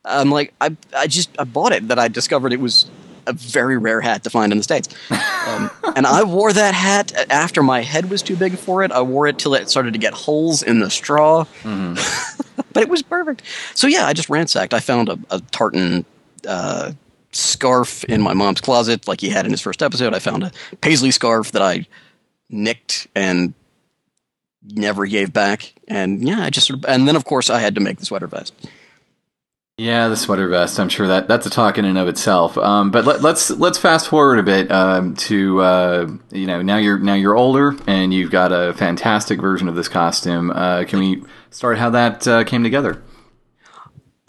I'm 0.04 0.30
like, 0.30 0.54
I, 0.60 0.76
I 0.96 1.08
just 1.08 1.30
I 1.40 1.46
bought 1.46 1.72
it 1.72 1.88
that 1.88 1.98
I 1.98 2.10
discovered 2.10 2.54
it 2.54 2.60
was 2.60 2.90
a 3.28 3.34
very 3.34 3.78
rare 3.78 4.02
hat 4.02 4.24
to 4.24 4.30
find 4.30 4.52
in 4.52 4.60
the 4.60 4.64
states, 4.64 4.90
um, 5.48 5.72
and 5.96 6.06
I 6.06 6.24
wore 6.24 6.54
that 6.54 6.76
hat 6.76 7.12
after 7.32 7.64
my 7.64 7.82
head 7.82 8.12
was 8.12 8.22
too 8.22 8.36
big 8.36 8.56
for 8.56 8.84
it. 8.84 8.92
I 8.92 9.02
wore 9.02 9.26
it 9.26 9.40
till 9.40 9.56
it 9.56 9.68
started 9.68 9.94
to 9.94 10.00
get 10.00 10.14
holes 10.14 10.62
in 10.62 10.80
the 10.80 10.92
straw, 10.92 11.46
but 11.64 12.84
it 12.84 12.90
was 12.90 13.02
perfect. 13.02 13.42
So 13.74 13.88
yeah, 13.88 14.06
I 14.06 14.14
just 14.14 14.30
ransacked. 14.30 14.76
I 14.76 14.80
found 14.80 15.10
a, 15.10 15.18
a 15.32 15.40
tartan 15.40 16.06
uh, 16.48 16.92
scarf 17.32 18.04
in 18.04 18.22
my 18.22 18.34
mom's 18.34 18.62
closet, 18.62 19.08
like 19.08 19.22
he 19.22 19.30
had 19.30 19.46
in 19.46 19.52
his 19.52 19.62
first 19.62 19.82
episode. 19.82 20.14
I 20.14 20.20
found 20.20 20.44
a 20.44 20.52
paisley 20.82 21.10
scarf 21.10 21.52
that 21.54 21.64
I 21.64 21.88
nicked 22.50 23.08
and 23.16 23.54
never 24.64 25.06
gave 25.06 25.34
back. 25.34 25.74
And 25.88 26.28
yeah, 26.28 26.42
I 26.42 26.50
just 26.50 26.68
sort 26.68 26.80
of, 26.80 26.86
and 26.86 27.08
then 27.08 27.16
of 27.16 27.26
course 27.26 27.50
I 27.50 27.60
had 27.60 27.76
to 27.76 27.82
make 27.82 28.00
the 28.00 28.06
sweater 28.06 28.28
vest. 28.28 28.54
Yeah, 29.78 30.08
the 30.08 30.16
sweater 30.16 30.48
vest. 30.48 30.80
I'm 30.80 30.88
sure 30.88 31.08
that 31.08 31.28
that's 31.28 31.46
a 31.46 31.50
talk 31.50 31.78
in 31.78 31.84
and 31.84 31.98
of 31.98 32.08
itself. 32.08 32.58
Um, 32.58 32.92
but 32.92 33.04
let, 33.04 33.22
let's 33.22 33.50
let's 33.50 33.78
fast 33.78 34.08
forward 34.08 34.40
a 34.40 34.44
bit 34.44 34.72
um, 34.72 35.16
to 35.16 35.62
uh, 35.62 36.08
you 36.32 36.48
know 36.48 36.62
now 36.62 36.78
you're 36.78 36.98
now 36.98 37.14
you're 37.14 37.36
older 37.36 37.76
and 37.86 38.14
you've 38.14 38.32
got 38.32 38.54
a 38.54 38.74
fantastic 38.74 39.42
version 39.42 39.68
of 39.68 39.76
this 39.76 39.90
costume. 39.90 40.50
Uh, 40.52 40.86
can 40.86 41.00
we 41.00 41.24
start 41.50 41.78
how 41.78 41.90
that 41.90 42.26
uh, 42.26 42.44
came 42.46 42.64
together? 42.64 43.04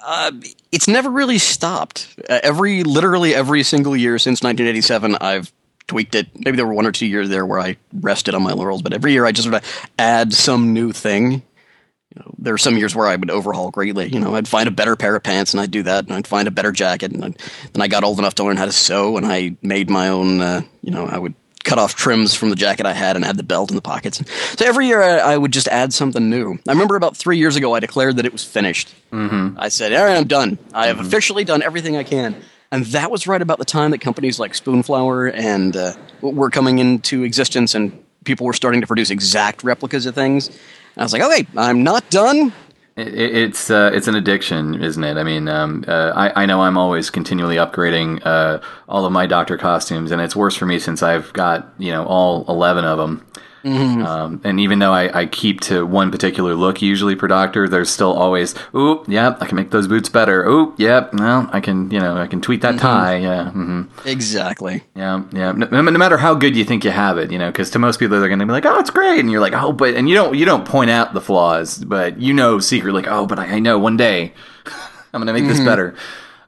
Uh, 0.07 0.31
it's 0.71 0.87
never 0.87 1.11
really 1.11 1.39
stopped. 1.39 2.15
Uh, 2.31 2.39
every, 2.45 2.85
literally 2.85 3.35
every 3.35 3.65
single 3.65 3.97
year 3.97 4.21
since 4.21 4.41
1987, 4.41 5.17
I've 5.21 5.53
tweaked 5.89 6.15
it. 6.15 6.29
Maybe 6.35 6.57
there 6.57 6.67
were 6.67 6.75
one 6.75 6.87
or 6.87 6.93
two 6.93 7.07
years 7.07 7.29
there 7.29 7.47
where 7.47 7.61
I 7.61 7.77
rested 7.93 8.35
on 8.35 8.43
my 8.43 8.53
laurels, 8.53 8.83
but 8.83 8.93
every 8.93 9.13
year 9.13 9.25
I 9.27 9.33
just 9.33 9.49
sort 9.49 9.63
of 9.63 9.89
add 9.99 10.33
some 10.33 10.73
new 10.73 10.93
thing. 10.93 11.33
You 11.33 12.23
know, 12.23 12.35
there 12.39 12.55
are 12.55 12.59
some 12.59 12.77
years 12.77 12.95
where 12.95 13.07
I 13.07 13.17
would 13.17 13.31
overhaul 13.31 13.71
greatly. 13.71 14.09
You 14.09 14.21
know, 14.21 14.35
I'd 14.35 14.49
find 14.49 14.69
a 14.69 14.73
better 14.73 14.97
pair 14.97 15.15
of 15.17 15.23
pants 15.23 15.53
and 15.53 15.61
I'd 15.61 15.71
do 15.71 15.83
that, 15.85 16.05
and 16.05 16.15
I'd 16.15 16.27
find 16.27 16.49
a 16.49 16.53
better 16.53 16.73
jacket, 16.73 17.13
and 17.13 17.25
I'd, 17.25 17.39
then 17.73 17.83
I 17.83 17.89
got 17.89 18.05
old 18.05 18.19
enough 18.19 18.35
to 18.37 18.45
learn 18.45 18.57
how 18.57 18.65
to 18.65 18.73
sew, 18.73 19.17
and 19.17 19.27
I 19.27 19.57
made 19.63 19.91
my 19.91 20.09
own. 20.09 20.41
Uh, 20.41 20.63
you 20.83 20.93
know, 20.93 21.07
I 21.07 21.19
would 21.19 21.35
cut 21.67 21.79
off 21.79 21.97
trims 21.97 22.33
from 22.35 22.49
the 22.49 22.57
jacket 22.57 22.87
I 22.87 22.93
had 22.93 23.17
and 23.17 23.25
had 23.25 23.37
the 23.37 23.43
belt 23.43 23.71
and 23.71 23.77
the 23.77 23.83
pockets. 23.83 24.23
So 24.57 24.65
every 24.65 24.87
year 24.87 25.03
I, 25.03 25.33
I 25.33 25.37
would 25.37 25.53
just 25.53 25.67
add 25.69 25.93
something 25.93 26.31
new. 26.31 26.59
I 26.67 26.73
remember 26.73 26.95
about 26.95 27.17
three 27.17 27.39
years 27.39 27.57
ago 27.57 27.75
I 27.75 27.81
declared 27.81 28.17
that 28.17 28.25
it 28.25 28.33
was 28.33 28.45
finished. 28.45 28.95
Mm-hmm. 29.13 29.59
I 29.59 29.69
said, 29.69 29.93
"All 29.93 30.05
right, 30.05 30.17
I'm 30.17 30.29
done. 30.29 30.59
I 30.73 30.87
have 30.87 31.01
officially 31.01 31.45
done 31.45 31.63
everything 31.63 31.97
I 31.97 32.05
can." 32.05 32.37
And 32.73 32.85
that 32.87 33.11
was 33.11 33.27
right 33.27 33.41
about 33.41 33.59
the 33.59 33.65
time 33.65 33.93
that 33.93 34.01
companies 34.01 34.41
like 34.41 34.53
Spoonflower 34.53 35.33
and 35.35 35.77
uh, 35.77 35.93
were 36.21 36.51
coming 36.51 36.79
into 36.79 37.23
existence, 37.23 37.75
and 37.75 38.05
people 38.25 38.45
were 38.47 38.53
starting 38.53 38.81
to 38.81 38.87
produce 38.87 39.11
exact 39.11 39.63
replicas 39.63 40.05
of 40.07 40.15
things. 40.15 40.49
And 40.49 40.57
I 40.99 41.03
was 41.03 41.13
like, 41.13 41.23
"Okay, 41.23 41.47
I'm 41.57 41.85
not 41.85 42.09
done. 42.11 42.53
It, 42.97 43.15
it's 43.15 43.71
uh, 43.71 43.91
it's 43.93 44.09
an 44.09 44.17
addiction, 44.17 44.83
isn't 44.83 45.05
it? 45.05 45.17
I 45.17 45.23
mean, 45.23 45.49
um, 45.49 45.85
uh, 45.87 46.13
I, 46.15 46.43
I 46.43 46.47
know 46.47 46.63
I'm 46.63 46.77
always 46.77 47.11
continually 47.11 47.57
upgrading 47.57 48.23
uh, 48.25 48.61
all 48.89 49.05
of 49.05 49.13
my 49.13 49.27
doctor 49.27 49.57
costumes, 49.57 50.11
and 50.11 50.21
it's 50.21 50.35
worse 50.35 50.57
for 50.57 50.67
me 50.67 50.79
since 50.79 51.03
I've 51.03 51.33
got 51.35 51.73
you 51.79 51.93
know 51.93 52.05
all 52.05 52.45
eleven 52.49 52.85
of 52.85 52.99
them. 52.99 53.25
Mm-hmm. 53.67 54.07
Um, 54.07 54.41
and 54.45 54.61
even 54.61 54.79
though 54.79 54.93
I, 54.93 55.23
I, 55.23 55.27
keep 55.27 55.61
to 55.63 55.85
one 55.85 56.13
particular 56.13 56.55
look 56.55 56.81
usually 56.81 57.17
per 57.17 57.27
doctor, 57.27 57.69
there's 57.69 57.91
still 57.91 58.13
always, 58.13 58.55
ooh, 58.77 59.05
yeah, 59.09 59.37
I 59.41 59.47
can 59.47 59.57
make 59.57 59.73
those 59.73 59.89
boots 59.89 60.09
better. 60.09 60.45
Yep, 60.45 60.79
yeah, 60.79 61.09
well, 61.13 61.51
I 61.53 61.61
can, 61.61 61.91
you 61.91 61.99
know, 61.99 62.17
I 62.17 62.29
can 62.29 62.41
tweak 62.41 62.61
that 62.61 62.77
mm-hmm. 62.77 62.87
tie. 62.87 63.17
Yeah, 63.17 63.51
mm-hmm. 63.53 64.09
exactly. 64.09 64.85
Yeah, 64.95 65.25
yeah. 65.33 65.51
No, 65.51 65.67
no, 65.67 65.83
matter 65.83 66.17
how 66.17 66.35
good 66.35 66.55
you 66.55 66.65
think 66.65 66.85
you 66.85 66.93
have 66.93 67.19
it, 67.19 67.33
you 67.33 67.41
know, 67.41 67.51
because 67.51 67.69
to 67.71 67.81
most 67.81 67.99
people 67.99 68.21
they're 68.21 68.29
going 68.29 68.39
to 68.39 68.47
be 68.47 68.53
like, 68.53 68.67
oh, 68.67 68.79
it's 68.79 68.91
great, 68.91 69.19
and 69.19 69.33
you're 69.33 69.41
like, 69.41 69.55
oh, 69.55 69.73
but 69.73 69.97
and 69.97 70.09
you 70.09 70.15
don't 70.15 70.37
you 70.37 70.45
don't 70.45 70.65
point 70.65 70.91
out 70.91 71.13
the 71.13 71.21
flaws, 71.21 71.83
but 71.85 72.21
you 72.21 72.33
know 72.33 72.61
secretly, 72.61 73.03
like, 73.03 73.11
oh, 73.11 73.27
but 73.27 73.41
I, 73.41 73.47
I 73.47 73.59
know 73.59 73.81
one 73.81 73.97
day 73.97 74.33
I'm 75.13 75.21
going 75.21 75.27
to 75.27 75.33
make 75.33 75.49
this 75.49 75.57
mm-hmm. 75.57 75.67
better. 75.67 75.97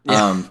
Yeah. 0.05 0.25
Um, 0.25 0.51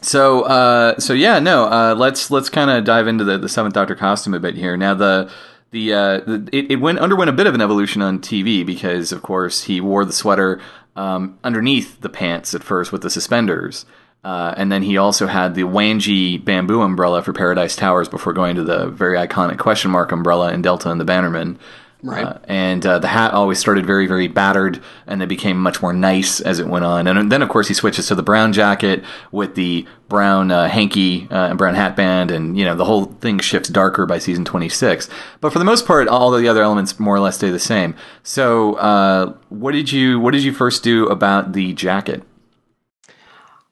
so, 0.00 0.42
uh, 0.42 0.98
so 0.98 1.12
yeah, 1.12 1.38
no. 1.38 1.66
Uh, 1.66 1.94
let's 1.96 2.32
let's 2.32 2.48
kind 2.48 2.68
of 2.68 2.84
dive 2.84 3.06
into 3.06 3.22
the, 3.22 3.38
the 3.38 3.48
Seventh 3.48 3.74
Doctor 3.74 3.94
costume 3.94 4.34
a 4.34 4.40
bit 4.40 4.56
here. 4.56 4.76
Now, 4.76 4.94
the 4.94 5.30
the, 5.74 5.92
uh, 5.92 6.20
the 6.20 6.48
it, 6.52 6.70
it 6.70 6.76
went 6.76 7.00
underwent 7.00 7.28
a 7.28 7.32
bit 7.32 7.48
of 7.48 7.54
an 7.54 7.60
evolution 7.60 8.00
on 8.00 8.20
TV 8.20 8.64
because, 8.64 9.10
of 9.10 9.22
course, 9.22 9.64
he 9.64 9.80
wore 9.80 10.04
the 10.04 10.12
sweater 10.12 10.60
um, 10.94 11.36
underneath 11.42 12.00
the 12.00 12.08
pants 12.08 12.54
at 12.54 12.62
first 12.62 12.92
with 12.92 13.02
the 13.02 13.10
suspenders. 13.10 13.84
Uh, 14.22 14.54
and 14.56 14.70
then 14.70 14.84
he 14.84 14.96
also 14.96 15.26
had 15.26 15.56
the 15.56 15.64
whangee 15.64 16.42
bamboo 16.42 16.80
umbrella 16.80 17.22
for 17.22 17.32
Paradise 17.32 17.74
Towers 17.74 18.08
before 18.08 18.32
going 18.32 18.54
to 18.54 18.62
the 18.62 18.86
very 18.86 19.18
iconic 19.18 19.58
question 19.58 19.90
mark 19.90 20.12
umbrella 20.12 20.52
in 20.52 20.62
Delta 20.62 20.90
and 20.90 21.00
the 21.00 21.04
Bannermen. 21.04 21.58
Right. 22.04 22.26
Uh, 22.26 22.38
and 22.44 22.84
uh, 22.84 22.98
the 22.98 23.08
hat 23.08 23.32
always 23.32 23.58
started 23.58 23.86
very, 23.86 24.06
very 24.06 24.28
battered, 24.28 24.82
and 25.06 25.22
then 25.22 25.26
became 25.26 25.56
much 25.56 25.80
more 25.80 25.94
nice 25.94 26.38
as 26.38 26.60
it 26.60 26.66
went 26.66 26.84
on. 26.84 27.06
And 27.06 27.32
then, 27.32 27.40
of 27.40 27.48
course, 27.48 27.66
he 27.66 27.72
switches 27.72 28.08
to 28.08 28.14
the 28.14 28.22
brown 28.22 28.52
jacket 28.52 29.02
with 29.32 29.54
the 29.54 29.86
brown 30.10 30.50
uh, 30.50 30.68
hanky 30.68 31.26
uh, 31.30 31.48
and 31.48 31.56
brown 31.56 31.74
hat 31.74 31.96
band, 31.96 32.30
and 32.30 32.58
you 32.58 32.64
know 32.66 32.74
the 32.74 32.84
whole 32.84 33.06
thing 33.06 33.38
shifts 33.38 33.70
darker 33.70 34.04
by 34.04 34.18
season 34.18 34.44
26. 34.44 35.08
But 35.40 35.54
for 35.54 35.58
the 35.58 35.64
most 35.64 35.86
part, 35.86 36.06
all 36.06 36.30
the 36.30 36.46
other 36.46 36.62
elements 36.62 37.00
more 37.00 37.16
or 37.16 37.20
less 37.20 37.36
stay 37.36 37.50
the 37.50 37.58
same. 37.58 37.94
So, 38.22 38.74
uh, 38.74 39.34
what 39.48 39.72
did 39.72 39.90
you 39.90 40.20
what 40.20 40.32
did 40.32 40.44
you 40.44 40.52
first 40.52 40.84
do 40.84 41.06
about 41.06 41.54
the 41.54 41.72
jacket? 41.72 42.22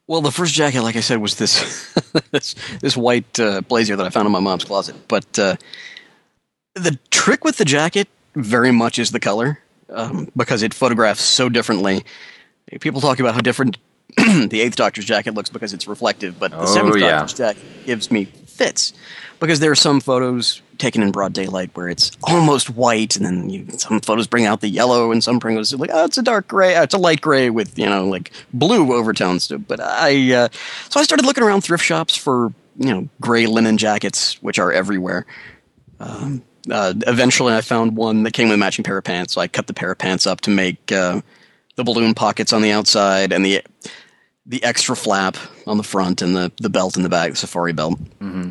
Well, 0.07 0.23
the 0.23 0.33
first 0.33 0.55
jacket, 0.55 0.81
like 0.81 0.97
I 0.97 1.01
said, 1.01 1.19
was 1.21 1.35
this 1.35 1.93
this, 2.31 2.55
this 2.81 2.97
white 2.97 3.39
uh, 3.39 3.61
blazer 3.61 3.95
that 3.95 4.07
I 4.07 4.09
found 4.09 4.25
in 4.25 4.33
my 4.33 4.41
mom's 4.41 4.65
closet. 4.65 4.97
But 5.07 5.31
the 5.35 6.99
trick 7.11 7.45
with 7.45 7.59
the 7.59 7.67
jacket 7.67 8.09
very 8.35 8.73
much 8.73 8.99
is 8.99 9.11
the 9.11 9.21
color 9.21 9.59
um, 9.91 10.29
because 10.37 10.63
it 10.63 10.75
photographs 10.75 11.23
so 11.23 11.49
differently. 11.49 12.05
People 12.81 13.01
talk 13.01 13.21
about 13.21 13.35
how 13.35 13.41
different 13.41 13.79
the 14.17 14.61
Eighth 14.61 14.77
Doctor's 14.77 15.05
jacket 15.05 15.35
looks 15.35 15.51
because 15.51 15.73
it's 15.73 15.87
reflective, 15.87 16.39
but 16.39 16.51
the 16.51 16.61
oh, 16.61 16.67
Seventh 16.67 16.99
yeah. 16.99 17.11
Doctor's 17.11 17.35
jacket 17.35 17.63
gives 17.87 18.11
me 18.11 18.25
fits 18.25 18.93
because 19.41 19.61
there 19.61 19.71
are 19.71 19.77
some 19.77 20.01
photos 20.01 20.63
taken 20.79 21.03
in 21.03 21.11
broad 21.11 21.33
daylight 21.33 21.71
where 21.75 21.89
it's 21.89 22.13
almost 22.23 22.71
white, 22.71 23.17
and 23.17 23.25
then 23.25 23.49
you, 23.49 23.67
some 23.79 24.01
photos 24.01 24.27
bring 24.27 24.47
out 24.47 24.61
the 24.61 24.69
yellow, 24.69 25.13
and 25.13 25.23
some 25.25 25.39
bring 25.39 25.57
out 25.57 25.73
like 25.73 25.91
oh, 25.93 26.05
it's 26.05 26.19
a 26.19 26.23
dark 26.23 26.47
gray, 26.49 26.77
oh, 26.77 26.83
it's 26.83 26.95
a 26.95 26.99
light 26.99 27.21
gray 27.21 27.51
with 27.51 27.79
you 27.79 27.87
know 27.87 28.07
like 28.07 28.31
blue 28.53 28.93
overtones 28.93 29.49
to. 29.49 29.55
It. 29.55 29.67
But 29.67 29.81
I 29.81 30.33
uh, 30.33 30.49
so 30.89 31.01
I 31.01 31.05
started 31.05 31.27
looking 31.27 31.45
around 31.45 31.63
thrift 31.63 31.85
shops 31.85 32.17
for 32.17 32.53
you 32.79 32.91
know 32.93 33.09
gray 33.21 33.47
linen 33.47 33.79
jackets, 33.79 34.41
which 34.43 34.59
are 34.59 34.73
everywhere. 34.73 35.27
Um, 36.01 36.43
uh, 36.71 36.95
eventually, 37.07 37.55
I 37.55 37.61
found 37.61 37.97
one 37.97 38.23
that 38.23 38.33
came 38.33 38.49
with 38.49 38.55
a 38.55 38.59
matching 38.59 38.85
pair 38.85 38.99
of 38.99 39.05
pants, 39.05 39.35
so 39.35 39.41
I 39.41 39.49
cut 39.49 39.67
the 39.67 39.75
pair 39.75 39.91
of 39.93 39.99
pants 39.99 40.27
up 40.27 40.41
to 40.43 40.51
make 40.51 40.93
uh, 40.93 41.21
the 41.77 41.85
balloon 41.85 42.15
pockets 42.15 42.53
on 42.53 42.63
the 42.63 42.71
outside 42.71 43.33
and 43.33 43.45
the 43.45 43.63
the 44.47 44.63
extra 44.65 44.97
flap 44.97 45.37
on 45.69 45.77
the 45.77 45.85
front 45.85 46.21
and 46.21 46.35
the, 46.35 46.51
the 46.61 46.69
belt 46.69 46.97
in 46.97 47.05
the 47.05 47.09
back, 47.09 47.31
the 47.31 47.37
safari 47.37 47.73
belt. 47.73 47.97
Mm-hmm. 48.19 48.51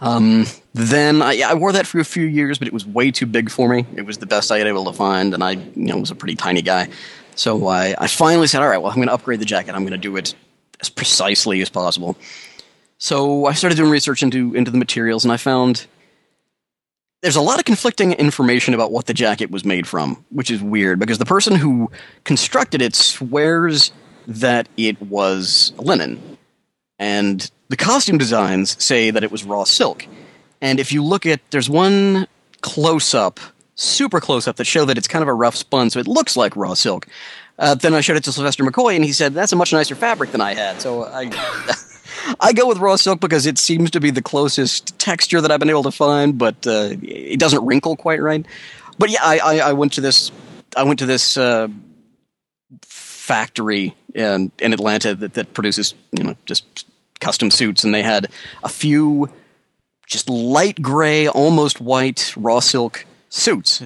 Um, 0.00 0.44
then 0.74 1.22
I, 1.22 1.40
I, 1.40 1.54
wore 1.54 1.70
that 1.70 1.86
for 1.86 2.00
a 2.00 2.04
few 2.04 2.24
years, 2.24 2.58
but 2.58 2.66
it 2.66 2.74
was 2.74 2.84
way 2.84 3.12
too 3.12 3.26
big 3.26 3.48
for 3.48 3.68
me. 3.68 3.86
It 3.94 4.02
was 4.02 4.18
the 4.18 4.26
best 4.26 4.50
I 4.50 4.58
had 4.58 4.66
able 4.66 4.84
to 4.86 4.92
find, 4.92 5.32
and 5.32 5.42
I 5.42 5.52
you 5.52 5.72
know 5.76 5.98
was 5.98 6.10
a 6.10 6.16
pretty 6.16 6.34
tiny 6.34 6.62
guy. 6.62 6.88
So 7.36 7.66
I, 7.68 7.94
I 7.98 8.06
finally 8.06 8.46
said, 8.46 8.60
all 8.60 8.68
right, 8.68 8.78
well, 8.78 8.90
I'm 8.90 8.96
going 8.96 9.08
to 9.08 9.14
upgrade 9.14 9.40
the 9.40 9.44
jacket. 9.44 9.74
I'm 9.74 9.82
going 9.82 9.92
to 9.92 9.98
do 9.98 10.16
it 10.16 10.34
as 10.80 10.88
precisely 10.88 11.62
as 11.62 11.68
possible. 11.68 12.16
So 12.98 13.46
I 13.46 13.52
started 13.54 13.76
doing 13.76 13.90
research 13.90 14.22
into 14.22 14.54
into 14.54 14.70
the 14.70 14.78
materials, 14.78 15.24
and 15.24 15.32
I 15.32 15.36
found 15.36 15.86
there's 17.24 17.36
a 17.36 17.40
lot 17.40 17.58
of 17.58 17.64
conflicting 17.64 18.12
information 18.12 18.74
about 18.74 18.92
what 18.92 19.06
the 19.06 19.14
jacket 19.14 19.50
was 19.50 19.64
made 19.64 19.88
from, 19.88 20.22
which 20.28 20.50
is 20.50 20.62
weird 20.62 20.98
because 20.98 21.16
the 21.16 21.24
person 21.24 21.54
who 21.54 21.90
constructed 22.24 22.82
it 22.82 22.94
swears 22.94 23.92
that 24.26 24.68
it 24.76 25.00
was 25.00 25.72
linen. 25.78 26.36
And 26.98 27.50
the 27.70 27.78
costume 27.78 28.18
designs 28.18 28.76
say 28.82 29.10
that 29.10 29.24
it 29.24 29.32
was 29.32 29.42
raw 29.42 29.64
silk. 29.64 30.06
And 30.60 30.78
if 30.78 30.92
you 30.92 31.02
look 31.02 31.24
at, 31.24 31.40
there's 31.50 31.70
one 31.70 32.26
close 32.60 33.14
up, 33.14 33.40
super 33.74 34.20
close 34.20 34.46
up, 34.46 34.56
that 34.56 34.66
show 34.66 34.84
that 34.84 34.98
it's 34.98 35.08
kind 35.08 35.22
of 35.22 35.28
a 35.28 35.34
rough 35.34 35.56
spun, 35.56 35.88
so 35.88 36.00
it 36.00 36.06
looks 36.06 36.36
like 36.36 36.54
raw 36.54 36.74
silk. 36.74 37.06
Uh, 37.58 37.74
then 37.74 37.94
I 37.94 38.02
showed 38.02 38.18
it 38.18 38.24
to 38.24 38.32
Sylvester 38.32 38.64
McCoy, 38.64 38.96
and 38.96 39.04
he 39.04 39.12
said, 39.12 39.32
That's 39.32 39.52
a 39.52 39.56
much 39.56 39.72
nicer 39.72 39.94
fabric 39.94 40.30
than 40.30 40.42
I 40.42 40.52
had. 40.52 40.82
So 40.82 41.04
I. 41.04 41.30
I 42.40 42.52
go 42.52 42.68
with 42.68 42.78
raw 42.78 42.96
silk 42.96 43.20
because 43.20 43.46
it 43.46 43.58
seems 43.58 43.90
to 43.92 44.00
be 44.00 44.10
the 44.10 44.22
closest 44.22 44.98
texture 44.98 45.40
that 45.40 45.50
I've 45.50 45.60
been 45.60 45.70
able 45.70 45.82
to 45.84 45.90
find, 45.90 46.38
but 46.38 46.66
uh, 46.66 46.90
it 47.02 47.38
doesn't 47.38 47.64
wrinkle 47.64 47.96
quite 47.96 48.20
right. 48.20 48.44
But 48.98 49.10
yeah, 49.10 49.20
I, 49.22 49.38
I, 49.38 49.58
I 49.58 49.72
went 49.72 49.92
to 49.94 50.00
this. 50.00 50.30
I 50.76 50.82
went 50.82 50.98
to 51.00 51.06
this 51.06 51.36
uh, 51.36 51.68
factory 52.82 53.94
in 54.14 54.52
in 54.58 54.72
Atlanta 54.72 55.14
that, 55.14 55.34
that 55.34 55.54
produces 55.54 55.94
you 56.12 56.24
know 56.24 56.36
just 56.46 56.86
custom 57.20 57.50
suits, 57.50 57.84
and 57.84 57.94
they 57.94 58.02
had 58.02 58.28
a 58.62 58.68
few 58.68 59.30
just 60.06 60.28
light 60.28 60.80
gray, 60.80 61.28
almost 61.28 61.80
white 61.80 62.34
raw 62.36 62.60
silk 62.60 63.06
suits. 63.28 63.82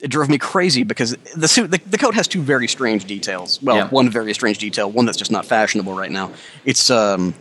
It 0.00 0.08
drove 0.08 0.30
me 0.30 0.38
crazy 0.38 0.82
because 0.82 1.14
the 1.36 1.48
suit, 1.48 1.70
the, 1.70 1.78
the 1.86 1.98
coat 1.98 2.14
has 2.14 2.26
two 2.26 2.40
very 2.40 2.68
strange 2.68 3.04
details. 3.04 3.60
Well, 3.62 3.76
yeah. 3.76 3.88
one 3.88 4.08
very 4.08 4.32
strange 4.32 4.58
detail, 4.58 4.90
one 4.90 5.04
that's 5.04 5.18
just 5.18 5.30
not 5.30 5.44
fashionable 5.44 5.92
right 5.92 6.10
now. 6.10 6.32
It's 6.64 6.90
um, 6.90 7.34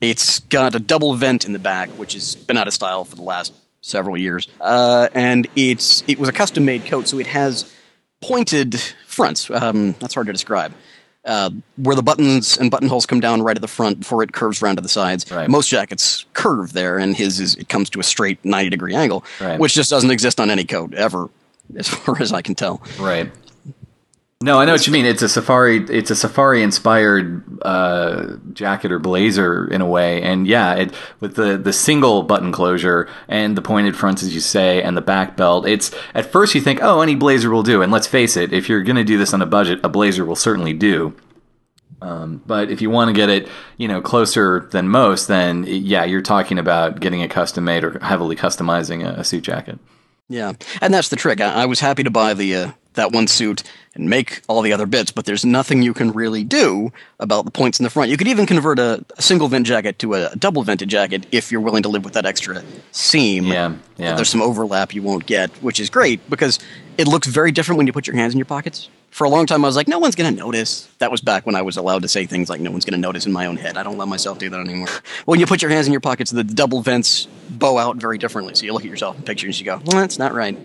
it's 0.00 0.40
got 0.40 0.74
a 0.74 0.80
double 0.80 1.14
vent 1.14 1.44
in 1.44 1.52
the 1.52 1.58
back, 1.58 1.90
which 1.90 2.14
has 2.14 2.34
been 2.34 2.56
out 2.56 2.66
of 2.66 2.74
style 2.74 3.04
for 3.04 3.16
the 3.16 3.22
last 3.22 3.52
several 3.80 4.16
years. 4.16 4.48
Uh, 4.60 5.08
and 5.14 5.48
it's 5.56 6.02
it 6.06 6.18
was 6.18 6.28
a 6.28 6.32
custom 6.32 6.64
made 6.64 6.86
coat, 6.86 7.08
so 7.08 7.18
it 7.18 7.26
has 7.26 7.72
pointed 8.20 8.80
fronts. 9.06 9.50
Um, 9.50 9.92
that's 9.98 10.14
hard 10.14 10.26
to 10.28 10.32
describe. 10.32 10.72
Uh, 11.24 11.50
where 11.76 11.94
the 11.94 12.02
buttons 12.02 12.58
and 12.58 12.68
buttonholes 12.68 13.06
come 13.06 13.20
down 13.20 13.42
right 13.42 13.56
at 13.56 13.60
the 13.60 13.68
front 13.68 14.00
before 14.00 14.24
it 14.24 14.32
curves 14.32 14.60
around 14.60 14.74
to 14.74 14.82
the 14.82 14.88
sides. 14.88 15.30
Right. 15.30 15.48
Most 15.48 15.68
jackets 15.68 16.24
curve 16.32 16.72
there, 16.72 16.98
and 16.98 17.16
his 17.16 17.38
is 17.38 17.54
it 17.54 17.68
comes 17.68 17.90
to 17.90 18.00
a 18.00 18.02
straight 18.02 18.44
ninety 18.44 18.70
degree 18.70 18.94
angle, 18.94 19.24
right. 19.40 19.60
which 19.60 19.74
just 19.74 19.90
doesn't 19.90 20.10
exist 20.10 20.40
on 20.40 20.50
any 20.50 20.64
coat 20.64 20.94
ever, 20.94 21.30
as 21.76 21.88
far 21.88 22.16
as 22.20 22.32
I 22.32 22.42
can 22.42 22.54
tell. 22.56 22.82
Right. 22.98 23.30
No, 24.42 24.58
I 24.58 24.64
know 24.64 24.72
what 24.72 24.86
you 24.88 24.92
mean. 24.92 25.06
It's 25.06 25.22
a 25.22 25.28
safari. 25.28 25.84
It's 25.88 26.10
a 26.10 26.16
safari 26.16 26.62
inspired 26.62 27.44
uh, 27.62 28.38
jacket 28.52 28.90
or 28.90 28.98
blazer 28.98 29.68
in 29.68 29.80
a 29.80 29.86
way, 29.86 30.20
and 30.20 30.48
yeah, 30.48 30.74
it 30.74 30.94
with 31.20 31.36
the 31.36 31.56
the 31.56 31.72
single 31.72 32.24
button 32.24 32.50
closure 32.50 33.08
and 33.28 33.56
the 33.56 33.62
pointed 33.62 33.96
fronts, 33.96 34.22
as 34.22 34.34
you 34.34 34.40
say, 34.40 34.82
and 34.82 34.96
the 34.96 35.00
back 35.00 35.36
belt. 35.36 35.64
It's 35.64 35.92
at 36.14 36.32
first 36.32 36.56
you 36.56 36.60
think, 36.60 36.80
oh, 36.82 37.02
any 37.02 37.14
blazer 37.14 37.50
will 37.50 37.62
do, 37.62 37.82
and 37.82 37.92
let's 37.92 38.08
face 38.08 38.36
it, 38.36 38.52
if 38.52 38.68
you're 38.68 38.82
going 38.82 38.96
to 38.96 39.04
do 39.04 39.16
this 39.16 39.32
on 39.32 39.42
a 39.42 39.46
budget, 39.46 39.78
a 39.84 39.88
blazer 39.88 40.24
will 40.24 40.36
certainly 40.36 40.72
do. 40.72 41.14
Um, 42.00 42.42
but 42.44 42.68
if 42.68 42.82
you 42.82 42.90
want 42.90 43.10
to 43.10 43.12
get 43.12 43.28
it, 43.28 43.48
you 43.76 43.86
know, 43.86 44.00
closer 44.00 44.68
than 44.72 44.88
most, 44.88 45.28
then 45.28 45.64
yeah, 45.68 46.04
you're 46.04 46.20
talking 46.20 46.58
about 46.58 46.98
getting 46.98 47.22
a 47.22 47.28
custom 47.28 47.62
made 47.62 47.84
or 47.84 48.00
heavily 48.00 48.34
customizing 48.34 49.06
a, 49.06 49.20
a 49.20 49.24
suit 49.24 49.44
jacket. 49.44 49.78
Yeah, 50.28 50.54
and 50.80 50.92
that's 50.92 51.10
the 51.10 51.16
trick. 51.16 51.40
I, 51.40 51.62
I 51.62 51.66
was 51.66 51.78
happy 51.78 52.02
to 52.02 52.10
buy 52.10 52.34
the 52.34 52.56
uh, 52.56 52.70
that 52.94 53.12
one 53.12 53.28
suit 53.28 53.62
and 53.94 54.08
make 54.08 54.42
all 54.48 54.62
the 54.62 54.72
other 54.72 54.86
bits, 54.86 55.10
but 55.10 55.26
there's 55.26 55.44
nothing 55.44 55.82
you 55.82 55.92
can 55.92 56.12
really 56.12 56.44
do 56.44 56.92
about 57.20 57.44
the 57.44 57.50
points 57.50 57.78
in 57.78 57.84
the 57.84 57.90
front. 57.90 58.10
You 58.10 58.16
could 58.16 58.28
even 58.28 58.46
convert 58.46 58.78
a, 58.78 59.04
a 59.16 59.22
single 59.22 59.48
vent 59.48 59.66
jacket 59.66 59.98
to 60.00 60.14
a, 60.14 60.26
a, 60.28 60.36
double 60.36 60.62
vented 60.62 60.88
jacket 60.88 61.26
if 61.30 61.52
you're 61.52 61.60
willing 61.60 61.82
to 61.82 61.88
live 61.88 62.04
with 62.04 62.14
that 62.14 62.24
extra 62.24 62.62
seam. 62.90 63.44
Yeah, 63.44 63.74
yeah. 63.98 64.14
There's 64.14 64.30
some 64.30 64.42
overlap 64.42 64.94
you 64.94 65.02
won't 65.02 65.26
get, 65.26 65.50
which 65.62 65.78
is 65.78 65.90
great 65.90 66.28
because 66.30 66.58
it 66.96 67.06
looks 67.06 67.26
very 67.26 67.52
different 67.52 67.76
when 67.78 67.86
you 67.86 67.92
put 67.92 68.06
your 68.06 68.16
hands 68.16 68.32
in 68.32 68.38
your 68.38 68.46
pockets. 68.46 68.88
For 69.10 69.24
a 69.24 69.28
long 69.28 69.44
time, 69.44 69.62
I 69.62 69.68
was 69.68 69.76
like, 69.76 69.88
no 69.88 69.98
one's 69.98 70.14
going 70.14 70.34
to 70.34 70.40
notice. 70.40 70.88
That 70.98 71.10
was 71.10 71.20
back 71.20 71.44
when 71.44 71.54
I 71.54 71.60
was 71.60 71.76
allowed 71.76 72.00
to 72.00 72.08
say 72.08 72.24
things 72.24 72.48
like, 72.48 72.62
no 72.62 72.70
one's 72.70 72.86
going 72.86 72.94
to 72.94 73.00
notice 73.00 73.26
in 73.26 73.32
my 73.32 73.44
own 73.44 73.58
head. 73.58 73.76
I 73.76 73.82
don't 73.82 73.98
let 73.98 74.08
myself 74.08 74.38
do 74.38 74.48
that 74.48 74.58
anymore. 74.58 74.88
when 75.26 75.38
you 75.38 75.44
put 75.44 75.60
your 75.60 75.70
hands 75.70 75.86
in 75.86 75.92
your 75.92 76.00
pockets, 76.00 76.30
the 76.30 76.42
double 76.42 76.80
vents 76.80 77.28
bow 77.50 77.76
out 77.76 77.96
very 77.96 78.16
differently. 78.16 78.54
So 78.54 78.64
you 78.64 78.72
look 78.72 78.84
at 78.84 78.90
yourself 78.90 79.18
in 79.18 79.22
pictures, 79.22 79.58
and 79.58 79.60
you 79.60 79.66
go, 79.66 79.82
well, 79.84 80.00
that's 80.00 80.18
not 80.18 80.32
right. 80.32 80.56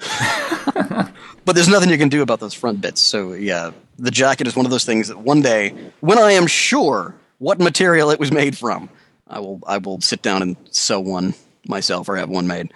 but 1.44 1.54
there's 1.54 1.68
nothing 1.68 1.90
you 1.90 1.98
can 1.98 2.08
do 2.08 2.22
about 2.22 2.40
those 2.40 2.54
front 2.54 2.80
bits. 2.80 3.00
So 3.00 3.32
yeah, 3.32 3.72
the 3.98 4.10
jacket 4.10 4.46
is 4.46 4.56
one 4.56 4.66
of 4.66 4.70
those 4.70 4.84
things 4.84 5.08
that 5.08 5.18
one 5.18 5.42
day, 5.42 5.70
when 6.00 6.18
I 6.18 6.32
am 6.32 6.46
sure 6.46 7.14
what 7.38 7.58
material 7.58 8.10
it 8.10 8.18
was 8.18 8.32
made 8.32 8.56
from, 8.56 8.88
I 9.28 9.40
will 9.40 9.60
I 9.66 9.78
will 9.78 10.00
sit 10.00 10.22
down 10.22 10.42
and 10.42 10.56
sew 10.70 11.00
one 11.00 11.34
myself 11.66 12.08
or 12.08 12.16
have 12.16 12.28
one 12.28 12.46
made. 12.46 12.72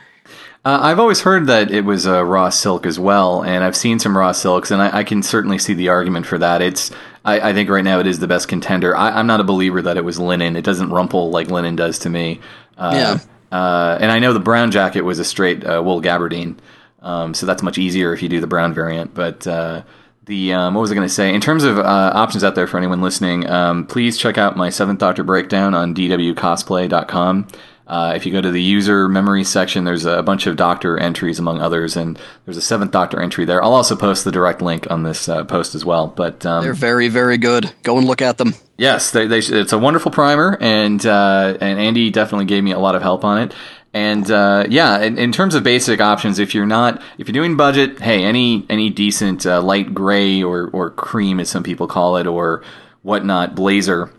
Uh, 0.65 0.81
I've 0.83 0.99
always 0.99 1.21
heard 1.21 1.47
that 1.47 1.71
it 1.71 1.85
was 1.85 2.07
uh, 2.07 2.23
raw 2.25 2.51
silk 2.51 2.85
as 2.85 2.99
well, 2.99 3.43
and 3.43 3.63
I've 3.63 3.77
seen 3.77 3.99
some 3.99 4.17
raw 4.17 4.33
silks, 4.33 4.71
and 4.71 4.83
I, 4.83 4.99
I 4.99 5.05
can 5.05 5.23
certainly 5.23 5.57
see 5.57 5.73
the 5.73 5.89
argument 5.89 6.27
for 6.27 6.37
that. 6.39 6.61
It's 6.61 6.91
I, 7.25 7.51
I, 7.51 7.53
think 7.53 7.71
right 7.71 7.85
now 7.85 8.01
it 8.01 8.07
is 8.07 8.19
the 8.19 8.27
best 8.27 8.49
contender. 8.49 8.97
I, 8.97 9.19
am 9.19 9.27
not 9.27 9.41
a 9.41 9.45
believer 9.45 9.81
that 9.83 9.97
it 9.97 10.05
was 10.05 10.19
linen. 10.19 10.57
It 10.57 10.65
doesn't 10.65 10.91
rumple 10.91 11.31
like 11.31 11.51
linen 11.51 11.77
does 11.77 12.01
to 12.01 12.11
me. 12.11 12.41
Uh, 12.77 13.19
yeah. 13.53 13.57
Uh, 13.57 13.99
and 14.01 14.11
I 14.11 14.19
know 14.19 14.33
the 14.33 14.41
brown 14.41 14.71
jacket 14.71 15.03
was 15.03 15.19
a 15.19 15.25
straight 15.25 15.65
uh, 15.65 15.83
wool 15.83 16.03
gabardine, 16.03 16.57
um, 17.01 17.35
so 17.35 17.47
that's 17.47 17.63
much 17.63 17.79
easier 17.79 18.13
if 18.13 18.23
you 18.23 18.29
do 18.29 18.41
the 18.41 18.47
brown 18.47 18.75
variant. 18.75 19.15
But 19.15 19.47
uh, 19.47 19.83
the 20.27 20.53
um, 20.53 20.75
what 20.75 20.81
was 20.81 20.91
I 20.91 20.95
going 20.95 21.09
to 21.09 21.13
say? 21.13 21.35
In 21.35 21.41
terms 21.41 21.65
of 21.65 21.79
options 21.79 22.45
out 22.45 22.55
there 22.55 22.67
for 22.67 22.79
anyone 22.79 23.01
listening, 23.01 23.49
um, 23.49 23.87
please 23.87 24.19
check 24.19 24.39
out 24.39 24.57
my 24.57 24.71
Seventh 24.71 24.99
Doctor 24.99 25.25
breakdown 25.25 25.75
on 25.75 25.95
dwcosplay.com. 25.95 27.49
Uh, 27.89 28.13
if 28.15 28.27
you 28.27 28.33
go 28.33 28.41
to 28.41 28.51
the 28.51 28.63
user 28.63 29.09
memory 29.09 29.43
section, 29.43 29.85
there's 29.85 30.05
a 30.05 30.23
bunch 30.23 30.47
of 30.47 30.57
doctor 30.57 30.99
entries 30.99 31.39
among 31.39 31.63
others, 31.63 31.97
and 31.97 32.19
there's 32.45 32.59
a 32.59 32.63
seventh 32.63 32.91
doctor 32.91 33.19
entry 33.19 33.47
there. 33.47 33.65
I'll 33.65 33.73
also 33.73 33.97
post 33.97 34.27
the 34.27 34.31
direct 34.31 34.61
link 34.61 34.91
on 34.91 35.05
this 35.05 35.27
uh, 35.27 35.45
post 35.45 35.75
as 35.75 35.87
well. 35.87 36.07
But 36.07 36.45
um, 36.45 36.63
they're 36.63 36.75
very, 36.75 37.09
very 37.09 37.39
good. 37.39 37.73
Go 37.83 37.97
and 37.97 38.07
look 38.07 38.21
at 38.21 38.37
them. 38.37 38.55
Yes, 38.77 39.11
they, 39.11 39.27
they, 39.27 39.39
it's 39.39 39.73
a 39.73 39.79
wonderful 39.79 40.11
primer, 40.13 40.59
and 40.61 41.05
uh, 41.05 41.57
and 41.63 41.81
Andy 41.81 42.11
definitely 42.11 42.45
gave 42.45 42.63
me 42.63 42.73
a 42.73 42.79
lot 42.79 42.95
of 42.95 43.01
help 43.01 43.25
on 43.25 43.39
it. 43.39 43.55
And 43.95 44.31
uh, 44.31 44.67
yeah, 44.69 45.01
in, 45.01 45.19
in, 45.19 45.33
terms 45.33 45.55
of 45.55 45.63
basic 45.63 46.01
options, 46.01 46.39
if 46.39 46.55
you're 46.55 46.67
not 46.67 47.01
if 47.17 47.27
you're 47.27 47.33
doing 47.33 47.57
budget, 47.57 48.01
hey, 48.01 48.23
any 48.23 48.67
any 48.69 48.91
decent 48.91 49.47
uh, 49.47 49.63
light 49.63 49.95
gray 49.95 50.43
or 50.43 50.69
or 50.73 50.91
cream, 50.91 51.41
as 51.41 51.49
some 51.49 51.63
people 51.63 51.87
call 51.87 52.17
it, 52.19 52.27
or 52.27 52.63
whatnot 53.03 53.55
blazer 53.55 54.13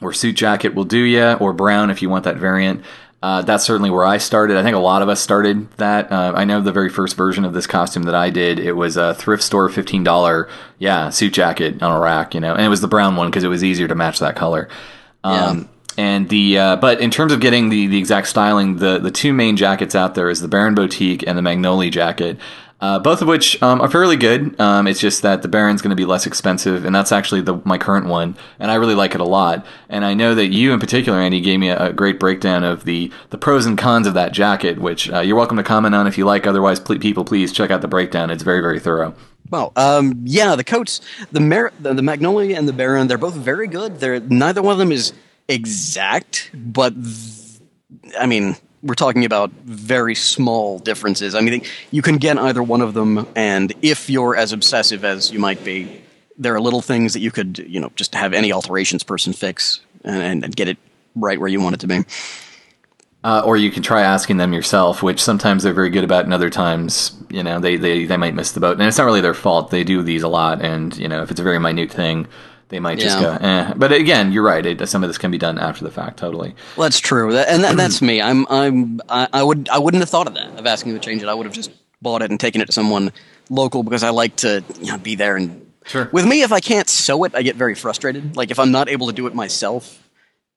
or 0.00 0.12
suit 0.12 0.36
jacket 0.36 0.74
will 0.74 0.84
do 0.84 0.98
you, 0.98 1.32
or 1.34 1.52
brown 1.52 1.90
if 1.90 2.02
you 2.02 2.10
want 2.10 2.24
that 2.24 2.36
variant. 2.36 2.84
Uh, 3.22 3.42
that's 3.42 3.64
certainly 3.64 3.90
where 3.90 4.04
I 4.04 4.18
started. 4.18 4.56
I 4.56 4.62
think 4.62 4.76
a 4.76 4.80
lot 4.80 5.02
of 5.02 5.08
us 5.08 5.20
started 5.20 5.70
that. 5.78 6.12
Uh, 6.12 6.32
I 6.36 6.44
know 6.44 6.60
the 6.60 6.72
very 6.72 6.90
first 6.90 7.16
version 7.16 7.44
of 7.44 7.54
this 7.54 7.66
costume 7.66 8.02
that 8.04 8.14
I 8.14 8.30
did, 8.30 8.58
it 8.58 8.72
was 8.72 8.96
a 8.96 9.14
thrift 9.14 9.42
store 9.42 9.68
fifteen 9.68 10.04
dollar, 10.04 10.48
yeah, 10.78 11.10
suit 11.10 11.32
jacket 11.32 11.82
on 11.82 11.96
a 11.96 12.00
rack, 12.00 12.34
you 12.34 12.40
know, 12.40 12.54
and 12.54 12.64
it 12.64 12.68
was 12.68 12.80
the 12.80 12.88
brown 12.88 13.16
one 13.16 13.28
because 13.28 13.44
it 13.44 13.48
was 13.48 13.64
easier 13.64 13.88
to 13.88 13.94
match 13.94 14.18
that 14.18 14.36
color. 14.36 14.68
Um, 15.24 15.58
yeah. 15.58 15.64
And 15.98 16.28
the 16.28 16.58
uh, 16.58 16.76
but 16.76 17.00
in 17.00 17.10
terms 17.10 17.32
of 17.32 17.40
getting 17.40 17.68
the, 17.68 17.86
the 17.86 17.98
exact 17.98 18.28
styling, 18.28 18.76
the 18.76 18.98
the 18.98 19.10
two 19.10 19.32
main 19.32 19.56
jackets 19.56 19.94
out 19.94 20.14
there 20.14 20.28
is 20.28 20.40
the 20.40 20.48
Baron 20.48 20.74
Boutique 20.74 21.26
and 21.26 21.38
the 21.38 21.42
Magnolia 21.42 21.90
jacket 21.90 22.38
uh, 22.80 22.98
both 22.98 23.22
of 23.22 23.28
which 23.28 23.60
um, 23.62 23.80
are 23.80 23.88
fairly 23.88 24.16
good. 24.16 24.58
Um, 24.60 24.86
it's 24.86 25.00
just 25.00 25.22
that 25.22 25.40
the 25.42 25.48
Baron's 25.48 25.80
going 25.80 25.90
to 25.90 25.96
be 25.96 26.04
less 26.04 26.26
expensive, 26.26 26.84
and 26.84 26.94
that's 26.94 27.10
actually 27.10 27.40
the, 27.40 27.60
my 27.64 27.78
current 27.78 28.06
one, 28.06 28.36
and 28.58 28.70
I 28.70 28.74
really 28.74 28.94
like 28.94 29.14
it 29.14 29.20
a 29.20 29.24
lot. 29.24 29.64
And 29.88 30.04
I 30.04 30.12
know 30.12 30.34
that 30.34 30.48
you, 30.48 30.74
in 30.74 30.80
particular, 30.80 31.18
Andy, 31.18 31.40
gave 31.40 31.58
me 31.58 31.70
a, 31.70 31.86
a 31.86 31.92
great 31.92 32.20
breakdown 32.20 32.64
of 32.64 32.84
the 32.84 33.10
the 33.30 33.38
pros 33.38 33.64
and 33.64 33.78
cons 33.78 34.06
of 34.06 34.14
that 34.14 34.32
jacket, 34.32 34.78
which 34.78 35.10
uh, 35.10 35.20
you're 35.20 35.36
welcome 35.36 35.56
to 35.56 35.62
comment 35.62 35.94
on 35.94 36.06
if 36.06 36.18
you 36.18 36.26
like. 36.26 36.46
Otherwise, 36.46 36.78
pl- 36.78 36.98
people, 36.98 37.24
please 37.24 37.50
check 37.50 37.70
out 37.70 37.80
the 37.80 37.88
breakdown. 37.88 38.30
It's 38.30 38.42
very, 38.42 38.60
very 38.60 38.78
thorough. 38.78 39.14
Well, 39.48 39.72
um, 39.76 40.22
yeah, 40.24 40.56
the 40.56 40.64
coats, 40.64 41.00
the, 41.32 41.40
Mer- 41.40 41.72
the 41.80 41.94
the 41.94 42.02
Magnolia 42.02 42.58
and 42.58 42.68
the 42.68 42.72
Baron, 42.74 43.06
they're 43.06 43.16
both 43.16 43.36
very 43.36 43.68
good. 43.68 44.00
They're 44.00 44.20
neither 44.20 44.60
one 44.60 44.72
of 44.72 44.78
them 44.78 44.92
is 44.92 45.14
exact, 45.48 46.50
but 46.54 46.94
th- 46.94 47.60
I 48.18 48.26
mean 48.26 48.56
we're 48.82 48.94
talking 48.94 49.24
about 49.24 49.50
very 49.64 50.14
small 50.14 50.78
differences. 50.78 51.34
I 51.34 51.40
mean, 51.40 51.62
you 51.90 52.02
can 52.02 52.18
get 52.18 52.38
either 52.38 52.62
one 52.62 52.80
of 52.80 52.94
them, 52.94 53.26
and 53.34 53.72
if 53.82 54.08
you're 54.08 54.36
as 54.36 54.52
obsessive 54.52 55.04
as 55.04 55.32
you 55.32 55.38
might 55.38 55.64
be, 55.64 56.02
there 56.38 56.54
are 56.54 56.60
little 56.60 56.82
things 56.82 57.12
that 57.14 57.20
you 57.20 57.30
could, 57.30 57.58
you 57.58 57.80
know, 57.80 57.90
just 57.96 58.14
have 58.14 58.32
any 58.32 58.52
alterations 58.52 59.02
person 59.02 59.32
fix 59.32 59.80
and, 60.04 60.44
and 60.44 60.54
get 60.54 60.68
it 60.68 60.76
right 61.16 61.40
where 61.40 61.48
you 61.48 61.60
want 61.60 61.74
it 61.74 61.80
to 61.80 61.86
be. 61.86 62.04
Uh, 63.24 63.42
or 63.44 63.56
you 63.56 63.72
can 63.72 63.82
try 63.82 64.02
asking 64.02 64.36
them 64.36 64.52
yourself, 64.52 65.02
which 65.02 65.20
sometimes 65.20 65.64
they're 65.64 65.72
very 65.72 65.90
good 65.90 66.04
about, 66.04 66.24
and 66.24 66.32
other 66.32 66.50
times, 66.50 67.16
you 67.28 67.42
know, 67.42 67.58
they, 67.58 67.76
they, 67.76 68.04
they 68.04 68.16
might 68.16 68.34
miss 68.34 68.52
the 68.52 68.60
boat. 68.60 68.78
And 68.78 68.82
it's 68.82 68.98
not 68.98 69.04
really 69.04 69.22
their 69.22 69.34
fault. 69.34 69.70
They 69.70 69.82
do 69.82 70.02
these 70.02 70.22
a 70.22 70.28
lot, 70.28 70.62
and, 70.62 70.96
you 70.96 71.08
know, 71.08 71.22
if 71.22 71.30
it's 71.30 71.40
a 71.40 71.42
very 71.42 71.58
minute 71.58 71.90
thing, 71.90 72.28
they 72.68 72.80
might 72.80 72.98
just 72.98 73.20
yeah. 73.20 73.38
go, 73.38 73.46
eh. 73.46 73.74
But 73.76 73.92
again, 73.92 74.32
you're 74.32 74.42
right. 74.42 74.64
It, 74.64 74.88
some 74.88 75.04
of 75.04 75.08
this 75.08 75.18
can 75.18 75.30
be 75.30 75.38
done 75.38 75.58
after 75.58 75.84
the 75.84 75.90
fact, 75.90 76.18
totally. 76.18 76.54
Well, 76.76 76.86
that's 76.86 77.00
true, 77.00 77.32
that, 77.32 77.48
and 77.48 77.62
that, 77.62 77.76
that's 77.76 78.02
me. 78.02 78.20
I'm, 78.20 78.46
I'm, 78.50 79.00
I, 79.08 79.28
I, 79.32 79.42
would, 79.42 79.68
I 79.68 79.78
wouldn't 79.78 80.02
have 80.02 80.10
thought 80.10 80.26
of 80.26 80.34
that 80.34 80.58
of 80.58 80.66
asking 80.66 80.92
you 80.92 80.98
to 80.98 81.04
change 81.04 81.22
it. 81.22 81.28
I 81.28 81.34
would 81.34 81.46
have 81.46 81.54
just 81.54 81.70
bought 82.02 82.22
it 82.22 82.30
and 82.30 82.38
taken 82.38 82.60
it 82.60 82.66
to 82.66 82.72
someone 82.72 83.12
local 83.50 83.82
because 83.82 84.02
I 84.02 84.10
like 84.10 84.36
to 84.36 84.64
you 84.80 84.92
know, 84.92 84.98
be 84.98 85.14
there. 85.14 85.36
And 85.36 85.70
sure. 85.84 86.08
with 86.12 86.26
me, 86.26 86.42
if 86.42 86.52
I 86.52 86.60
can't 86.60 86.88
sew 86.88 87.24
it, 87.24 87.34
I 87.34 87.42
get 87.42 87.56
very 87.56 87.74
frustrated. 87.74 88.36
Like 88.36 88.50
if 88.50 88.58
I'm 88.58 88.72
not 88.72 88.88
able 88.88 89.06
to 89.06 89.12
do 89.12 89.26
it 89.26 89.34
myself, 89.34 90.02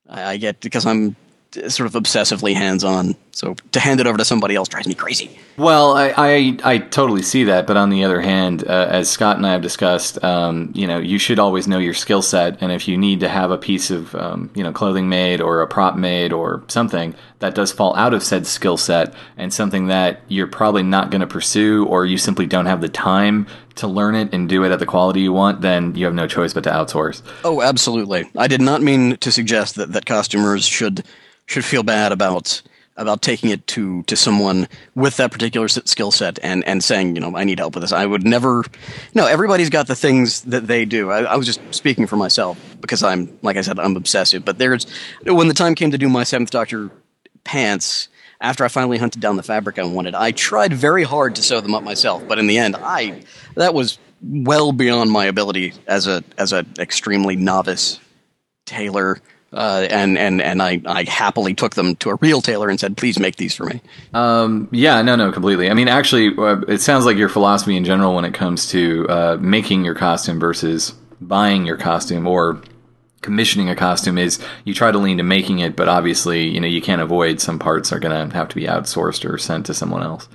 I, 0.09 0.23
I 0.23 0.37
get 0.37 0.59
because 0.59 0.85
I'm 0.85 1.15
sort 1.51 1.87
of 1.87 1.93
obsessively 1.93 2.53
hands 2.53 2.83
on. 2.83 3.15
So 3.31 3.55
to 3.71 3.79
hand 3.79 3.99
it 3.99 4.07
over 4.07 4.17
to 4.17 4.25
somebody 4.25 4.55
else 4.55 4.67
drives 4.67 4.87
me 4.87 4.93
crazy. 4.93 5.39
Well, 5.57 5.93
I, 5.93 6.13
I, 6.15 6.57
I 6.63 6.77
totally 6.77 7.21
see 7.21 7.45
that, 7.45 7.67
but 7.67 7.77
on 7.77 7.89
the 7.89 8.03
other 8.03 8.21
hand, 8.21 8.63
uh, 8.67 8.87
as 8.89 9.09
Scott 9.09 9.37
and 9.37 9.45
I 9.45 9.53
have 9.53 9.61
discussed, 9.61 10.23
um, 10.23 10.71
you 10.75 10.87
know, 10.87 10.99
you 10.99 11.17
should 11.17 11.39
always 11.39 11.67
know 11.67 11.79
your 11.79 11.93
skill 11.93 12.21
set, 12.21 12.61
and 12.61 12.71
if 12.71 12.87
you 12.87 12.97
need 12.97 13.21
to 13.21 13.29
have 13.29 13.51
a 13.51 13.57
piece 13.57 13.91
of 13.91 14.13
um, 14.15 14.49
you 14.55 14.63
know 14.63 14.71
clothing 14.71 15.09
made 15.09 15.41
or 15.41 15.61
a 15.61 15.67
prop 15.67 15.95
made 15.95 16.31
or 16.33 16.63
something 16.67 17.15
that 17.39 17.55
does 17.55 17.71
fall 17.71 17.95
out 17.95 18.13
of 18.13 18.23
said 18.23 18.45
skill 18.45 18.77
set 18.77 19.13
and 19.37 19.53
something 19.53 19.87
that 19.87 20.21
you're 20.27 20.47
probably 20.47 20.83
not 20.83 21.09
going 21.09 21.21
to 21.21 21.27
pursue 21.27 21.85
or 21.85 22.05
you 22.05 22.17
simply 22.17 22.45
don't 22.45 22.65
have 22.65 22.81
the 22.81 22.89
time 22.89 23.47
to 23.75 23.87
learn 23.87 24.13
it 24.13 24.33
and 24.33 24.49
do 24.49 24.63
it 24.65 24.71
at 24.71 24.79
the 24.79 24.85
quality 24.85 25.21
you 25.21 25.31
want, 25.31 25.61
then 25.61 25.95
you 25.95 26.03
have 26.03 26.13
no 26.13 26.27
choice 26.27 26.53
but 26.53 26.65
to 26.65 26.69
outsource. 26.69 27.21
Oh, 27.45 27.61
absolutely. 27.61 28.29
I 28.37 28.47
did 28.47 28.61
not 28.61 28.81
mean 28.81 29.15
to 29.17 29.31
suggest 29.31 29.75
that 29.75 29.93
that 29.93 30.05
costumers 30.05 30.65
should 30.65 31.05
should 31.49 31.65
feel 31.65 31.83
bad 31.83 32.11
about 32.11 32.61
about 32.95 33.21
taking 33.21 33.49
it 33.49 33.65
to 33.65 34.03
to 34.03 34.15
someone 34.15 34.67
with 34.93 35.17
that 35.17 35.31
particular 35.31 35.67
skill 35.67 36.11
set 36.11 36.37
and 36.43 36.63
and 36.65 36.83
saying 36.83 37.15
you 37.15 37.21
know 37.21 37.35
I 37.35 37.43
need 37.43 37.59
help 37.59 37.73
with 37.73 37.81
this. 37.81 37.91
I 37.91 38.05
would 38.05 38.23
never. 38.23 38.63
No, 39.15 39.25
everybody's 39.25 39.69
got 39.69 39.87
the 39.87 39.95
things 39.95 40.41
that 40.41 40.67
they 40.67 40.85
do. 40.85 41.09
I, 41.09 41.23
I, 41.23 41.35
was 41.35 41.47
just 41.47 41.61
speaking 41.73 42.05
for 42.07 42.17
myself 42.17 42.59
because 42.81 43.01
I'm 43.01 43.37
like 43.41 43.57
I 43.57 43.61
said 43.61 43.79
I'm 43.79 43.95
obsessive. 43.95 44.45
But 44.45 44.59
there's 44.59 44.85
when 45.25 45.47
the 45.47 45.53
time 45.53 45.75
came 45.75 45.91
to 45.91 45.97
do 45.97 46.07
my 46.07 46.23
Seventh 46.23 46.51
Doctor 46.51 46.91
pants. 47.43 48.07
After 48.41 48.63
I 48.63 48.69
finally 48.69 48.97
hunted 48.97 49.21
down 49.21 49.35
the 49.35 49.43
fabric 49.43 49.77
I 49.77 49.83
wanted, 49.83 50.15
I 50.15 50.31
tried 50.31 50.71
very 50.71 51.03
hard 51.03 51.35
to 51.35 51.41
sew 51.41 51.59
them 51.59 51.75
up 51.75 51.83
myself. 51.83 52.25
But 52.25 52.39
in 52.39 52.47
the 52.47 52.57
end, 52.57 52.77
I 52.77 53.23
that 53.55 53.73
was 53.73 53.97
well 54.21 54.71
beyond 54.71 55.11
my 55.11 55.25
ability 55.25 55.73
as 55.87 56.07
a 56.07 56.23
as 56.37 56.53
an 56.53 56.65
extremely 56.79 57.35
novice 57.35 57.99
tailor 58.65 59.19
uh, 59.53 59.87
and 59.89 60.17
and 60.17 60.41
and 60.41 60.61
I, 60.61 60.81
I 60.85 61.03
happily 61.03 61.53
took 61.53 61.75
them 61.75 61.95
to 61.97 62.11
a 62.11 62.15
real 62.15 62.41
tailor 62.41 62.69
and 62.69 62.79
said, 62.79 62.97
"Please 62.97 63.19
make 63.19 63.37
these 63.37 63.55
for 63.55 63.65
me." 63.65 63.81
Um, 64.13 64.69
yeah, 64.71 65.01
no, 65.01 65.15
no, 65.15 65.31
completely. 65.31 65.69
I 65.69 65.73
mean, 65.73 65.87
actually, 65.87 66.35
uh, 66.37 66.61
it 66.67 66.81
sounds 66.81 67.05
like 67.05 67.17
your 67.17 67.29
philosophy 67.29 67.75
in 67.75 67.85
general 67.85 68.15
when 68.15 68.25
it 68.25 68.33
comes 68.33 68.69
to 68.69 69.07
uh, 69.09 69.37
making 69.39 69.85
your 69.85 69.95
costume 69.95 70.39
versus 70.39 70.93
buying 71.21 71.65
your 71.65 71.77
costume 71.77 72.27
or 72.27 72.61
commissioning 73.21 73.69
a 73.69 73.75
costume 73.75 74.17
is 74.17 74.39
you 74.63 74.73
try 74.73 74.91
to 74.91 74.97
lean 74.97 75.17
to 75.17 75.23
making 75.23 75.59
it, 75.59 75.75
but 75.75 75.89
obviously, 75.89 76.47
you 76.47 76.59
know, 76.59 76.67
you 76.67 76.81
can't 76.81 77.01
avoid 77.01 77.41
some 77.41 77.59
parts 77.59 77.91
are 77.91 77.99
going 77.99 78.29
to 78.29 78.35
have 78.35 78.47
to 78.47 78.55
be 78.55 78.63
outsourced 78.63 79.29
or 79.29 79.37
sent 79.37 79.65
to 79.65 79.73
someone 79.73 80.03
else. 80.03 80.29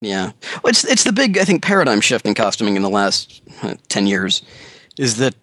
Yeah, 0.00 0.32
well, 0.62 0.70
it's 0.70 0.84
it's 0.84 1.04
the 1.04 1.12
big 1.12 1.36
I 1.36 1.44
think 1.44 1.62
paradigm 1.62 2.00
shift 2.00 2.26
in 2.26 2.34
costuming 2.34 2.76
in 2.76 2.82
the 2.82 2.88
last 2.90 3.42
uh, 3.62 3.74
ten 3.88 4.06
years 4.06 4.42
is 4.96 5.16
that 5.16 5.34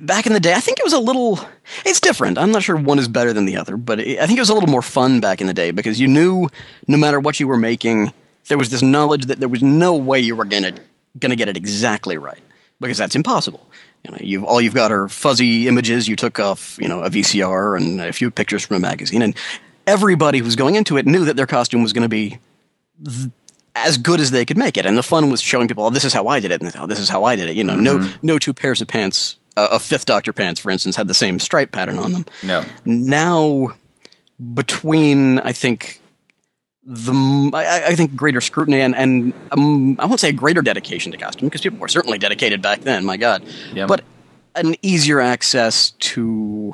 back 0.00 0.26
in 0.26 0.32
the 0.32 0.40
day, 0.40 0.54
I 0.54 0.60
think 0.60 0.78
it 0.78 0.84
was 0.84 0.92
a 0.92 0.98
little. 0.98 1.38
It's 1.84 2.00
different. 2.00 2.38
I'm 2.38 2.52
not 2.52 2.62
sure 2.62 2.76
one 2.76 2.98
is 2.98 3.08
better 3.08 3.32
than 3.32 3.44
the 3.44 3.56
other, 3.56 3.76
but 3.76 4.00
I 4.00 4.26
think 4.26 4.36
it 4.36 4.40
was 4.40 4.50
a 4.50 4.54
little 4.54 4.68
more 4.68 4.82
fun 4.82 5.20
back 5.20 5.40
in 5.40 5.46
the 5.46 5.54
day 5.54 5.70
because 5.70 6.00
you 6.00 6.08
knew 6.08 6.48
no 6.86 6.96
matter 6.96 7.20
what 7.20 7.40
you 7.40 7.48
were 7.48 7.56
making, 7.56 8.12
there 8.48 8.58
was 8.58 8.70
this 8.70 8.82
knowledge 8.82 9.26
that 9.26 9.40
there 9.40 9.48
was 9.48 9.62
no 9.62 9.96
way 9.96 10.20
you 10.20 10.36
were 10.36 10.44
gonna 10.44 10.74
gonna 11.18 11.36
get 11.36 11.48
it 11.48 11.56
exactly 11.56 12.18
right 12.18 12.40
because 12.80 12.98
that's 12.98 13.16
impossible. 13.16 13.66
You 14.04 14.12
know, 14.12 14.18
you've 14.20 14.44
all 14.44 14.60
you've 14.60 14.74
got 14.74 14.92
are 14.92 15.08
fuzzy 15.08 15.68
images 15.68 16.08
you 16.08 16.16
took 16.16 16.38
off, 16.38 16.78
you 16.80 16.88
know, 16.88 17.02
a 17.02 17.10
VCR 17.10 17.76
and 17.76 18.00
a 18.00 18.12
few 18.12 18.30
pictures 18.30 18.64
from 18.64 18.76
a 18.76 18.80
magazine, 18.80 19.22
and 19.22 19.36
everybody 19.86 20.38
who 20.38 20.44
was 20.44 20.56
going 20.56 20.76
into 20.76 20.96
it 20.96 21.06
knew 21.06 21.24
that 21.24 21.36
their 21.36 21.46
costume 21.46 21.82
was 21.82 21.92
going 21.92 22.02
to 22.02 22.08
be 22.08 22.38
th- 23.04 23.30
as 23.74 23.98
good 23.98 24.20
as 24.20 24.30
they 24.30 24.44
could 24.44 24.56
make 24.56 24.76
it. 24.76 24.86
And 24.86 24.96
the 24.96 25.02
fun 25.02 25.30
was 25.30 25.40
showing 25.40 25.68
people, 25.68 25.84
oh, 25.84 25.90
this 25.90 26.04
is 26.04 26.12
how 26.12 26.28
I 26.28 26.40
did 26.40 26.50
it, 26.50 26.62
and 26.62 26.72
oh, 26.76 26.86
this 26.86 26.98
is 26.98 27.08
how 27.08 27.24
I 27.24 27.36
did 27.36 27.48
it. 27.48 27.56
You 27.56 27.64
know, 27.64 27.74
mm-hmm. 27.74 27.84
no 27.84 28.12
no 28.22 28.38
two 28.38 28.54
pairs 28.54 28.80
of 28.80 28.88
pants 28.88 29.36
a 29.70 29.78
Fifth 29.78 30.06
Doctor 30.06 30.32
pants, 30.32 30.60
for 30.60 30.70
instance, 30.70 30.96
had 30.96 31.08
the 31.08 31.14
same 31.14 31.38
stripe 31.38 31.72
pattern 31.72 31.98
on 31.98 32.12
them. 32.12 32.24
No. 32.42 32.64
Now, 32.84 33.72
between 34.54 35.38
I 35.40 35.52
think 35.52 36.00
the 36.84 37.50
I, 37.54 37.88
I 37.88 37.94
think 37.94 38.16
greater 38.16 38.40
scrutiny 38.40 38.80
and 38.80 38.94
and 38.96 39.32
um, 39.52 39.96
I 40.00 40.06
won't 40.06 40.20
say 40.20 40.32
greater 40.32 40.62
dedication 40.62 41.12
to 41.12 41.18
costume 41.18 41.48
because 41.48 41.60
people 41.60 41.78
were 41.78 41.88
certainly 41.88 42.18
dedicated 42.18 42.62
back 42.62 42.80
then. 42.80 43.04
My 43.04 43.16
God, 43.16 43.44
Yep. 43.74 43.88
but 43.88 44.02
an 44.54 44.74
easier 44.82 45.20
access 45.20 45.90
to 45.90 46.72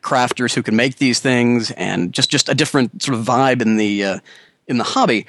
crafters 0.00 0.54
who 0.54 0.62
can 0.62 0.76
make 0.76 0.96
these 0.96 1.20
things 1.20 1.70
and 1.72 2.12
just 2.12 2.30
just 2.30 2.48
a 2.48 2.54
different 2.54 3.02
sort 3.02 3.18
of 3.18 3.24
vibe 3.24 3.60
in 3.60 3.76
the 3.76 4.04
uh, 4.04 4.18
in 4.68 4.78
the 4.78 4.84
hobby. 4.84 5.26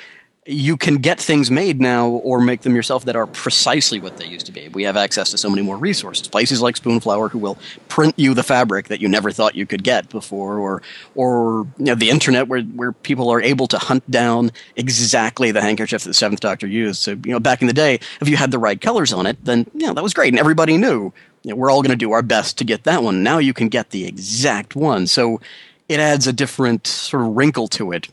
You 0.47 0.77
can 0.77 0.97
get 0.97 1.19
things 1.19 1.49
made 1.49 1.81
now 1.81 2.07
or 2.07 2.39
make 2.39 2.61
them 2.61 2.75
yourself 2.75 3.05
that 3.05 3.15
are 3.15 3.25
precisely 3.25 3.99
what 3.99 4.17
they 4.17 4.27
used 4.27 4.45
to 4.45 4.51
be. 4.51 4.67
We 4.67 4.83
have 4.83 4.95
access 4.95 5.31
to 5.31 5.39
so 5.39 5.49
many 5.49 5.63
more 5.63 5.75
resources. 5.75 6.27
Places 6.27 6.61
like 6.61 6.75
Spoonflower 6.75 7.31
who 7.31 7.39
will 7.39 7.57
print 7.89 8.13
you 8.15 8.35
the 8.35 8.43
fabric 8.43 8.89
that 8.89 9.01
you 9.01 9.09
never 9.09 9.31
thought 9.31 9.55
you 9.55 9.65
could 9.65 9.83
get 9.83 10.09
before, 10.09 10.59
or 10.59 10.83
or 11.15 11.65
you 11.79 11.85
know, 11.85 11.95
the 11.95 12.11
internet 12.11 12.47
where, 12.47 12.61
where 12.61 12.91
people 12.91 13.29
are 13.29 13.41
able 13.41 13.65
to 13.67 13.79
hunt 13.79 14.09
down 14.11 14.51
exactly 14.75 15.49
the 15.49 15.61
handkerchief 15.61 16.03
that 16.03 16.09
the 16.09 16.13
Seventh 16.13 16.41
Doctor 16.41 16.67
used. 16.67 17.01
So 17.01 17.11
you 17.11 17.31
know, 17.31 17.39
back 17.39 17.61
in 17.61 17.67
the 17.67 17.73
day, 17.73 17.99
if 18.21 18.29
you 18.29 18.37
had 18.37 18.51
the 18.51 18.59
right 18.59 18.79
colors 18.79 19.11
on 19.11 19.25
it, 19.25 19.43
then 19.43 19.65
you 19.73 19.87
know, 19.87 19.93
that 19.95 20.03
was 20.03 20.13
great, 20.13 20.29
and 20.29 20.39
everybody 20.39 20.77
knew 20.77 21.11
you 21.41 21.51
know, 21.51 21.55
we're 21.55 21.71
all 21.71 21.81
going 21.81 21.89
to 21.89 21.95
do 21.95 22.11
our 22.11 22.21
best 22.21 22.59
to 22.59 22.63
get 22.63 22.83
that 22.83 23.01
one. 23.01 23.23
Now 23.23 23.39
you 23.39 23.53
can 23.53 23.67
get 23.67 23.89
the 23.89 24.05
exact 24.05 24.75
one, 24.75 25.07
so 25.07 25.41
it 25.87 25.99
adds 25.99 26.27
a 26.27 26.33
different 26.33 26.87
sort 26.87 27.23
of 27.23 27.35
wrinkle 27.35 27.67
to 27.69 27.91
it, 27.91 28.09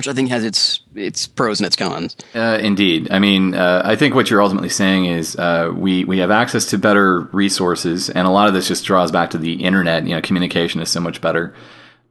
which 0.00 0.08
I 0.08 0.14
think 0.14 0.30
has 0.30 0.44
its 0.44 0.80
its 0.94 1.26
pros 1.26 1.60
and 1.60 1.66
its 1.66 1.76
cons. 1.76 2.16
Uh, 2.34 2.58
indeed. 2.62 3.08
I 3.10 3.18
mean, 3.18 3.54
uh, 3.54 3.82
I 3.84 3.96
think 3.96 4.14
what 4.14 4.30
you're 4.30 4.40
ultimately 4.40 4.70
saying 4.70 5.04
is 5.04 5.36
uh, 5.36 5.70
we 5.74 6.04
we 6.04 6.20
have 6.20 6.30
access 6.30 6.64
to 6.66 6.78
better 6.78 7.20
resources, 7.32 8.08
and 8.08 8.26
a 8.26 8.30
lot 8.30 8.48
of 8.48 8.54
this 8.54 8.66
just 8.66 8.86
draws 8.86 9.12
back 9.12 9.30
to 9.30 9.38
the 9.38 9.62
internet. 9.62 10.06
You 10.06 10.14
know, 10.14 10.22
communication 10.22 10.80
is 10.80 10.88
so 10.88 11.00
much 11.00 11.20
better, 11.20 11.54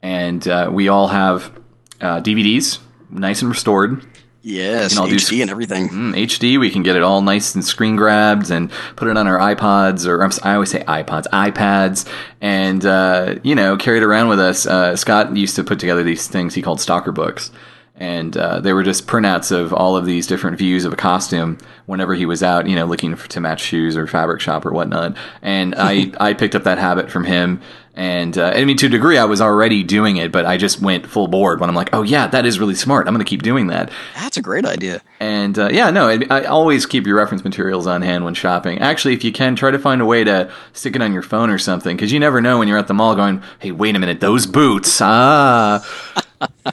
and 0.03 0.47
uh, 0.47 0.69
we 0.71 0.87
all 0.87 1.07
have 1.07 1.51
uh, 1.99 2.21
DVDs, 2.21 2.77
nice 3.09 3.41
and 3.41 3.49
restored. 3.49 4.05
Yes, 4.41 4.97
all 4.97 5.07
do 5.07 5.15
HD 5.15 5.41
and 5.41 5.49
everything. 5.49 5.89
Mm, 5.89 6.13
HD, 6.13 6.59
we 6.59 6.69
can 6.69 6.81
get 6.81 6.95
it 6.95 7.01
all 7.01 7.21
nice 7.21 7.55
and 7.55 7.65
screen 7.65 7.97
grabbed 7.97 8.51
and 8.51 8.71
put 8.95 9.07
it 9.07 9.17
on 9.17 9.27
our 9.27 9.37
iPods, 9.37 10.07
or 10.07 10.23
I 10.47 10.53
always 10.53 10.69
say 10.69 10.81
iPods, 10.83 11.25
iPads, 11.33 12.07
and 12.39 12.85
uh, 12.85 13.35
you 13.43 13.55
know, 13.55 13.75
carry 13.75 13.97
it 13.97 14.03
around 14.03 14.29
with 14.29 14.39
us. 14.39 14.65
Uh, 14.65 14.95
Scott 14.95 15.35
used 15.35 15.57
to 15.57 15.63
put 15.63 15.79
together 15.79 16.03
these 16.03 16.27
things 16.27 16.53
he 16.53 16.61
called 16.61 16.79
stalker 16.79 17.11
books, 17.11 17.51
and 17.99 18.35
uh, 18.37 18.61
they 18.61 18.71
were 18.71 18.83
just 18.83 19.07
printouts 19.07 19.51
of 19.51 19.73
all 19.73 19.97
of 19.97 20.05
these 20.05 20.25
different 20.25 20.57
views 20.57 20.85
of 20.85 20.93
a 20.93 20.95
costume 20.95 21.57
whenever 21.85 22.15
he 22.15 22.25
was 22.25 22.41
out, 22.41 22.67
you 22.67 22.75
know, 22.75 22.85
looking 22.85 23.15
for, 23.15 23.27
to 23.27 23.41
match 23.41 23.61
shoes 23.61 23.97
or 23.97 24.07
fabric 24.07 24.39
shop 24.39 24.65
or 24.65 24.71
whatnot. 24.71 25.17
And 25.41 25.75
I 25.77 26.11
I 26.19 26.33
picked 26.33 26.55
up 26.55 26.63
that 26.63 26.77
habit 26.77 27.11
from 27.11 27.25
him. 27.25 27.61
And 27.95 28.37
uh, 28.37 28.53
I 28.55 28.63
mean, 28.63 28.77
to 28.77 28.85
a 28.85 28.89
degree, 28.89 29.17
I 29.17 29.25
was 29.25 29.41
already 29.41 29.83
doing 29.83 30.15
it, 30.15 30.31
but 30.31 30.45
I 30.45 30.55
just 30.55 30.79
went 30.79 31.05
full 31.05 31.27
board 31.27 31.59
when 31.59 31.69
I'm 31.69 31.75
like, 31.75 31.89
"Oh 31.91 32.01
yeah, 32.03 32.27
that 32.27 32.45
is 32.45 32.57
really 32.57 32.75
smart. 32.75 33.07
I'm 33.07 33.13
going 33.13 33.25
to 33.25 33.29
keep 33.29 33.41
doing 33.41 33.67
that." 33.67 33.91
That's 34.15 34.37
a 34.37 34.41
great 34.41 34.63
idea. 34.63 35.01
And 35.19 35.59
uh, 35.59 35.67
yeah, 35.69 35.89
no, 35.89 36.07
I, 36.07 36.19
I 36.29 36.43
always 36.45 36.85
keep 36.85 37.05
your 37.05 37.17
reference 37.17 37.43
materials 37.43 37.87
on 37.87 38.01
hand 38.01 38.23
when 38.23 38.35
shopping. 38.35 38.79
Actually, 38.79 39.15
if 39.15 39.25
you 39.25 39.33
can, 39.33 39.57
try 39.57 39.71
to 39.71 39.79
find 39.79 39.99
a 40.01 40.05
way 40.05 40.23
to 40.23 40.49
stick 40.71 40.95
it 40.95 41.01
on 41.01 41.11
your 41.11 41.23
phone 41.23 41.49
or 41.49 41.57
something, 41.57 41.97
because 41.97 42.13
you 42.13 42.21
never 42.21 42.39
know 42.39 42.57
when 42.59 42.69
you're 42.69 42.77
at 42.77 42.87
the 42.87 42.93
mall 42.93 43.15
going, 43.15 43.43
"Hey, 43.57 43.71
wait 43.71 43.97
a 43.97 43.99
minute, 43.99 44.21
those 44.21 44.45
boots!" 44.45 45.01
Ah, 45.01 45.83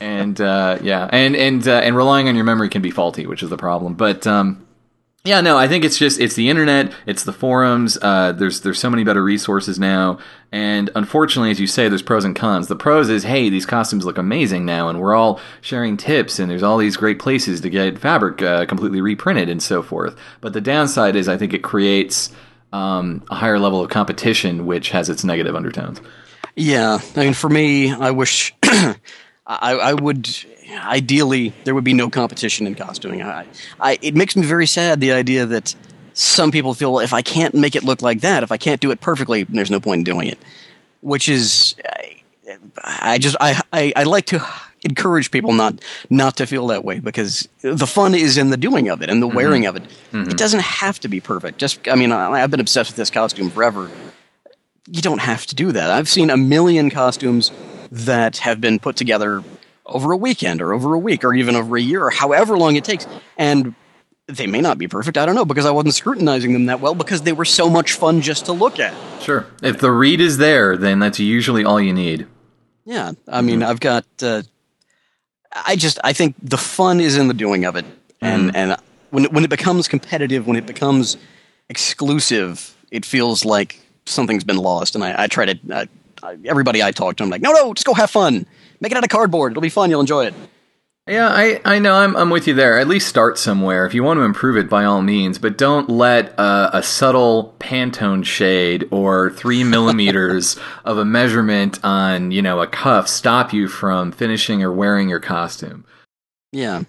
and 0.01 0.41
uh, 0.41 0.79
yeah, 0.83 1.09
and 1.11 1.37
and 1.37 1.67
uh, 1.67 1.81
and 1.83 1.97
relying 1.97 2.29
on 2.29 2.35
your 2.35 2.45
memory 2.45 2.69
can 2.69 2.83
be 2.83 2.91
faulty, 2.91 3.27
which 3.27 3.43
is 3.43 3.51
the 3.51 3.57
problem. 3.57 3.95
But 3.95 4.27
um, 4.27 4.67
yeah, 5.27 5.41
no, 5.41 5.59
I 5.59 5.67
think 5.67 5.85
it's 5.85 5.99
just 5.99 6.21
it's 6.21 6.37
the 6.37 6.49
internet, 6.49 6.93
it's 7.05 7.25
the 7.25 7.33
forums. 7.33 7.99
Uh, 8.01 8.33
there's 8.33 8.61
there's 8.61 8.79
so 8.79 8.89
many 8.89 9.03
better 9.03 9.23
resources 9.23 9.79
now, 9.79 10.19
and 10.53 10.89
unfortunately, 10.95 11.51
as 11.51 11.59
you 11.59 11.67
say, 11.67 11.89
there's 11.89 12.03
pros 12.03 12.25
and 12.25 12.37
cons. 12.37 12.69
The 12.69 12.77
pros 12.77 13.09
is 13.09 13.25
hey, 13.25 13.49
these 13.49 13.67
costumes 13.67 14.05
look 14.05 14.19
amazing 14.19 14.65
now, 14.65 14.89
and 14.89 15.01
we're 15.01 15.15
all 15.15 15.41
sharing 15.61 15.97
tips, 15.97 16.39
and 16.39 16.49
there's 16.49 16.63
all 16.63 16.79
these 16.79 16.97
great 16.97 17.19
places 17.19 17.61
to 17.63 17.71
get 17.71 17.99
fabric 17.99 18.41
uh, 18.41 18.67
completely 18.67 19.01
reprinted 19.01 19.49
and 19.49 19.63
so 19.63 19.83
forth. 19.83 20.17
But 20.41 20.53
the 20.53 20.61
downside 20.61 21.17
is 21.17 21.29
I 21.29 21.37
think 21.37 21.53
it 21.53 21.63
creates 21.65 22.31
um, 22.73 23.25
a 23.29 23.35
higher 23.35 23.59
level 23.59 23.83
of 23.83 23.91
competition, 23.91 24.65
which 24.65 24.91
has 24.91 25.09
its 25.09 25.25
negative 25.25 25.57
undertones. 25.57 26.01
Yeah, 26.55 26.99
I 27.17 27.25
mean, 27.25 27.35
for 27.35 27.51
me, 27.51 27.93
I 27.93 28.13
wish 28.13 28.55
I, 29.47 29.75
I 29.75 29.95
would. 29.95 30.29
Ideally, 30.71 31.53
there 31.65 31.75
would 31.75 31.85
be 31.85 31.93
no 31.93 32.11
competition 32.11 32.67
in 32.67 32.75
costuming. 32.75 33.23
I, 33.23 33.47
I, 33.79 33.99
it 34.03 34.17
makes 34.17 34.35
me 34.35 34.45
very 34.45 34.67
sad 34.67 35.01
the 35.01 35.13
idea 35.13 35.47
that 35.47 35.75
some 36.13 36.51
people 36.51 36.75
feel 36.75 36.93
well, 36.93 37.05
if 37.05 37.13
I 37.13 37.23
can't 37.23 37.55
make 37.55 37.77
it 37.77 37.85
look 37.85 38.03
like 38.03 38.23
that, 38.23 38.43
if 38.43 38.51
I 38.51 38.57
can't 38.57 38.81
do 38.81 38.91
it 38.91 39.01
perfectly, 39.01 39.45
there's 39.45 39.71
no 39.71 39.79
point 39.79 40.01
in 40.01 40.05
doing 40.05 40.29
it. 40.29 40.39
Which 41.03 41.29
is, 41.29 41.77
I, 41.87 42.23
I 42.85 43.19
just 43.19 43.37
I, 43.41 43.61
I 43.73 43.93
I 43.95 44.03
like 44.03 44.27
to 44.27 44.45
encourage 44.83 45.31
people 45.31 45.53
not 45.53 45.81
not 46.11 46.37
to 46.39 46.47
feel 46.47 46.67
that 46.69 46.85
way 46.85 46.99
because 46.99 47.49
the 47.61 47.87
fun 47.87 48.15
is 48.15 48.37
in 48.39 48.51
the 48.51 48.57
doing 48.57 48.89
of 48.89 49.03
it 49.03 49.11
and 49.11 49.23
the 49.23 49.29
mm-hmm. 49.29 49.37
wearing 49.37 49.67
of 49.67 49.77
it. 49.77 49.85
Mm-hmm. 50.11 50.31
It 50.31 50.37
doesn't 50.37 50.63
have 50.63 50.99
to 51.01 51.09
be 51.09 51.21
perfect. 51.21 51.59
Just 51.59 51.87
I 51.87 51.95
mean, 51.95 52.11
I, 52.11 52.43
I've 52.43 52.51
been 52.51 52.61
obsessed 52.61 52.91
with 52.91 52.97
this 52.97 53.11
costume 53.11 53.51
forever 53.51 53.91
you 54.89 55.03
don't 55.03 55.21
have 55.21 55.47
to 55.47 55.55
do 55.55 55.73
that. 55.73 55.91
I've 55.91 56.09
seen 56.09 56.31
a 56.31 56.37
million 56.37 56.91
costumes 56.91 57.51
that 57.91 58.39
have 58.39 58.61
been 58.61 58.79
put 58.79 58.97
together 58.97 59.43
over 59.85 60.13
a 60.13 60.17
weekend 60.17 60.61
or 60.61 60.73
over 60.73 60.95
a 60.95 60.99
week 60.99 61.25
or 61.25 61.35
even 61.35 61.55
over 61.57 61.77
a 61.77 61.81
year 61.81 62.05
or 62.05 62.11
however 62.11 62.59
long 62.59 62.77
it 62.77 62.85
takes. 62.85 63.07
And 63.37 63.75
they 64.27 64.47
may 64.47 64.61
not 64.61 64.79
be 64.79 64.89
perfect. 64.89 65.17
I 65.17 65.25
don't 65.25 65.37
know 65.37 65.45
because 65.45 65.67
I 65.67 65.71
wasn't 65.71 65.95
scrutinizing 65.95 66.53
them 66.53 66.67
that 66.67 66.81
well 66.81 66.95
because 66.95 67.23
they 67.23 67.33
were 67.33 67.45
so 67.45 67.71
much 67.71 67.93
fun 67.93 68.21
just 68.21 68.47
to 68.47 68.53
look 68.53 68.81
at. 68.81 68.95
Sure, 69.23 69.47
if 69.63 69.79
the 69.79 69.93
read 69.93 70.21
is 70.21 70.39
there, 70.39 70.77
then 70.77 70.99
that's 70.99 71.21
usually 71.21 71.65
all 71.65 71.81
you 71.81 71.93
need. 71.93 72.27
Yeah. 72.85 73.13
I 73.29 73.41
mean, 73.41 73.63
I've 73.63 73.81
got, 73.81 74.05
uh, 74.23 74.43
I 75.53 75.77
just, 75.77 75.99
I 76.05 76.13
think 76.13 76.37
the 76.41 76.57
fun 76.57 77.01
is 77.01 77.17
in 77.17 77.29
the 77.29 77.35
doing 77.35 77.65
of 77.65 77.77
it. 77.77 77.85
And, 78.21 78.55
and 78.57 78.77
when, 79.11 79.25
it, 79.25 79.33
when 79.33 79.45
it 79.45 79.51
becomes 79.51 79.89
competitive, 79.89 80.47
when 80.47 80.57
it 80.57 80.67
becomes 80.67 81.17
exclusive, 81.69 82.77
it 82.91 83.05
feels 83.05 83.45
like 83.45 83.81
something's 84.07 84.45
been 84.45 84.57
lost. 84.57 84.95
And 84.95 85.03
I, 85.05 85.25
I 85.25 85.27
try 85.27 85.47
to, 85.47 85.59
uh, 85.73 85.85
I, 85.85 85.89
everybody 86.45 86.83
I 86.83 86.91
talked 86.93 87.19
to, 87.19 87.25
I'm 87.25 87.31
like, 87.31 87.43
no, 87.43 87.53
no, 87.53 87.75
just 87.75 87.87
go 87.87 87.95
have 87.95 88.11
fun. 88.11 88.47
Make 88.81 88.93
it 88.93 88.99
out 88.99 89.05
of 89.05 89.11
cardboard. 89.11 89.53
It'll 89.53 89.63
be 89.63 89.69
fun. 89.69 89.91
You'll 89.91 90.01
enjoy 90.01 90.27
it. 90.27 90.35
Yeah, 91.09 91.29
I, 91.29 91.61
I 91.65 91.79
know. 91.79 91.95
I'm, 91.95 92.17
I'm 92.17 92.31
with 92.31 92.49
you 92.49 92.55
there. 92.55 92.81
At 92.81 92.89
least 92.89 93.07
start 93.07 93.39
somewhere. 93.39 93.87
If 93.87 93.95
you 93.95 94.03
want 94.03 94.19
to 94.19 94.25
improve 94.25 94.57
it, 94.57 94.69
by 94.69 94.85
all 94.85 95.03
means, 95.03 95.39
but 95.39 95.57
don't 95.57 95.89
let 95.89 96.37
uh, 96.37 96.71
a 96.73 96.83
subtle 96.83 97.55
Pantone 97.61 98.25
shade 98.25 98.89
or 98.91 99.31
three 99.31 99.63
millimeters 99.77 100.59
of 100.85 100.99
a 100.99 101.05
measurement 101.05 101.79
on, 101.85 102.33
you 102.33 102.43
know, 102.43 102.61
a 102.61 102.67
cuff 102.67 103.07
stop 103.07 103.53
you 103.53 103.69
from 103.69 104.11
finishing 104.11 104.65
or 104.65 104.73
wearing 104.73 105.09
your 105.09 105.21
costume. 105.21 105.85
Yeah. 106.51 106.83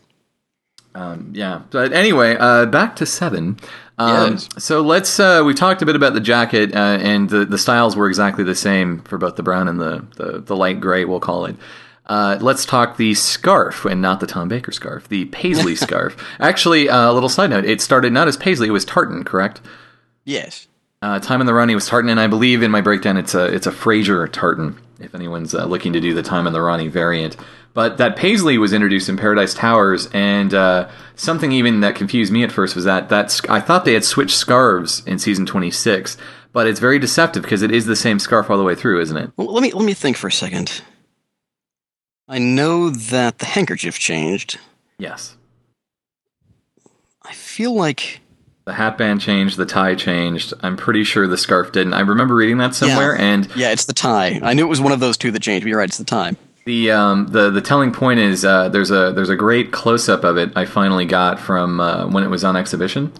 Um, 0.95 1.33
yeah. 1.35 1.61
But 1.69 1.93
anyway, 1.93 2.37
uh, 2.39 2.65
back 2.65 2.95
to 2.95 3.05
seven. 3.05 3.59
Um, 3.97 4.33
Yes. 4.33 4.47
So 4.59 4.81
let's. 4.81 5.19
Uh, 5.19 5.43
we 5.45 5.53
talked 5.53 5.81
a 5.81 5.85
bit 5.85 5.95
about 5.95 6.13
the 6.13 6.19
jacket, 6.19 6.75
uh, 6.75 6.97
and 7.01 7.29
the, 7.29 7.45
the 7.45 7.57
styles 7.57 7.95
were 7.95 8.07
exactly 8.07 8.43
the 8.43 8.55
same 8.55 8.99
for 9.01 9.17
both 9.17 9.35
the 9.35 9.43
brown 9.43 9.67
and 9.67 9.79
the, 9.79 10.05
the, 10.15 10.39
the 10.39 10.55
light 10.55 10.79
gray, 10.79 11.03
we'll 11.05 11.19
call 11.19 11.45
it. 11.45 11.55
Uh, 12.05 12.37
let's 12.39 12.65
talk 12.65 12.97
the 12.97 13.13
scarf, 13.15 13.83
and 13.85 14.01
not 14.01 14.19
the 14.19 14.27
Tom 14.27 14.47
Baker 14.47 14.71
scarf, 14.71 15.07
the 15.09 15.25
Paisley 15.25 15.75
scarf. 15.87 16.15
Actually, 16.39 16.89
uh, 16.89 17.11
a 17.11 17.13
little 17.13 17.27
side 17.29 17.49
note: 17.49 17.65
it 17.65 17.81
started 17.81 18.13
not 18.13 18.27
as 18.27 18.37
Paisley, 18.37 18.67
it 18.67 18.71
was 18.71 18.85
tartan, 18.85 19.23
correct? 19.23 19.61
Yes. 20.23 20.67
Uh, 21.01 21.19
Time 21.19 21.41
and 21.41 21.47
the 21.47 21.53
Rani 21.53 21.75
was 21.75 21.85
tartan, 21.87 22.09
and 22.09 22.19
I 22.19 22.27
believe 22.27 22.63
in 22.63 22.71
my 22.71 22.81
breakdown 22.81 23.17
it's 23.17 23.35
a 23.35 23.45
it's 23.45 23.67
a 23.67 23.71
Fraser 23.71 24.27
tartan. 24.27 24.77
If 24.99 25.13
anyone's 25.13 25.53
uh, 25.53 25.65
looking 25.65 25.93
to 25.93 25.99
do 25.99 26.13
the 26.13 26.23
Time 26.23 26.47
and 26.47 26.55
the 26.55 26.61
Rani 26.61 26.87
variant, 26.87 27.37
but 27.73 27.97
that 27.99 28.15
Paisley 28.15 28.57
was 28.57 28.73
introduced 28.73 29.09
in 29.09 29.17
Paradise 29.17 29.53
Towers, 29.53 30.09
and 30.11 30.53
uh, 30.53 30.89
something 31.15 31.51
even 31.51 31.81
that 31.81 31.95
confused 31.95 32.33
me 32.33 32.43
at 32.43 32.51
first 32.51 32.75
was 32.75 32.85
that 32.85 33.09
that 33.09 33.39
I 33.47 33.59
thought 33.59 33.85
they 33.85 33.93
had 33.93 34.03
switched 34.03 34.35
scarves 34.35 35.05
in 35.05 35.19
season 35.19 35.45
twenty 35.45 35.69
six, 35.69 36.17
but 36.51 36.65
it's 36.65 36.79
very 36.79 36.97
deceptive 36.97 37.43
because 37.43 37.61
it 37.61 37.71
is 37.71 37.85
the 37.85 37.95
same 37.95 38.17
scarf 38.17 38.49
all 38.49 38.57
the 38.57 38.63
way 38.63 38.73
through, 38.73 38.99
isn't 39.01 39.17
it? 39.17 39.31
Well, 39.37 39.53
let 39.53 39.61
me 39.61 39.71
let 39.71 39.85
me 39.85 39.93
think 39.93 40.17
for 40.17 40.27
a 40.27 40.31
second. 40.31 40.81
I 42.27 42.39
know 42.39 42.89
that 42.89 43.37
the 43.37 43.45
handkerchief 43.45 43.99
changed. 43.99 44.59
Yes. 44.97 45.37
I 47.21 47.33
feel 47.33 47.73
like 47.75 48.21
The 48.67 48.73
hat 48.73 48.97
band 48.97 49.21
changed, 49.21 49.55
the 49.55 49.65
tie 49.65 49.95
changed. 49.95 50.53
I'm 50.61 50.75
pretty 50.75 51.05
sure 51.05 51.25
the 51.25 51.37
scarf 51.37 51.71
didn't. 51.71 51.93
I 51.93 52.01
remember 52.01 52.35
reading 52.35 52.57
that 52.57 52.75
somewhere, 52.75 53.17
and 53.17 53.47
yeah, 53.55 53.71
it's 53.71 53.85
the 53.85 53.93
tie. 53.93 54.41
I 54.43 54.53
knew 54.53 54.65
it 54.65 54.67
was 54.69 54.81
one 54.81 54.91
of 54.91 54.99
those 54.99 55.15
two 55.15 55.31
that 55.31 55.41
changed. 55.41 55.63
But 55.63 55.69
you're 55.69 55.77
right, 55.77 55.87
it's 55.87 55.97
the 55.97 56.03
tie. 56.03 56.35
The 56.65 56.91
um 56.91 57.27
the 57.27 57.49
the 57.49 57.61
telling 57.61 57.93
point 57.93 58.19
is 58.19 58.43
uh, 58.43 58.67
there's 58.67 58.91
a 58.91 59.13
there's 59.15 59.29
a 59.29 59.37
great 59.37 59.71
close 59.71 60.09
up 60.09 60.25
of 60.25 60.35
it 60.35 60.51
I 60.57 60.65
finally 60.65 61.05
got 61.05 61.39
from 61.39 61.79
uh, 61.79 62.07
when 62.09 62.25
it 62.25 62.27
was 62.27 62.43
on 62.43 62.57
exhibition, 62.57 63.13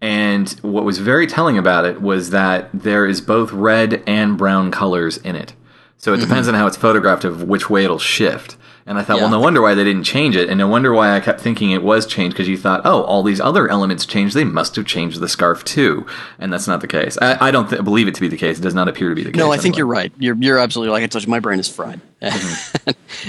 and 0.00 0.48
what 0.62 0.84
was 0.84 0.98
very 0.98 1.26
telling 1.26 1.58
about 1.58 1.84
it 1.84 2.00
was 2.00 2.30
that 2.30 2.70
there 2.72 3.04
is 3.04 3.20
both 3.20 3.50
red 3.50 4.00
and 4.06 4.38
brown 4.38 4.70
colors 4.70 5.16
in 5.16 5.34
it. 5.34 5.54
So 5.98 6.14
it 6.14 6.20
depends 6.20 6.46
on 6.46 6.54
how 6.54 6.68
it's 6.68 6.76
photographed 6.76 7.24
of 7.24 7.42
which 7.42 7.68
way 7.68 7.82
it'll 7.82 7.98
shift. 7.98 8.56
And 8.86 8.98
I 8.98 9.02
thought, 9.02 9.16
Yeah. 9.16 9.22
well, 9.22 9.30
no 9.30 9.40
wonder 9.40 9.62
why 9.62 9.72
they 9.74 9.82
didn't 9.84 10.04
change 10.04 10.36
it, 10.36 10.50
and 10.50 10.58
no 10.58 10.68
wonder 10.68 10.92
why 10.92 11.16
I 11.16 11.20
kept 11.20 11.40
thinking 11.40 11.70
it 11.70 11.82
was 11.82 12.04
changed 12.06 12.34
because 12.36 12.48
you 12.48 12.58
thought, 12.58 12.82
oh, 12.84 13.02
all 13.04 13.22
these 13.22 13.40
other 13.40 13.66
elements 13.66 14.04
changed, 14.04 14.34
they 14.36 14.44
must 14.44 14.76
have 14.76 14.84
changed 14.84 15.20
the 15.20 15.28
scarf 15.28 15.64
too, 15.64 16.06
and 16.38 16.52
that's 16.52 16.68
not 16.68 16.82
the 16.82 16.86
case. 16.86 17.16
I, 17.22 17.48
I 17.48 17.50
don't 17.50 17.70
th- 17.70 17.82
believe 17.82 18.08
it 18.08 18.14
to 18.16 18.20
be 18.20 18.28
the 18.28 18.36
case. 18.36 18.58
It 18.58 18.62
does 18.62 18.74
not 18.74 18.86
appear 18.88 19.08
to 19.08 19.14
be 19.14 19.22
the 19.22 19.32
case. 19.32 19.38
No, 19.38 19.50
I 19.52 19.56
think 19.56 19.76
anyway. 19.76 19.78
you're 19.78 19.86
right. 19.86 20.12
You're 20.18 20.36
you're 20.36 20.58
absolutely 20.58 20.92
like 20.92 21.02
I 21.02 21.06
told 21.06 21.24
you. 21.24 21.30
My 21.30 21.40
brain 21.40 21.58
is 21.60 21.68
fried. 21.68 22.00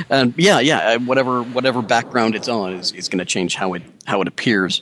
and 0.10 0.34
yeah, 0.38 0.60
yeah. 0.60 0.95
uh, 0.95 0.99
Whatever 0.99 1.43
whatever 1.43 1.82
background 1.82 2.36
it's 2.36 2.47
on 2.49 2.74
is, 2.74 2.91
is 2.91 3.08
going 3.10 3.20
to 3.20 3.26
change 3.26 3.56
how 3.56 3.74
it 3.74 3.84
how 4.06 4.22
it 4.22 4.28
appears. 4.28 4.82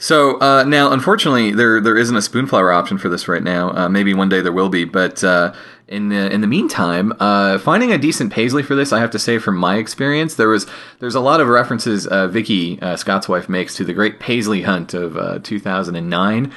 So 0.00 0.40
uh, 0.40 0.64
now, 0.64 0.90
unfortunately, 0.90 1.52
there 1.52 1.80
there 1.80 1.96
isn't 1.96 2.16
a 2.16 2.20
spoonflower 2.22 2.72
option 2.72 2.98
for 2.98 3.08
this 3.08 3.28
right 3.28 3.42
now. 3.42 3.70
Uh, 3.70 3.88
maybe 3.88 4.12
one 4.12 4.28
day 4.28 4.40
there 4.40 4.52
will 4.52 4.68
be, 4.68 4.84
but 4.84 5.22
uh, 5.22 5.54
in 5.88 6.10
the 6.10 6.30
in 6.32 6.40
the 6.40 6.46
meantime, 6.46 7.12
uh, 7.18 7.58
finding 7.58 7.92
a 7.92 7.98
decent 7.98 8.32
paisley 8.32 8.62
for 8.62 8.74
this, 8.74 8.92
I 8.92 9.00
have 9.00 9.10
to 9.12 9.18
say, 9.18 9.38
from 9.38 9.56
my 9.56 9.76
experience, 9.76 10.34
there 10.34 10.48
was 10.48 10.66
there's 11.00 11.14
a 11.14 11.20
lot 11.20 11.40
of 11.40 11.48
references 11.48 12.06
uh, 12.06 12.28
Vicky 12.28 12.80
uh, 12.80 12.96
Scott's 12.96 13.28
wife 13.28 13.48
makes 13.48 13.76
to 13.76 13.84
the 13.84 13.94
Great 13.94 14.20
Paisley 14.20 14.62
Hunt 14.62 14.94
of 14.94 15.16
uh, 15.16 15.38
2009. 15.42 16.52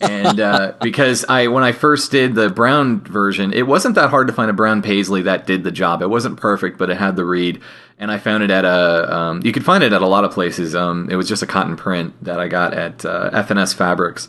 and 0.00 0.40
uh, 0.40 0.74
because 0.82 1.24
I 1.28 1.48
when 1.48 1.64
I 1.64 1.72
first 1.72 2.10
did 2.10 2.34
the 2.34 2.48
brown 2.48 3.00
version, 3.00 3.52
it 3.52 3.66
wasn't 3.66 3.96
that 3.96 4.10
hard 4.10 4.28
to 4.28 4.32
find 4.32 4.50
a 4.50 4.54
brown 4.54 4.82
paisley 4.82 5.22
that 5.22 5.46
did 5.46 5.64
the 5.64 5.72
job. 5.72 6.02
It 6.02 6.10
wasn't 6.10 6.38
perfect, 6.38 6.78
but 6.78 6.90
it 6.90 6.96
had 6.96 7.16
the 7.16 7.24
read, 7.24 7.60
and 7.98 8.10
I 8.10 8.18
found 8.18 8.42
it 8.42 8.50
at 8.50 8.64
a. 8.64 9.14
Um, 9.14 9.40
you 9.42 9.52
could 9.52 9.64
find 9.64 9.82
it 9.82 9.92
at 9.92 10.02
a 10.02 10.06
lot 10.06 10.24
of 10.24 10.32
places. 10.32 10.74
Um, 10.74 11.08
it 11.10 11.16
was 11.16 11.28
just 11.28 11.42
a 11.42 11.46
cotton 11.46 11.76
print 11.76 12.14
that 12.24 12.38
I 12.38 12.48
got 12.48 12.74
at 12.74 13.04
uh, 13.04 13.30
FNS 13.30 13.74
Fabrics, 13.74 14.28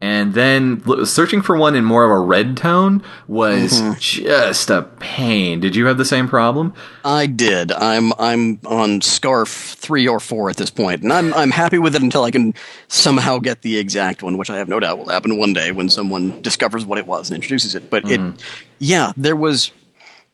and 0.00 0.34
then 0.34 0.82
searching 1.04 1.42
for 1.42 1.56
one 1.56 1.74
in 1.74 1.84
more 1.84 2.04
of 2.04 2.10
a 2.10 2.18
red 2.18 2.56
tone 2.56 3.02
was 3.26 3.80
mm-hmm. 3.80 3.98
just 3.98 4.70
a 4.70 4.82
pain. 4.82 5.58
Did 5.58 5.74
you 5.74 5.86
have 5.86 5.98
the 5.98 6.04
same 6.04 6.28
problem? 6.28 6.72
I 7.04 7.26
did. 7.26 7.72
I'm 7.72 8.12
I'm 8.18 8.60
on 8.64 9.00
scarf 9.00 9.48
three 9.48 10.06
or 10.06 10.20
four 10.20 10.50
at 10.50 10.56
this 10.56 10.70
point, 10.70 11.02
and 11.02 11.12
I'm 11.12 11.34
I'm 11.34 11.50
happy 11.50 11.78
with 11.78 11.96
it 11.96 12.02
until 12.02 12.22
I 12.22 12.30
can 12.30 12.54
somehow 12.86 13.38
get 13.38 13.62
the 13.62 13.76
exact 13.78 14.22
one, 14.22 14.38
which 14.38 14.50
I 14.50 14.58
have 14.58 14.68
no 14.68 14.78
doubt 14.78 14.98
will 14.98 15.08
happen 15.08 15.36
one 15.36 15.52
day 15.52 15.72
when 15.72 15.88
someone 15.88 16.40
discovers 16.42 16.86
what 16.86 16.98
it 16.98 17.06
was 17.06 17.30
and 17.30 17.34
introduces 17.34 17.74
it. 17.74 17.90
But 17.90 18.08
it, 18.08 18.20
mm-hmm. 18.20 18.36
yeah, 18.78 19.12
there 19.16 19.36
was 19.36 19.72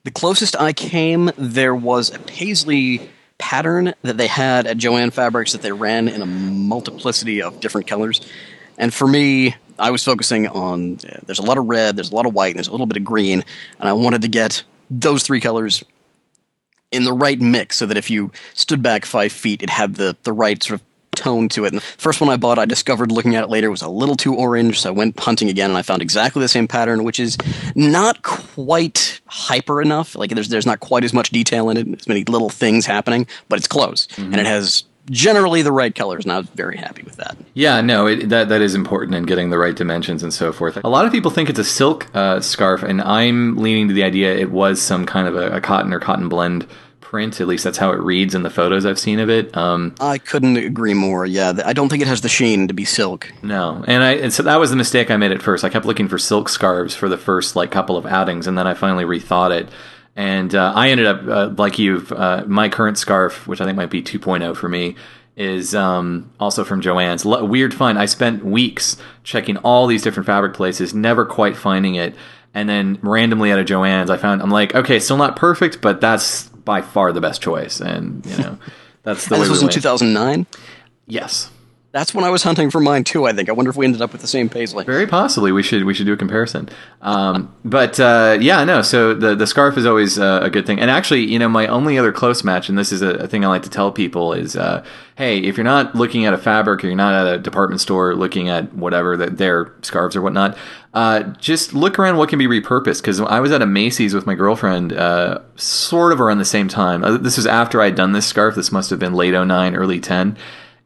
the 0.04 0.10
closest 0.10 0.60
I 0.60 0.74
came. 0.74 1.30
There 1.38 1.74
was 1.74 2.14
a 2.14 2.18
paisley 2.18 3.08
pattern 3.38 3.94
that 4.02 4.16
they 4.16 4.26
had 4.26 4.66
at 4.66 4.76
Jo-Ann 4.76 5.10
Fabrics 5.10 5.52
that 5.52 5.62
they 5.62 5.72
ran 5.72 6.08
in 6.08 6.22
a 6.22 6.26
multiplicity 6.26 7.42
of 7.42 7.60
different 7.60 7.86
colors, 7.86 8.20
and 8.78 8.92
for 8.92 9.06
me. 9.06 9.56
I 9.76 9.90
was 9.90 10.04
focusing 10.04 10.46
on 10.46 11.00
uh, 11.04 11.18
there's 11.26 11.40
a 11.40 11.42
lot 11.42 11.58
of 11.58 11.66
red, 11.66 11.96
there's 11.96 12.12
a 12.12 12.14
lot 12.14 12.26
of 12.26 12.32
white, 12.32 12.50
and 12.50 12.58
there's 12.58 12.68
a 12.68 12.70
little 12.70 12.86
bit 12.86 12.96
of 12.96 13.02
green, 13.02 13.42
and 13.80 13.88
I 13.88 13.92
wanted 13.92 14.22
to 14.22 14.28
get 14.28 14.62
those 14.88 15.24
three 15.24 15.40
colors 15.40 15.82
in 16.92 17.02
the 17.02 17.12
right 17.12 17.40
mix 17.40 17.78
so 17.78 17.86
that 17.86 17.96
if 17.96 18.08
you 18.08 18.30
stood 18.54 18.82
back 18.82 19.04
five 19.04 19.32
feet, 19.32 19.64
it 19.64 19.70
had 19.70 19.96
the, 19.96 20.16
the 20.22 20.32
right 20.32 20.62
sort 20.62 20.80
of 20.80 20.86
tone 21.16 21.48
to 21.48 21.64
it. 21.64 21.72
And 21.72 21.78
the 21.78 21.84
first 21.98 22.20
one 22.20 22.30
I 22.30 22.36
bought, 22.36 22.58
I 22.58 22.66
discovered 22.66 23.10
looking 23.10 23.34
at 23.34 23.44
it 23.44 23.50
later, 23.50 23.70
was 23.70 23.82
a 23.82 23.88
little 23.88 24.16
too 24.16 24.34
orange, 24.34 24.80
so 24.80 24.90
I 24.90 24.92
went 24.92 25.18
hunting 25.18 25.48
again 25.48 25.70
and 25.70 25.76
I 25.76 25.82
found 25.82 26.02
exactly 26.02 26.40
the 26.40 26.48
same 26.48 26.68
pattern, 26.68 27.04
which 27.04 27.18
is 27.18 27.36
not 27.74 28.22
quite 28.22 29.20
hyper 29.26 29.82
enough. 29.82 30.14
Like 30.14 30.30
there's 30.30 30.48
there's 30.48 30.66
not 30.66 30.80
quite 30.80 31.04
as 31.04 31.12
much 31.12 31.30
detail 31.30 31.68
in 31.70 31.76
it, 31.76 32.00
as 32.00 32.08
many 32.08 32.24
little 32.24 32.50
things 32.50 32.86
happening, 32.86 33.26
but 33.48 33.58
it's 33.58 33.68
close. 33.68 34.06
And 34.32 34.36
it 34.40 34.46
has 34.46 34.84
generally 35.10 35.62
the 35.62 35.72
right 35.72 35.94
colors, 35.94 36.24
and 36.24 36.32
I 36.32 36.38
was 36.38 36.48
very 36.48 36.76
happy 36.76 37.02
with 37.02 37.16
that. 37.16 37.36
Yeah, 37.54 37.80
no, 37.80 38.06
it, 38.06 38.28
that 38.30 38.48
that 38.48 38.60
is 38.60 38.74
important 38.74 39.14
in 39.14 39.24
getting 39.24 39.50
the 39.50 39.58
right 39.58 39.76
dimensions 39.76 40.22
and 40.22 40.32
so 40.32 40.52
forth. 40.52 40.78
A 40.82 40.88
lot 40.88 41.04
of 41.06 41.12
people 41.12 41.30
think 41.30 41.48
it's 41.50 41.58
a 41.58 41.64
silk 41.64 42.06
uh, 42.14 42.40
scarf, 42.40 42.82
and 42.82 43.00
I'm 43.02 43.56
leaning 43.56 43.88
to 43.88 43.94
the 43.94 44.02
idea 44.04 44.34
it 44.34 44.50
was 44.50 44.80
some 44.80 45.06
kind 45.06 45.28
of 45.28 45.36
a, 45.36 45.56
a 45.56 45.60
cotton 45.60 45.92
or 45.92 46.00
cotton 46.00 46.28
blend 46.28 46.66
print. 47.00 47.40
At 47.40 47.46
least 47.46 47.62
that's 47.62 47.78
how 47.78 47.92
it 47.92 48.00
reads 48.00 48.34
in 48.34 48.42
the 48.42 48.50
photos 48.50 48.84
I've 48.84 48.98
seen 48.98 49.20
of 49.20 49.30
it. 49.30 49.56
Um, 49.56 49.94
I 50.00 50.18
couldn't 50.18 50.56
agree 50.56 50.94
more. 50.94 51.24
Yeah, 51.26 51.52
I 51.64 51.72
don't 51.72 51.88
think 51.88 52.02
it 52.02 52.08
has 52.08 52.22
the 52.22 52.28
sheen 52.28 52.66
to 52.68 52.74
be 52.74 52.84
silk. 52.84 53.32
no, 53.42 53.84
and 53.86 54.02
I 54.02 54.12
and 54.14 54.32
so 54.32 54.42
that 54.42 54.56
was 54.56 54.70
the 54.70 54.76
mistake 54.76 55.10
I 55.10 55.16
made 55.16 55.30
at 55.32 55.42
first. 55.42 55.62
I 55.64 55.68
kept 55.68 55.84
looking 55.86 56.08
for 56.08 56.18
silk 56.18 56.48
scarves 56.48 56.94
for 56.96 57.08
the 57.08 57.18
first 57.18 57.54
like 57.54 57.70
couple 57.70 57.96
of 57.96 58.06
outings, 58.06 58.46
and 58.46 58.56
then 58.58 58.66
I 58.66 58.74
finally 58.74 59.04
rethought 59.04 59.52
it. 59.52 59.68
And 60.16 60.54
uh, 60.54 60.72
I 60.74 60.90
ended 60.90 61.06
up 61.06 61.26
uh, 61.26 61.54
like 61.56 61.78
you. 61.78 62.06
Uh, 62.10 62.44
my 62.46 62.68
current 62.68 62.98
scarf, 62.98 63.46
which 63.48 63.60
I 63.60 63.64
think 63.64 63.76
might 63.76 63.90
be 63.90 64.02
2.0 64.02 64.56
for 64.56 64.68
me, 64.68 64.94
is 65.36 65.74
um, 65.74 66.30
also 66.38 66.62
from 66.64 66.80
Jo-Ann's. 66.80 67.26
L- 67.26 67.46
weird 67.48 67.74
find. 67.74 67.98
I 67.98 68.06
spent 68.06 68.44
weeks 68.44 68.96
checking 69.24 69.56
all 69.58 69.86
these 69.86 70.02
different 70.02 70.26
fabric 70.26 70.54
places, 70.54 70.94
never 70.94 71.24
quite 71.24 71.56
finding 71.56 71.96
it. 71.96 72.14
And 72.54 72.68
then 72.68 73.00
randomly 73.02 73.50
at 73.50 73.58
a 73.58 73.64
Jo-Ann's, 73.64 74.10
I 74.10 74.16
found. 74.16 74.40
I'm 74.40 74.50
like, 74.50 74.74
okay, 74.76 75.00
still 75.00 75.16
not 75.16 75.34
perfect, 75.34 75.80
but 75.80 76.00
that's 76.00 76.44
by 76.48 76.80
far 76.80 77.12
the 77.12 77.20
best 77.20 77.42
choice. 77.42 77.80
And 77.80 78.24
you 78.24 78.38
know, 78.38 78.58
that's 79.02 79.26
the 79.26 79.34
And 79.34 79.42
way 79.42 79.48
this 79.48 79.62
was 79.62 79.62
in 79.62 79.68
2009. 79.68 80.46
Yes. 81.06 81.50
That's 81.94 82.12
when 82.12 82.24
I 82.24 82.30
was 82.30 82.42
hunting 82.42 82.70
for 82.70 82.80
mine 82.80 83.04
too. 83.04 83.24
I 83.24 83.32
think. 83.32 83.48
I 83.48 83.52
wonder 83.52 83.70
if 83.70 83.76
we 83.76 83.86
ended 83.86 84.02
up 84.02 84.10
with 84.10 84.20
the 84.20 84.26
same 84.26 84.48
paisley. 84.48 84.84
Very 84.84 85.06
possibly, 85.06 85.52
we 85.52 85.62
should 85.62 85.84
we 85.84 85.94
should 85.94 86.06
do 86.06 86.12
a 86.12 86.16
comparison. 86.16 86.68
Um, 87.00 87.54
but 87.64 88.00
uh, 88.00 88.36
yeah, 88.40 88.64
no. 88.64 88.82
So 88.82 89.14
the 89.14 89.36
the 89.36 89.46
scarf 89.46 89.78
is 89.78 89.86
always 89.86 90.18
uh, 90.18 90.40
a 90.42 90.50
good 90.50 90.66
thing. 90.66 90.80
And 90.80 90.90
actually, 90.90 91.20
you 91.20 91.38
know, 91.38 91.48
my 91.48 91.68
only 91.68 91.96
other 91.96 92.10
close 92.10 92.42
match, 92.42 92.68
and 92.68 92.76
this 92.76 92.90
is 92.90 93.00
a, 93.00 93.10
a 93.10 93.28
thing 93.28 93.44
I 93.44 93.48
like 93.48 93.62
to 93.62 93.70
tell 93.70 93.92
people, 93.92 94.32
is 94.32 94.56
uh, 94.56 94.84
hey, 95.14 95.38
if 95.38 95.56
you're 95.56 95.62
not 95.62 95.94
looking 95.94 96.26
at 96.26 96.34
a 96.34 96.36
fabric 96.36 96.82
or 96.82 96.88
you're 96.88 96.96
not 96.96 97.14
at 97.14 97.32
a 97.32 97.38
department 97.38 97.80
store 97.80 98.16
looking 98.16 98.48
at 98.48 98.74
whatever 98.74 99.16
that 99.16 99.38
their 99.38 99.72
scarves 99.82 100.16
or 100.16 100.22
whatnot, 100.22 100.58
uh, 100.94 101.22
just 101.38 101.74
look 101.74 101.96
around 101.96 102.16
what 102.16 102.28
can 102.28 102.40
be 102.40 102.48
repurposed. 102.48 103.02
Because 103.02 103.20
I 103.20 103.38
was 103.38 103.52
at 103.52 103.62
a 103.62 103.66
Macy's 103.66 104.14
with 104.14 104.26
my 104.26 104.34
girlfriend, 104.34 104.92
uh, 104.92 105.42
sort 105.54 106.12
of 106.12 106.20
around 106.20 106.38
the 106.38 106.44
same 106.44 106.66
time. 106.66 107.04
Uh, 107.04 107.18
this 107.18 107.36
was 107.36 107.46
after 107.46 107.80
I'd 107.80 107.94
done 107.94 108.10
this 108.10 108.26
scarf. 108.26 108.56
This 108.56 108.72
must 108.72 108.90
have 108.90 108.98
been 108.98 109.14
late 109.14 109.30
09, 109.30 109.76
early 109.76 110.00
10 110.00 110.36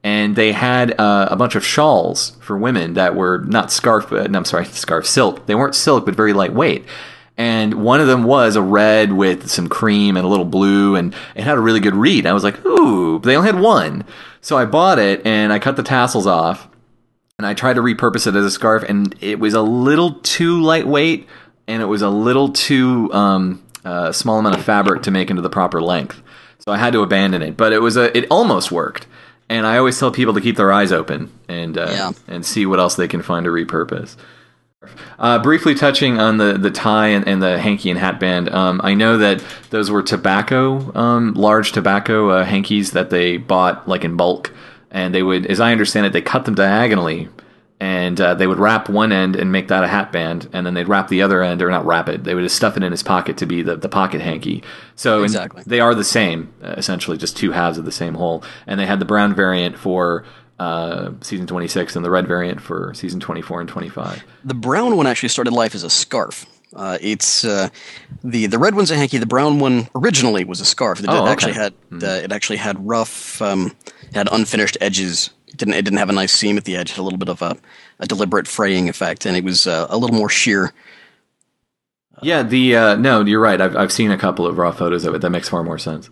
and 0.08 0.36
they 0.36 0.52
had 0.52 0.98
uh, 0.98 1.28
a 1.30 1.36
bunch 1.36 1.54
of 1.54 1.62
shawls 1.62 2.32
for 2.40 2.56
women 2.56 2.94
that 2.94 3.14
were 3.14 3.40
not 3.40 3.70
scarf, 3.70 4.08
but 4.08 4.30
no, 4.30 4.38
I'm 4.38 4.44
sorry, 4.46 4.64
scarf 4.84 5.06
silk. 5.06 5.44
They 5.44 5.54
weren't 5.54 5.74
silk, 5.74 6.06
but 6.06 6.14
very 6.14 6.32
lightweight. 6.32 6.86
And 7.36 7.74
one 7.74 8.00
of 8.00 8.06
them 8.06 8.24
was 8.24 8.56
a 8.56 8.62
red 8.62 9.12
with 9.12 9.50
some 9.50 9.68
cream 9.68 10.16
and 10.16 10.24
a 10.24 10.28
little 10.28 10.46
blue, 10.46 10.96
and 10.96 11.14
it 11.34 11.44
had 11.44 11.58
a 11.58 11.60
really 11.60 11.78
good 11.78 11.94
read. 11.94 12.24
I 12.24 12.32
was 12.32 12.42
like, 12.42 12.64
ooh, 12.64 13.18
but 13.18 13.26
they 13.26 13.36
only 13.36 13.52
had 13.52 13.60
one. 13.60 14.04
So 14.40 14.56
I 14.56 14.64
bought 14.64 14.98
it 14.98 15.26
and 15.26 15.52
I 15.52 15.58
cut 15.58 15.76
the 15.76 15.82
tassels 15.82 16.26
off 16.26 16.68
and 17.38 17.46
I 17.46 17.52
tried 17.52 17.74
to 17.74 17.82
repurpose 17.82 18.26
it 18.26 18.34
as 18.34 18.46
a 18.46 18.50
scarf, 18.50 18.82
and 18.88 19.14
it 19.20 19.38
was 19.38 19.52
a 19.52 19.60
little 19.60 20.14
too 20.22 20.62
lightweight 20.62 21.28
and 21.66 21.82
it 21.82 21.86
was 21.86 22.00
a 22.00 22.08
little 22.08 22.48
too 22.48 23.12
um, 23.12 23.62
uh, 23.84 24.10
small 24.10 24.38
amount 24.38 24.56
of 24.56 24.64
fabric 24.64 25.02
to 25.02 25.10
make 25.10 25.28
into 25.28 25.42
the 25.42 25.50
proper 25.50 25.82
length. 25.82 26.22
So 26.60 26.72
I 26.72 26.78
had 26.78 26.94
to 26.94 27.02
abandon 27.02 27.42
it, 27.42 27.58
but 27.58 27.74
it 27.74 27.80
was 27.80 27.98
a 27.98 28.16
it 28.16 28.26
almost 28.30 28.72
worked. 28.72 29.06
And 29.50 29.66
I 29.66 29.78
always 29.78 29.98
tell 29.98 30.10
people 30.10 30.34
to 30.34 30.40
keep 30.40 30.56
their 30.56 30.72
eyes 30.72 30.92
open 30.92 31.30
and 31.48 31.78
uh, 31.78 31.86
Yeah. 31.90 32.12
and 32.26 32.44
see 32.44 32.66
what 32.66 32.78
else 32.78 32.96
they 32.96 33.08
can 33.08 33.22
find 33.22 33.44
to 33.44 33.50
repurpose. 33.50 34.16
Uh, 35.18 35.38
briefly 35.40 35.74
touching 35.74 36.20
on 36.20 36.36
the, 36.36 36.52
the 36.56 36.70
tie 36.70 37.08
and, 37.08 37.26
and 37.26 37.42
the 37.42 37.58
hanky 37.58 37.90
and 37.90 37.98
hat 37.98 38.20
band, 38.20 38.48
um, 38.50 38.80
I 38.84 38.94
know 38.94 39.18
that 39.18 39.42
those 39.70 39.90
were 39.90 40.02
tobacco, 40.02 40.92
um, 40.96 41.34
large 41.34 41.72
tobacco 41.72 42.28
uh, 42.30 42.44
hankies 42.44 42.92
that 42.92 43.10
they 43.10 43.38
bought 43.38 43.88
like 43.88 44.04
in 44.04 44.16
bulk, 44.16 44.52
and 44.92 45.12
they 45.14 45.22
would, 45.24 45.46
as 45.46 45.58
I 45.60 45.72
understand 45.72 46.06
it, 46.06 46.12
they 46.12 46.22
cut 46.22 46.44
them 46.44 46.54
diagonally, 46.54 47.28
and 47.80 48.20
uh, 48.20 48.34
they 48.34 48.46
would 48.46 48.58
wrap 48.58 48.88
one 48.88 49.12
end 49.12 49.36
and 49.36 49.52
make 49.52 49.68
that 49.68 49.84
a 49.84 49.88
hat 49.88 50.10
band, 50.10 50.48
and 50.52 50.66
then 50.66 50.74
they'd 50.74 50.88
wrap 50.88 51.08
the 51.08 51.22
other 51.22 51.42
end, 51.42 51.62
or 51.62 51.70
not 51.70 51.86
wrap 51.86 52.08
it, 52.08 52.24
they 52.24 52.34
would 52.34 52.42
just 52.42 52.56
stuff 52.56 52.76
it 52.76 52.82
in 52.82 52.90
his 52.90 53.02
pocket 53.02 53.36
to 53.38 53.46
be 53.46 53.62
the, 53.62 53.76
the 53.76 53.88
pocket 53.88 54.20
hanky. 54.20 54.62
So 54.96 55.22
Exactly. 55.22 55.62
they 55.66 55.78
are 55.80 55.94
the 55.94 56.02
same, 56.04 56.52
uh, 56.62 56.74
essentially, 56.76 57.16
just 57.16 57.36
two 57.36 57.52
halves 57.52 57.78
of 57.78 57.84
the 57.84 57.92
same 57.92 58.14
whole. 58.14 58.42
And 58.66 58.80
they 58.80 58.86
had 58.86 58.98
the 58.98 59.04
brown 59.04 59.34
variant 59.34 59.78
for 59.78 60.24
uh, 60.58 61.12
season 61.20 61.46
26 61.46 61.94
and 61.94 62.04
the 62.04 62.10
red 62.10 62.26
variant 62.26 62.60
for 62.60 62.92
season 62.94 63.20
24 63.20 63.60
and 63.60 63.68
25. 63.68 64.24
The 64.44 64.54
brown 64.54 64.96
one 64.96 65.06
actually 65.06 65.28
started 65.28 65.52
life 65.52 65.74
as 65.76 65.84
a 65.84 65.90
scarf. 65.90 66.46
Uh, 66.74 66.98
it's 67.00 67.44
uh, 67.44 67.68
the 68.22 68.46
the 68.46 68.58
red 68.58 68.74
one's 68.74 68.90
a 68.90 68.96
hanky. 68.96 69.16
The 69.16 69.24
brown 69.24 69.58
one 69.58 69.88
originally 69.94 70.44
was 70.44 70.60
a 70.60 70.66
scarf. 70.66 71.00
It 71.00 71.06
Oh, 71.08 71.22
okay. 71.22 71.30
actually 71.32 71.52
had 71.54 71.72
uh, 71.92 72.06
it 72.06 72.30
actually 72.30 72.58
had 72.58 72.86
rough, 72.86 73.40
um, 73.40 73.74
had 74.12 74.28
unfinished 74.30 74.76
edges. 74.80 75.30
Didn't 75.58 75.74
it 75.74 75.84
didn't 75.84 75.98
have 75.98 76.10
a 76.10 76.14
nice 76.14 76.32
seam 76.32 76.56
at 76.56 76.64
the 76.64 76.76
edge. 76.76 76.90
Had 76.90 77.00
a 77.00 77.02
little 77.02 77.18
bit 77.18 77.28
of 77.28 77.42
a, 77.42 77.56
a 77.98 78.06
deliberate 78.06 78.48
fraying 78.48 78.88
effect, 78.88 79.26
and 79.26 79.36
it 79.36 79.44
was 79.44 79.66
uh, 79.66 79.86
a 79.90 79.98
little 79.98 80.16
more 80.16 80.30
sheer. 80.30 80.72
Yeah, 82.22 82.42
the 82.42 82.76
uh, 82.76 82.94
no, 82.96 83.24
you're 83.24 83.40
right. 83.40 83.60
I've 83.60 83.76
I've 83.76 83.92
seen 83.92 84.10
a 84.10 84.18
couple 84.18 84.46
of 84.46 84.58
raw 84.58 84.72
photos 84.72 85.04
of 85.04 85.14
it. 85.14 85.20
That 85.20 85.30
makes 85.30 85.48
far 85.48 85.62
more 85.62 85.78
sense. 85.78 86.08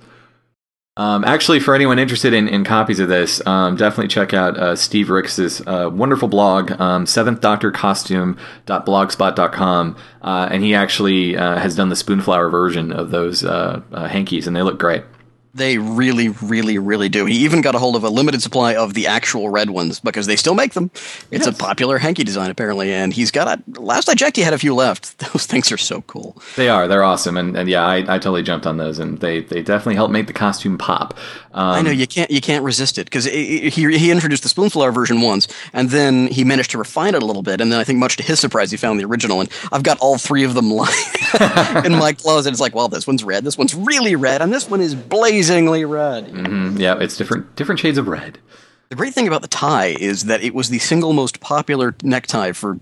Um, 0.98 1.24
actually, 1.24 1.60
for 1.60 1.74
anyone 1.74 1.98
interested 1.98 2.32
in, 2.32 2.48
in 2.48 2.64
copies 2.64 3.00
of 3.00 3.08
this, 3.08 3.46
um, 3.46 3.76
definitely 3.76 4.08
check 4.08 4.32
out 4.32 4.56
uh, 4.56 4.74
Steve 4.76 5.10
Ricks's 5.10 5.60
uh, 5.66 5.90
wonderful 5.92 6.26
blog, 6.26 6.72
um, 6.80 7.04
Seventh 7.04 7.44
uh, 7.44 7.58
and 10.50 10.62
he 10.62 10.74
actually 10.74 11.36
uh, 11.36 11.58
has 11.58 11.76
done 11.76 11.90
the 11.90 11.96
spoonflower 11.96 12.48
version 12.48 12.92
of 12.92 13.10
those 13.10 13.44
uh, 13.44 13.82
uh, 13.92 14.08
hankies, 14.08 14.46
and 14.46 14.56
they 14.56 14.62
look 14.62 14.78
great. 14.78 15.02
They 15.56 15.78
really, 15.78 16.28
really, 16.28 16.78
really 16.78 17.08
do. 17.08 17.24
He 17.26 17.36
even 17.38 17.60
got 17.62 17.74
a 17.74 17.78
hold 17.78 17.96
of 17.96 18.04
a 18.04 18.10
limited 18.10 18.42
supply 18.42 18.76
of 18.76 18.94
the 18.94 19.06
actual 19.06 19.48
red 19.48 19.70
ones 19.70 20.00
because 20.00 20.26
they 20.26 20.36
still 20.36 20.54
make 20.54 20.74
them. 20.74 20.90
It's 21.30 21.46
Yes. 21.46 21.48
a 21.48 21.52
popular 21.52 21.98
hanky 21.98 22.24
design 22.24 22.50
apparently, 22.50 22.92
and 22.92 23.12
he's 23.12 23.30
got 23.30 23.48
a. 23.48 23.80
Last 23.80 24.08
I 24.08 24.14
checked, 24.14 24.36
he 24.36 24.42
had 24.42 24.52
a 24.52 24.58
few 24.58 24.74
left. 24.74 25.18
Those 25.32 25.46
things 25.46 25.72
are 25.72 25.76
so 25.78 26.02
cool. 26.02 26.36
They 26.56 26.68
are. 26.68 26.86
They're 26.88 27.02
awesome, 27.04 27.36
and, 27.36 27.56
and 27.56 27.68
yeah, 27.68 27.84
I, 27.86 27.96
I 27.98 28.18
totally 28.18 28.42
jumped 28.42 28.66
on 28.66 28.76
those, 28.76 28.98
and 28.98 29.18
they, 29.20 29.40
they 29.40 29.62
definitely 29.62 29.94
help 29.96 30.10
make 30.10 30.26
the 30.26 30.32
costume 30.32 30.76
pop. 30.78 31.14
Um, 31.52 31.62
I 31.70 31.80
know 31.80 31.90
you 31.90 32.06
can't 32.06 32.30
you 32.30 32.40
can't 32.42 32.64
resist 32.64 32.98
it 32.98 33.04
because 33.06 33.24
he 33.24 33.70
he 33.70 34.10
introduced 34.10 34.42
the 34.42 34.48
Spoonflower 34.50 34.92
version 34.92 35.22
once, 35.22 35.48
and 35.72 35.88
then 35.90 36.26
he 36.26 36.44
managed 36.44 36.70
to 36.72 36.78
refine 36.78 37.14
it 37.14 37.22
a 37.22 37.26
little 37.26 37.42
bit, 37.42 37.60
and 37.62 37.72
then 37.72 37.80
I 37.80 37.84
think 37.84 37.98
much 37.98 38.16
to 38.18 38.22
his 38.22 38.38
surprise, 38.38 38.70
he 38.70 38.76
found 38.76 39.00
the 39.00 39.04
original, 39.06 39.40
and 39.40 39.48
I've 39.72 39.82
got 39.82 39.98
all 40.00 40.18
three 40.18 40.44
of 40.44 40.52
them 40.54 40.70
lying 40.82 40.92
in 41.86 41.92
my 41.92 42.12
closet. 42.12 42.50
It's 42.50 42.60
like, 42.60 42.74
well, 42.74 42.88
this 42.88 43.06
one's 43.06 43.24
red, 43.24 43.42
this 43.44 43.56
one's 43.56 43.74
really 43.74 44.16
red, 44.16 44.42
and 44.42 44.52
this 44.52 44.68
one 44.68 44.80
is 44.82 44.94
blazingly 45.46 45.84
red. 45.84 46.26
mhm, 46.28 46.78
yeah, 46.78 46.98
it's 46.98 47.16
different 47.16 47.54
different 47.56 47.80
shades 47.80 47.98
of 47.98 48.08
red. 48.08 48.38
The 48.88 48.96
great 48.96 49.14
thing 49.14 49.26
about 49.26 49.42
the 49.42 49.48
tie 49.48 49.96
is 49.98 50.24
that 50.24 50.42
it 50.42 50.54
was 50.54 50.68
the 50.68 50.78
single 50.78 51.12
most 51.12 51.40
popular 51.40 51.94
necktie 52.02 52.52
for, 52.52 52.78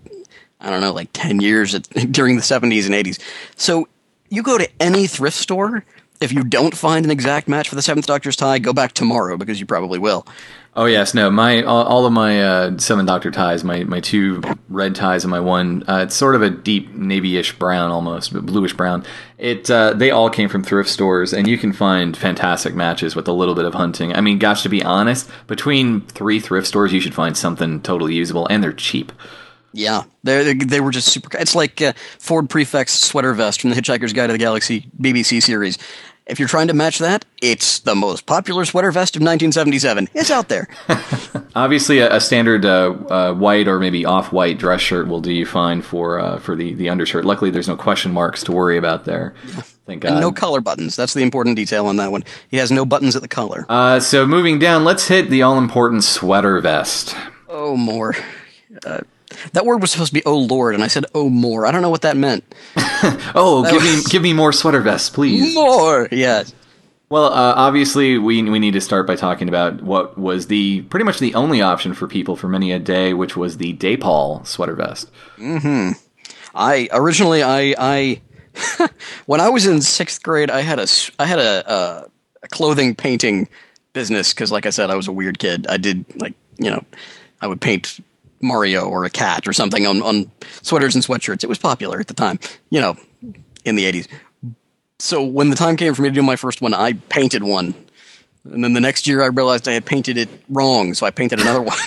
I 0.61 0.69
don't 0.69 0.83
know, 0.83 0.93
like 0.93 1.09
10 1.15 1.41
years 1.41 1.75
at, 1.75 1.89
during 2.13 2.37
the 2.37 2.43
70s 2.43 2.85
and 2.85 2.95
80s. 2.95 3.19
So 3.57 3.89
you 4.29 4.43
go 4.43 4.59
to 4.59 4.69
any 4.81 5.07
thrift 5.07 5.37
store, 5.37 5.85
if 6.21 6.33
you 6.33 6.45
don't 6.45 6.77
find 6.77 7.05
an 7.05 7.11
exact 7.11 7.49
match 7.49 7.69
for 7.69 7.75
the 7.75 7.83
Seventh 7.83 8.07
Doctor's 8.07 8.37
tie, 8.37 8.59
go 8.59 8.73
back 8.73 8.93
tomorrow 8.93 9.37
because 9.37 9.61
you 9.61 9.67
probably 9.67 9.99
will. 9.99 10.27
Oh 10.77 10.87
yes, 10.87 11.15
no, 11.15 11.31
my 11.31 11.63
all, 11.63 11.85
all 11.85 12.05
of 12.05 12.13
my 12.13 12.43
uh, 12.43 12.79
seven 12.79 13.07
Doctor 13.07 13.31
ties, 13.31 13.63
my 13.63 13.85
my 13.85 14.01
two 14.01 14.43
red 14.69 14.97
ties 14.97 15.23
and 15.23 15.31
my 15.31 15.39
one, 15.39 15.85
uh, 15.87 15.99
it's 15.99 16.17
sort 16.17 16.35
of 16.35 16.43
a 16.43 16.51
deep 16.51 16.93
navy-ish 16.93 17.57
brown 17.59 17.93
almost, 17.93 18.33
bluish 18.45 18.73
brown. 18.73 19.05
It 19.39 19.71
uh, 19.71 19.93
they 19.93 20.11
all 20.11 20.31
came 20.31 20.49
from 20.49 20.65
thrift 20.65 20.91
stores, 20.91 21.33
and 21.33 21.47
you 21.47 21.59
can 21.59 21.73
find 21.73 22.17
fantastic 22.17 22.75
matches 22.75 23.15
with 23.15 23.29
a 23.29 23.33
little 23.33 23.55
bit 23.55 23.67
of 23.67 23.75
hunting. 23.75 24.17
I 24.17 24.21
mean, 24.21 24.41
gosh, 24.41 24.65
to 24.65 24.69
be 24.69 24.83
honest, 24.83 25.31
between 25.47 26.01
three 26.03 26.41
thrift 26.41 26.67
stores, 26.67 26.93
you 26.93 27.01
should 27.01 27.15
find 27.15 27.37
something 27.37 27.81
totally 27.81 28.15
usable, 28.15 28.49
and 28.49 28.63
they're 28.63 28.73
cheap. 28.73 29.13
Yeah, 29.75 30.05
they 30.23 30.55
they 30.55 30.81
were 30.81 30.93
just 30.93 31.09
super. 31.09 31.37
It's 31.37 31.57
like 31.57 31.83
uh, 31.83 31.95
Ford 32.21 32.49
Prefect's 32.49 32.93
sweater 32.93 33.35
vest 33.35 33.61
from 33.61 33.71
the 33.71 33.77
Hitchhiker's 33.77 34.13
Guide 34.13 34.29
to 34.29 34.33
the 34.33 34.39
Galaxy 34.39 34.87
BBC 35.01 35.43
series. 35.43 35.79
If 36.27 36.39
you're 36.39 36.49
trying 36.49 36.69
to 36.69 36.75
match 36.75 37.01
that, 37.01 37.27
it's 37.43 37.81
the 37.81 37.95
most 37.95 38.25
popular 38.25 38.65
sweater 38.65 38.91
vest 38.93 39.15
of 39.15 39.21
1977. 39.21 40.09
It's 40.15 40.31
out 40.31 40.49
there. 40.49 40.69
Obviously, 41.55 41.99
a, 41.99 42.15
a 42.15 42.21
standard 42.21 42.65
uh, 42.65 42.95
uh, 43.11 43.35
white 43.35 43.69
or 43.69 43.79
maybe 43.79 44.07
off-white 44.07 44.57
dress 44.59 44.81
shirt 44.81 45.07
will 45.07 45.21
do 45.21 45.33
you 45.33 45.45
fine 45.45 45.83
for 45.83 46.19
uh, 46.21 46.39
for 46.39 46.55
the 46.55 46.73
the 46.75 46.89
undershirt. 46.89 47.25
Luckily, 47.25 47.51
there's 47.51 47.69
no 47.69 47.77
question 47.77 48.13
marks 48.13 48.45
to 48.45 48.53
worry 48.53 48.79
about 48.79 49.05
there. 49.05 49.35
Thank 49.87 50.03
God. 50.03 50.13
And 50.13 50.21
no 50.21 50.31
collar 50.31 50.61
buttons. 50.61 50.95
That's 50.95 51.15
the 51.15 51.23
important 51.23 51.57
detail 51.57 51.87
on 51.87 51.97
that 51.97 52.13
one. 52.13 52.23
He 52.49 52.59
has 52.59 52.71
no 52.71 52.87
buttons 52.87 53.17
at 53.17 53.23
the 53.23 53.29
collar. 53.29 53.67
Uh, 53.69 53.99
so 53.99 54.25
moving 54.25 54.61
down, 54.61 54.85
let's 54.85 55.09
hit 55.09 55.29
the 55.31 55.43
all-important 55.43 56.05
sweater 56.05 56.61
vest. 56.61 57.15
Oh, 57.49 57.77
more. 57.77 58.15
That 59.53 59.67
word 59.67 59.81
was 59.81 59.91
supposed 59.91 60.11
to 60.11 60.15
be 60.15 60.25
"oh 60.25 60.39
lord," 60.39 60.75
and 60.75 60.83
I 60.85 60.89
said 60.89 61.07
"oh 61.15 61.29
more." 61.29 61.67
I 61.67 61.71
don't 61.71 61.83
know 61.83 61.91
what 61.91 62.03
that 62.03 62.17
meant. 62.17 62.45
Oh, 63.35 63.69
give 63.71 63.83
me 63.83 64.03
give 64.09 64.23
me 64.23 64.33
more 64.33 64.53
sweater 64.53 64.81
vests, 64.81 65.11
please. 65.11 65.55
More, 65.55 66.09
yes. 66.11 66.55
Well, 67.11 67.27
uh, 67.27 67.55
obviously, 67.55 68.17
we 68.17 68.43
we 68.43 68.59
need 68.59 68.73
to 68.73 68.81
start 68.81 69.07
by 69.07 69.15
talking 69.15 69.49
about 69.49 69.83
what 69.83 70.17
was 70.17 70.47
the 70.47 70.83
pretty 70.83 71.05
much 71.05 71.19
the 71.19 71.35
only 71.35 71.61
option 71.61 71.93
for 71.93 72.09
people 72.09 72.35
for 72.35 72.49
many 72.49 72.73
a 72.73 72.79
day, 72.79 73.13
which 73.13 73.37
was 73.37 73.59
the 73.59 73.75
Dapol 73.75 74.47
sweater 74.47 74.75
vest. 74.75 75.11
Hmm. 75.37 75.91
I 76.55 76.89
originally 76.93 77.43
I 77.43 77.75
I 77.79 78.23
when 79.27 79.41
I 79.41 79.49
was 79.49 79.67
in 79.67 79.83
sixth 79.83 80.23
grade, 80.23 80.51
I 80.51 80.61
had 80.61 80.79
a 80.79 80.87
I 81.19 81.27
had 81.27 81.39
a, 81.39 81.73
a, 81.73 82.07
a 82.43 82.49
clothing 82.49 82.95
painting 82.95 83.49
business 83.93 84.33
because, 84.33 84.51
like 84.51 84.67
I 84.67 84.71
said, 84.71 84.91
I 84.91 84.95
was 84.95 85.09
a 85.09 85.13
weird 85.13 85.39
kid. 85.39 85.67
I 85.69 85.77
did 85.77 86.05
like 86.21 86.35
you 86.59 86.71
know, 86.71 86.85
I 87.41 87.47
would 87.47 87.61
paint 87.61 88.01
Mario 88.41 88.87
or 88.89 89.05
a 89.05 89.11
cat 89.11 89.47
or 89.47 89.53
something 89.53 89.87
on 89.87 90.03
on 90.03 90.31
sweaters 90.63 90.95
and 90.95 91.05
sweatshirts. 91.05 91.45
It 91.45 91.49
was 91.49 91.59
popular 91.59 92.01
at 92.01 92.09
the 92.09 92.15
time, 92.15 92.39
you 92.71 92.81
know, 92.81 92.97
in 93.65 93.77
the 93.77 93.85
eighties. 93.85 94.09
So 94.99 95.23
when 95.23 95.51
the 95.51 95.57
time 95.57 95.77
came 95.77 95.95
for 95.95 96.03
me 96.03 96.09
to 96.09 96.15
do 96.15 96.23
my 96.23 96.37
first 96.37 96.61
one, 96.63 96.73
I 96.73 96.95
painted 96.95 97.43
one. 97.43 97.75
And 98.45 98.63
then 98.63 98.75
the 98.75 98.81
next 98.81 99.07
year 99.07 99.23
I 99.23 99.27
realized 99.27 99.67
I 99.67 99.73
had 99.73 99.87
painted 99.87 100.17
it 100.19 100.29
wrong, 100.49 100.95
so 100.95 101.07
I 101.07 101.11
painted 101.11 101.41
another 101.41 101.63
one. 101.63 101.79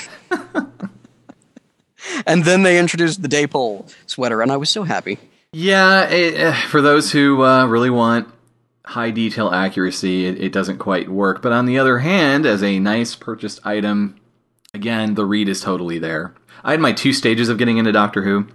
and 2.26 2.44
then 2.44 2.64
they 2.64 2.80
introduced 2.80 3.22
the 3.22 3.28
Dapol 3.28 3.92
sweater, 4.08 4.42
and 4.42 4.52
I 4.52 4.58
was 4.58 4.70
so 4.70 4.84
happy. 4.84 5.20
Yeah, 5.54 6.10
it, 6.10 6.40
uh, 6.40 6.54
for 6.68 6.82
those 6.82 7.12
who 7.12 7.44
uh, 7.44 7.66
really 7.68 7.90
want 7.90 8.28
high 8.86 9.12
detail 9.12 9.50
accuracy, 9.50 10.26
it, 10.26 10.42
it 10.42 10.52
doesn't 10.52 10.78
quite 10.78 11.10
work. 11.10 11.42
But 11.42 11.52
on 11.52 11.66
the 11.66 11.80
other 11.80 12.00
hand, 12.00 12.46
as 12.46 12.64
a 12.64 12.80
nice 12.80 13.16
purchased 13.16 13.66
item, 13.66 14.16
again, 14.74 15.16
the 15.16 15.26
read 15.26 15.50
is 15.50 15.62
totally 15.62 16.00
there. 16.00 16.34
I 16.64 16.72
had 16.72 16.80
my 16.80 16.92
two 16.92 17.14
stages 17.14 17.50
of 17.50 17.58
getting 17.58 17.78
into 17.78 17.92
Doctor 17.92 18.24
Who. 18.24 18.48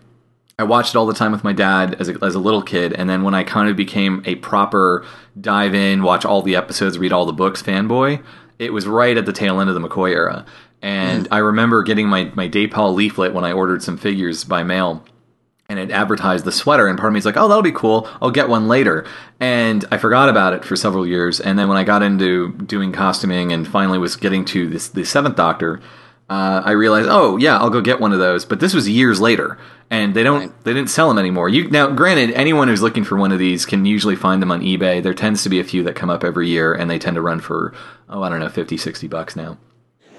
I 0.58 0.64
watched 0.64 0.94
it 0.94 0.98
all 0.98 1.06
the 1.06 1.14
time 1.14 1.32
with 1.32 1.44
my 1.44 1.52
dad 1.52 1.94
as 1.94 2.08
a, 2.08 2.16
as 2.22 2.34
a 2.34 2.38
little 2.38 2.62
kid, 2.62 2.92
and 2.92 3.08
then 3.08 3.22
when 3.22 3.34
I 3.34 3.42
kind 3.42 3.68
of 3.68 3.76
became 3.76 4.22
a 4.26 4.36
proper 4.36 5.04
dive 5.40 5.74
in, 5.74 6.02
watch 6.02 6.24
all 6.24 6.42
the 6.42 6.56
episodes, 6.56 6.98
read 6.98 7.12
all 7.12 7.24
the 7.24 7.32
books 7.32 7.62
fanboy, 7.62 8.22
it 8.58 8.72
was 8.72 8.86
right 8.86 9.16
at 9.16 9.26
the 9.26 9.32
tail 9.32 9.60
end 9.60 9.70
of 9.70 9.74
the 9.74 9.80
McCoy 9.86 10.10
era. 10.10 10.44
And 10.82 11.24
mm. 11.24 11.28
I 11.32 11.38
remember 11.38 11.82
getting 11.82 12.08
my, 12.08 12.30
my 12.34 12.48
Dapol 12.48 12.94
leaflet 12.94 13.32
when 13.32 13.44
I 13.44 13.52
ordered 13.52 13.82
some 13.82 13.96
figures 13.96 14.44
by 14.44 14.62
mail 14.62 15.04
and 15.72 15.80
it 15.80 15.90
advertised 15.90 16.44
the 16.44 16.52
sweater 16.52 16.86
and 16.86 16.98
part 16.98 17.08
of 17.08 17.14
me 17.14 17.18
is 17.18 17.24
like 17.24 17.36
oh 17.36 17.48
that'll 17.48 17.62
be 17.62 17.72
cool. 17.72 18.08
I'll 18.20 18.30
get 18.30 18.48
one 18.48 18.68
later. 18.68 19.06
And 19.40 19.84
i 19.90 19.96
forgot 19.96 20.28
about 20.28 20.52
it 20.52 20.64
for 20.64 20.76
several 20.76 21.06
years 21.06 21.40
and 21.40 21.58
then 21.58 21.68
when 21.68 21.78
i 21.78 21.84
got 21.84 22.02
into 22.02 22.52
doing 22.52 22.92
costuming 22.92 23.52
and 23.52 23.66
finally 23.66 23.98
was 23.98 24.14
getting 24.16 24.44
to 24.46 24.68
this 24.68 24.88
the 24.88 25.04
seventh 25.04 25.34
doctor 25.34 25.80
uh, 26.30 26.62
i 26.64 26.70
realized 26.70 27.08
oh 27.10 27.36
yeah 27.38 27.58
i'll 27.58 27.70
go 27.70 27.80
get 27.80 27.98
one 27.98 28.12
of 28.12 28.18
those. 28.18 28.44
But 28.44 28.60
this 28.60 28.74
was 28.74 28.88
years 28.88 29.20
later 29.20 29.58
and 29.90 30.14
they 30.14 30.22
don't 30.22 30.52
they 30.64 30.72
didn't 30.72 30.90
sell 30.90 31.08
them 31.08 31.18
anymore. 31.18 31.48
You 31.48 31.70
now 31.70 31.90
granted 31.90 32.30
anyone 32.32 32.68
who's 32.68 32.82
looking 32.82 33.04
for 33.04 33.16
one 33.16 33.32
of 33.32 33.38
these 33.38 33.66
can 33.66 33.84
usually 33.84 34.16
find 34.16 34.40
them 34.40 34.52
on 34.52 34.60
ebay. 34.60 35.02
There 35.02 35.14
tends 35.14 35.42
to 35.42 35.48
be 35.48 35.58
a 35.58 35.64
few 35.64 35.82
that 35.84 35.96
come 35.96 36.10
up 36.10 36.22
every 36.22 36.48
year 36.48 36.72
and 36.72 36.88
they 36.90 36.98
tend 36.98 37.16
to 37.16 37.22
run 37.22 37.40
for 37.40 37.74
oh 38.08 38.22
i 38.22 38.28
don't 38.28 38.40
know 38.40 38.48
50 38.48 38.76
60 38.76 39.08
bucks 39.08 39.34
now. 39.34 39.58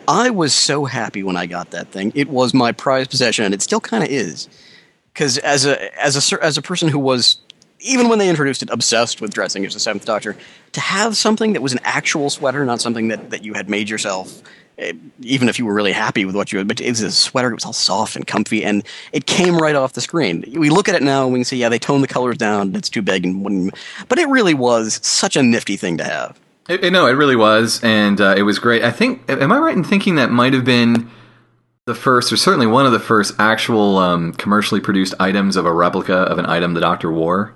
I 0.08 0.32
was 0.32 0.54
so 0.54 0.86
happy 0.86 1.24
when 1.24 1.38
I 1.38 1.46
got 1.46 1.72
that 1.72 1.88
thing. 1.90 2.12
It 2.16 2.28
was 2.28 2.54
my 2.54 2.72
prized 2.72 3.10
possession, 3.10 3.46
and 3.46 3.54
it 3.54 3.62
still 3.62 3.80
kind 3.80 4.04
of 4.04 4.10
is. 4.10 4.50
Because 5.14 5.38
as 5.40 5.66
a 5.66 6.02
as 6.02 6.32
a 6.34 6.44
as 6.44 6.58
a 6.58 6.62
person 6.62 6.88
who 6.88 7.00
was 7.00 7.38
even 7.80 8.08
when 8.08 8.18
they 8.18 8.30
introduced 8.30 8.64
it, 8.64 8.70
obsessed 8.72 9.20
with 9.22 9.34
dressing 9.34 9.66
as 9.66 9.74
the 9.74 9.80
Seventh 9.80 10.06
Doctor, 10.06 10.38
to 10.72 10.80
have 10.80 11.18
something 11.18 11.52
that 11.54 11.62
was 11.62 11.74
an 11.74 11.80
actual 11.84 12.30
sweater, 12.30 12.64
not 12.66 12.80
something 12.80 13.10
that, 13.10 13.30
that 13.32 13.44
you 13.44 13.54
had 13.54 13.70
made 13.70 13.90
yourself, 13.90 14.42
eh, 14.78 14.94
even 15.20 15.50
if 15.50 15.60
you 15.60 15.66
were 15.66 15.74
really 15.74 15.92
happy 15.92 16.24
with 16.24 16.34
what 16.34 16.54
you 16.54 16.60
had, 16.60 16.68
but 16.70 16.80
it 16.80 16.88
was 16.90 17.02
a 17.02 17.12
sweater, 17.12 17.50
it 17.52 17.56
was 17.56 17.66
all 17.66 17.74
soft 17.74 18.16
and 18.16 18.26
comfy, 18.26 18.64
and 18.64 18.84
it 19.12 19.26
came 19.26 19.58
right 19.58 19.76
off 19.76 19.92
the 19.94 20.00
screen. 20.00 20.46
We 20.56 20.70
look 20.70 20.88
at 20.88 20.96
it 20.96 21.04
now 21.04 21.26
and 21.26 21.34
we 21.34 21.40
can 21.40 21.44
say, 21.44 21.58
yeah, 21.58 21.68
they 21.68 21.78
toned 21.78 22.04
the 22.04 22.08
colors 22.08 22.38
down, 22.38 22.74
it's 22.74 22.88
too 22.90 23.02
big, 23.02 23.26
and 23.26 23.74
but 24.08 24.18
it 24.18 24.30
really 24.30 24.54
was 24.54 25.02
such 25.06 25.36
a 25.36 25.44
nifty 25.44 25.76
thing 25.76 25.98
to 25.98 26.06
have. 26.06 26.40
It, 26.70 26.86
it- 26.86 26.94
no, 26.94 27.06
it 27.08 27.12
really 27.18 27.36
was, 27.36 27.82
and 27.84 28.22
uh, 28.22 28.34
it 28.38 28.44
was 28.44 28.60
great. 28.60 28.82
I 28.82 28.92
think, 28.92 29.30
am 29.30 29.52
I 29.52 29.58
right 29.60 29.76
in 29.76 29.84
thinking 29.84 30.16
that 30.16 30.32
might 30.32 30.54
have 30.54 30.64
been 30.64 31.12
the 31.86 31.96
first, 31.96 32.32
or 32.32 32.38
certainly 32.38 32.68
one 32.68 32.86
of 32.86 32.92
the 32.92 33.00
first 33.00 33.36
actual 33.40 33.98
um, 33.98 34.34
commercially 34.34 34.80
produced 34.80 35.14
items 35.20 35.56
of 35.56 35.66
a 35.66 35.74
replica 35.74 36.16
of 36.16 36.38
an 36.38 36.46
item 36.46 36.74
the 36.74 36.82
Doctor 36.82 37.12
wore? 37.12 37.54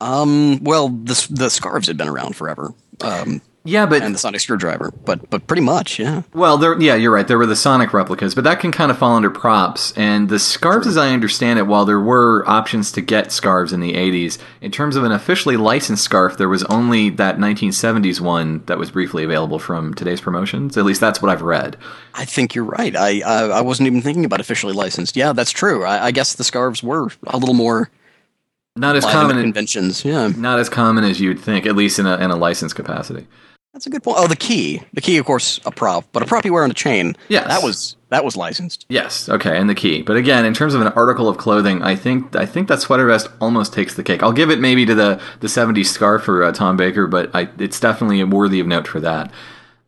Um, 0.00 0.62
well, 0.62 0.88
the 0.88 1.26
the 1.30 1.48
scarves 1.48 1.86
had 1.86 1.96
been 1.96 2.08
around 2.08 2.34
forever, 2.34 2.74
um, 3.02 3.40
Yeah, 3.64 3.86
but 3.86 4.02
and 4.02 4.14
the 4.14 4.18
sonic 4.18 4.40
screwdriver, 4.40 4.90
but 5.04 5.30
but 5.30 5.46
pretty 5.46 5.62
much, 5.62 5.98
yeah. 6.00 6.22
well, 6.34 6.58
there. 6.58 6.80
Yeah, 6.80 6.96
you're 6.96 7.12
right. 7.12 7.28
There 7.28 7.38
were 7.38 7.46
the 7.46 7.54
Sonic 7.54 7.92
replicas, 7.92 8.34
but 8.34 8.42
that 8.42 8.58
can 8.58 8.72
kind 8.72 8.90
of 8.90 8.98
fall 8.98 9.14
under 9.14 9.30
props. 9.30 9.92
And 9.96 10.28
the 10.28 10.40
scarves, 10.40 10.88
as 10.88 10.96
I 10.96 11.10
understand 11.10 11.60
it, 11.60 11.68
while 11.68 11.84
there 11.84 12.00
were 12.00 12.44
options 12.48 12.90
to 12.92 13.00
get 13.00 13.30
scarves 13.30 13.72
in 13.72 13.78
the 13.78 13.92
'80s, 13.92 14.38
in 14.60 14.72
terms 14.72 14.96
of 14.96 15.04
an 15.04 15.12
officially 15.12 15.56
licensed 15.56 16.02
scarf, 16.02 16.36
there 16.38 16.48
was 16.48 16.64
only 16.64 17.08
that 17.10 17.38
1970s 17.38 18.20
one 18.20 18.64
that 18.66 18.78
was 18.78 18.90
briefly 18.90 19.22
available 19.22 19.60
from 19.60 19.94
today's 19.94 20.20
promotions. 20.20 20.76
At 20.76 20.84
least 20.84 21.00
that's 21.00 21.22
what 21.22 21.30
I've 21.30 21.42
read. 21.42 21.76
I 22.14 22.24
think 22.24 22.56
you're 22.56 22.64
right. 22.64 22.96
I 22.96 23.20
I, 23.20 23.42
I 23.44 23.60
wasn't 23.60 23.86
even 23.86 24.02
thinking 24.02 24.24
about 24.24 24.40
officially 24.40 24.72
licensed. 24.72 25.14
Yeah, 25.16 25.32
that's 25.32 25.52
true. 25.52 25.84
I, 25.84 26.06
I 26.06 26.10
guess 26.10 26.34
the 26.34 26.42
scarves 26.44 26.82
were 26.82 27.10
a 27.28 27.38
little 27.38 27.54
more 27.54 27.90
Not 28.74 28.96
as 28.96 29.04
common 29.04 29.40
conventions. 29.40 30.04
Yeah, 30.04 30.32
not 30.36 30.58
as 30.58 30.68
common 30.68 31.04
as 31.04 31.20
you'd 31.20 31.38
think, 31.38 31.64
at 31.64 31.76
least 31.76 32.00
in 32.00 32.06
a 32.06 32.16
in 32.16 32.32
a 32.32 32.36
licensed 32.36 32.74
capacity. 32.74 33.28
That's 33.72 33.86
a 33.86 33.90
good 33.90 34.02
point. 34.02 34.18
Oh, 34.20 34.26
the 34.26 34.36
key, 34.36 34.82
the 34.92 35.00
key, 35.00 35.16
of 35.16 35.24
course, 35.24 35.58
a 35.64 35.70
prop, 35.70 36.04
but 36.12 36.22
a 36.22 36.26
prop 36.26 36.44
you 36.44 36.52
wear 36.52 36.64
on 36.64 36.70
a 36.70 36.74
chain. 36.74 37.16
Yes. 37.28 37.46
that 37.48 37.62
was 37.62 37.96
that 38.10 38.24
was 38.24 38.36
licensed. 38.36 38.84
Yes, 38.90 39.30
okay, 39.30 39.56
and 39.56 39.68
the 39.68 39.74
key. 39.74 40.02
But 40.02 40.16
again, 40.16 40.44
in 40.44 40.52
terms 40.52 40.74
of 40.74 40.82
an 40.82 40.88
article 40.88 41.28
of 41.28 41.38
clothing, 41.38 41.82
I 41.82 41.96
think 41.96 42.36
I 42.36 42.44
think 42.44 42.68
that 42.68 42.82
sweater 42.82 43.06
vest 43.06 43.28
almost 43.40 43.72
takes 43.72 43.94
the 43.94 44.02
cake. 44.02 44.22
I'll 44.22 44.32
give 44.32 44.50
it 44.50 44.60
maybe 44.60 44.84
to 44.84 44.94
the 44.94 45.20
the 45.40 45.46
'70s 45.46 45.86
scarf 45.86 46.24
for 46.24 46.42
uh, 46.42 46.52
Tom 46.52 46.76
Baker, 46.76 47.06
but 47.06 47.30
I, 47.34 47.48
it's 47.58 47.80
definitely 47.80 48.22
worthy 48.24 48.60
of 48.60 48.66
note 48.66 48.86
for 48.86 49.00
that. 49.00 49.32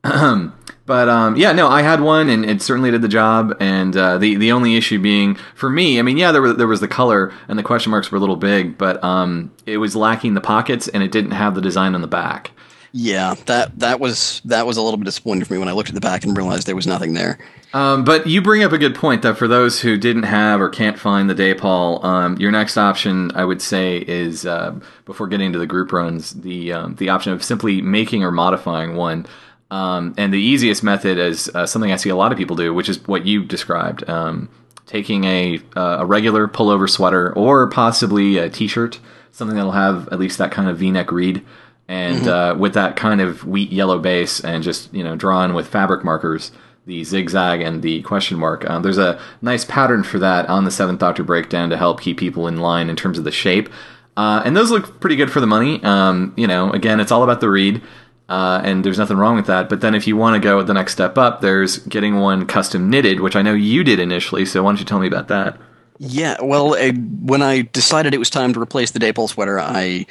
but 0.86 1.08
um, 1.08 1.36
yeah, 1.36 1.52
no, 1.52 1.68
I 1.68 1.82
had 1.82 2.00
one, 2.00 2.30
and 2.30 2.44
it 2.44 2.62
certainly 2.62 2.90
did 2.90 3.02
the 3.02 3.08
job. 3.08 3.54
And 3.60 3.94
uh, 3.94 4.16
the 4.16 4.36
the 4.36 4.52
only 4.52 4.76
issue 4.76 4.98
being 4.98 5.34
for 5.54 5.68
me, 5.68 5.98
I 5.98 6.02
mean, 6.02 6.16
yeah, 6.16 6.32
there 6.32 6.40
were, 6.40 6.54
there 6.54 6.66
was 6.66 6.80
the 6.80 6.88
color, 6.88 7.34
and 7.48 7.58
the 7.58 7.62
question 7.62 7.90
marks 7.90 8.10
were 8.10 8.16
a 8.16 8.20
little 8.20 8.36
big, 8.36 8.78
but 8.78 9.04
um, 9.04 9.52
it 9.66 9.76
was 9.76 9.94
lacking 9.94 10.32
the 10.32 10.40
pockets, 10.40 10.88
and 10.88 11.02
it 11.02 11.12
didn't 11.12 11.32
have 11.32 11.54
the 11.54 11.60
design 11.60 11.94
on 11.94 12.00
the 12.00 12.06
back. 12.06 12.52
Yeah, 12.96 13.34
that 13.46 13.76
that 13.80 13.98
was 13.98 14.40
that 14.44 14.68
was 14.68 14.76
a 14.76 14.82
little 14.82 14.96
bit 14.96 15.04
disappointing 15.04 15.44
for 15.46 15.54
me 15.54 15.58
when 15.58 15.68
I 15.68 15.72
looked 15.72 15.88
at 15.88 15.96
the 15.96 16.00
back 16.00 16.22
and 16.22 16.36
realized 16.36 16.68
there 16.68 16.76
was 16.76 16.86
nothing 16.86 17.14
there. 17.14 17.40
Um, 17.72 18.04
but 18.04 18.28
you 18.28 18.40
bring 18.40 18.62
up 18.62 18.70
a 18.70 18.78
good 18.78 18.94
point 18.94 19.22
that 19.22 19.36
for 19.36 19.48
those 19.48 19.80
who 19.80 19.98
didn't 19.98 20.22
have 20.22 20.60
or 20.60 20.68
can't 20.68 20.96
find 20.96 21.28
the 21.28 21.34
Dapol, 21.34 22.04
um, 22.04 22.36
your 22.36 22.52
next 22.52 22.76
option, 22.76 23.32
I 23.34 23.44
would 23.44 23.60
say, 23.60 23.96
is 23.96 24.46
uh, 24.46 24.78
before 25.06 25.26
getting 25.26 25.46
into 25.46 25.58
the 25.58 25.66
group 25.66 25.90
runs, 25.90 26.34
the 26.34 26.72
um, 26.72 26.94
the 26.94 27.08
option 27.08 27.32
of 27.32 27.42
simply 27.42 27.82
making 27.82 28.22
or 28.22 28.30
modifying 28.30 28.94
one. 28.94 29.26
Um, 29.72 30.14
and 30.16 30.32
the 30.32 30.38
easiest 30.38 30.84
method 30.84 31.18
is 31.18 31.48
uh, 31.48 31.66
something 31.66 31.90
I 31.90 31.96
see 31.96 32.10
a 32.10 32.16
lot 32.16 32.30
of 32.30 32.38
people 32.38 32.54
do, 32.54 32.72
which 32.72 32.88
is 32.88 33.04
what 33.08 33.26
you 33.26 33.44
described: 33.44 34.08
um, 34.08 34.48
taking 34.86 35.24
a 35.24 35.58
uh, 35.74 35.96
a 35.98 36.06
regular 36.06 36.46
pullover 36.46 36.88
sweater 36.88 37.32
or 37.32 37.68
possibly 37.70 38.38
a 38.38 38.48
t-shirt, 38.48 39.00
something 39.32 39.56
that'll 39.56 39.72
have 39.72 40.08
at 40.12 40.20
least 40.20 40.38
that 40.38 40.52
kind 40.52 40.68
of 40.68 40.78
V-neck 40.78 41.10
read 41.10 41.44
and 41.88 42.22
mm-hmm. 42.22 42.28
uh, 42.28 42.54
with 42.54 42.74
that 42.74 42.96
kind 42.96 43.20
of 43.20 43.44
wheat 43.44 43.72
yellow 43.72 43.98
base 43.98 44.40
and 44.40 44.62
just 44.62 44.92
you 44.92 45.04
know 45.04 45.16
drawn 45.16 45.54
with 45.54 45.68
fabric 45.68 46.04
markers 46.04 46.50
the 46.86 47.04
zigzag 47.04 47.60
and 47.60 47.82
the 47.82 48.02
question 48.02 48.38
mark. 48.38 48.68
Um, 48.68 48.82
there's 48.82 48.98
a 48.98 49.20
nice 49.42 49.64
pattern 49.64 50.02
for 50.02 50.18
that 50.18 50.48
on 50.48 50.64
the 50.64 50.70
Seventh 50.70 51.00
Doctor 51.00 51.22
breakdown 51.22 51.70
to 51.70 51.76
help 51.76 52.00
keep 52.00 52.18
people 52.18 52.46
in 52.46 52.58
line 52.58 52.90
in 52.90 52.96
terms 52.96 53.18
of 53.18 53.24
the 53.24 53.32
shape. 53.32 53.68
Uh, 54.16 54.42
and 54.44 54.56
those 54.56 54.70
look 54.70 55.00
pretty 55.00 55.16
good 55.16 55.32
for 55.32 55.40
the 55.40 55.46
money. 55.46 55.82
Um, 55.82 56.34
you 56.36 56.46
know, 56.46 56.70
again, 56.70 57.00
it's 57.00 57.10
all 57.10 57.24
about 57.24 57.40
the 57.40 57.50
read, 57.50 57.82
uh, 58.28 58.60
and 58.62 58.84
there's 58.84 58.98
nothing 58.98 59.16
wrong 59.16 59.34
with 59.34 59.46
that. 59.46 59.68
But 59.68 59.80
then 59.80 59.94
if 59.94 60.06
you 60.06 60.16
want 60.16 60.40
to 60.40 60.46
go 60.46 60.62
the 60.62 60.74
next 60.74 60.92
step 60.92 61.18
up, 61.18 61.40
there's 61.40 61.78
getting 61.78 62.20
one 62.20 62.46
custom 62.46 62.90
knitted, 62.90 63.20
which 63.20 63.34
I 63.34 63.42
know 63.42 63.54
you 63.54 63.82
did 63.82 63.98
initially. 63.98 64.44
So 64.44 64.62
why 64.62 64.70
don't 64.70 64.78
you 64.78 64.84
tell 64.84 65.00
me 65.00 65.08
about 65.08 65.28
that? 65.28 65.58
Yeah, 65.98 66.36
well, 66.42 66.74
uh, 66.74 66.92
when 66.92 67.42
I 67.42 67.62
decided 67.62 68.14
it 68.14 68.18
was 68.18 68.30
time 68.30 68.52
to 68.52 68.60
replace 68.60 68.90
the 68.90 68.98
Dapol 68.98 69.28
sweater, 69.28 69.58
I 69.58 70.06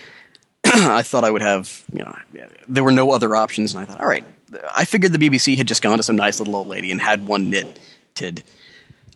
I 0.92 1.04
thought 1.04 1.24
I 1.24 1.30
would 1.30 1.42
have, 1.42 1.84
you 1.94 2.04
know, 2.04 2.16
there 2.68 2.84
were 2.84 2.92
no 2.92 3.12
other 3.12 3.36
options, 3.36 3.76
and 3.76 3.84
I 3.84 3.86
thought, 3.86 4.02
all 4.02 4.08
right, 4.08 4.26
I 4.76 4.86
figured 4.86 5.14
the 5.14 5.18
BBC 5.20 5.56
had 5.58 5.68
just 5.68 5.82
gone 5.82 5.98
to 5.98 6.04
some 6.04 6.16
nice 6.16 6.40
little 6.40 6.56
old 6.56 6.68
lady 6.68 6.92
and 6.92 7.00
had 7.00 7.28
one 7.28 7.50
knitted. 7.50 8.44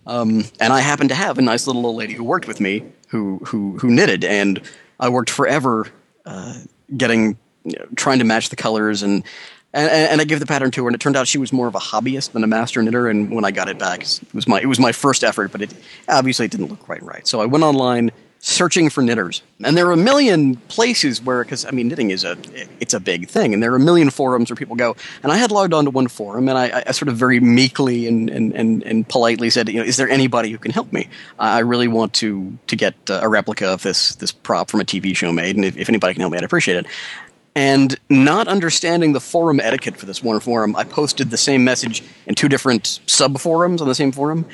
Um, 0.05 0.45
and 0.59 0.71
I 0.71 0.81
happened 0.81 1.09
to 1.09 1.15
have 1.15 1.37
a 1.37 1.41
nice 1.41 1.67
little 1.67 1.85
old 1.85 1.95
lady 1.95 2.13
who 2.13 2.23
worked 2.23 2.47
with 2.47 2.59
me 2.59 2.83
who 3.09 3.39
who 3.45 3.77
who 3.79 3.89
knitted, 3.89 4.23
and 4.23 4.61
I 4.99 5.09
worked 5.09 5.29
forever 5.29 5.87
uh, 6.25 6.59
getting 6.95 7.37
you 7.63 7.77
know, 7.79 7.85
trying 7.95 8.19
to 8.19 8.25
match 8.25 8.49
the 8.49 8.55
colors 8.55 9.03
and, 9.03 9.23
and 9.73 9.89
and 9.89 10.21
I 10.21 10.23
gave 10.23 10.39
the 10.39 10.45
pattern 10.45 10.71
to 10.71 10.83
her, 10.83 10.89
and 10.89 10.95
it 10.95 10.99
turned 10.99 11.17
out 11.17 11.27
she 11.27 11.37
was 11.37 11.51
more 11.51 11.67
of 11.67 11.75
a 11.75 11.79
hobbyist 11.79 12.31
than 12.31 12.43
a 12.43 12.47
master 12.47 12.81
knitter. 12.81 13.09
And 13.09 13.31
when 13.31 13.43
I 13.43 13.51
got 13.51 13.67
it 13.67 13.77
back, 13.77 14.01
it 14.01 14.21
was 14.33 14.47
my 14.47 14.61
it 14.61 14.67
was 14.67 14.79
my 14.79 14.91
first 14.91 15.23
effort, 15.23 15.51
but 15.51 15.61
it 15.61 15.73
obviously 16.07 16.47
didn't 16.47 16.67
look 16.67 16.79
quite 16.79 17.03
right. 17.03 17.27
So 17.27 17.41
I 17.41 17.45
went 17.45 17.63
online 17.63 18.11
searching 18.39 18.89
for 18.89 19.01
knitters. 19.01 19.41
And 19.63 19.75
there 19.75 19.87
are 19.87 19.91
a 19.91 19.97
million 19.97 20.55
places 20.67 21.21
where, 21.21 21.43
because 21.43 21.65
I 21.65 21.71
mean, 21.71 21.87
knitting 21.87 22.11
is 22.11 22.23
a 22.23 22.37
it's 22.79 22.93
a 22.93 22.99
big 22.99 23.27
thing, 23.27 23.53
and 23.53 23.61
there 23.61 23.71
are 23.73 23.77
a 23.77 23.79
million 23.79 24.09
forums 24.09 24.49
where 24.49 24.55
people 24.55 24.75
go. 24.75 24.95
And 25.23 25.31
I 25.31 25.37
had 25.37 25.51
logged 25.51 25.73
on 25.73 25.85
to 25.85 25.91
one 25.91 26.07
forum, 26.07 26.47
and 26.47 26.57
I, 26.57 26.83
I 26.85 26.91
sort 26.91 27.09
of 27.09 27.15
very 27.17 27.39
meekly 27.39 28.07
and, 28.07 28.29
and, 28.29 28.53
and, 28.53 28.83
and, 28.83 29.07
politely 29.07 29.49
said, 29.49 29.69
you 29.69 29.79
know, 29.79 29.83
is 29.83 29.97
there 29.97 30.09
anybody 30.09 30.51
who 30.51 30.57
can 30.57 30.71
help 30.71 30.91
me? 30.93 31.09
I 31.39 31.59
really 31.59 31.87
want 31.87 32.13
to 32.15 32.57
to 32.67 32.75
get 32.75 32.95
uh, 33.09 33.19
a 33.23 33.29
replica 33.29 33.67
of 33.67 33.83
this 33.83 34.15
this 34.15 34.31
prop 34.31 34.69
from 34.69 34.81
a 34.81 34.85
TV 34.85 35.15
show 35.15 35.31
made, 35.31 35.55
and 35.55 35.65
if, 35.65 35.77
if 35.77 35.89
anybody 35.89 36.13
can 36.13 36.21
help 36.21 36.31
me, 36.31 36.37
I'd 36.37 36.43
appreciate 36.43 36.77
it. 36.77 36.85
And 37.55 37.99
not 38.07 38.47
understanding 38.47 39.13
the 39.13 39.19
forum 39.19 39.59
etiquette 39.59 39.97
for 39.97 40.05
this 40.05 40.21
one 40.21 40.39
forum, 40.39 40.75
I 40.75 40.83
posted 40.83 41.31
the 41.31 41.37
same 41.37 41.63
message 41.63 42.03
in 42.27 42.35
two 42.35 42.47
different 42.47 42.99
sub 43.07 43.39
forums 43.39 43.81
on 43.81 43.87
the 43.87 43.95
same 43.95 44.11
forum 44.11 44.45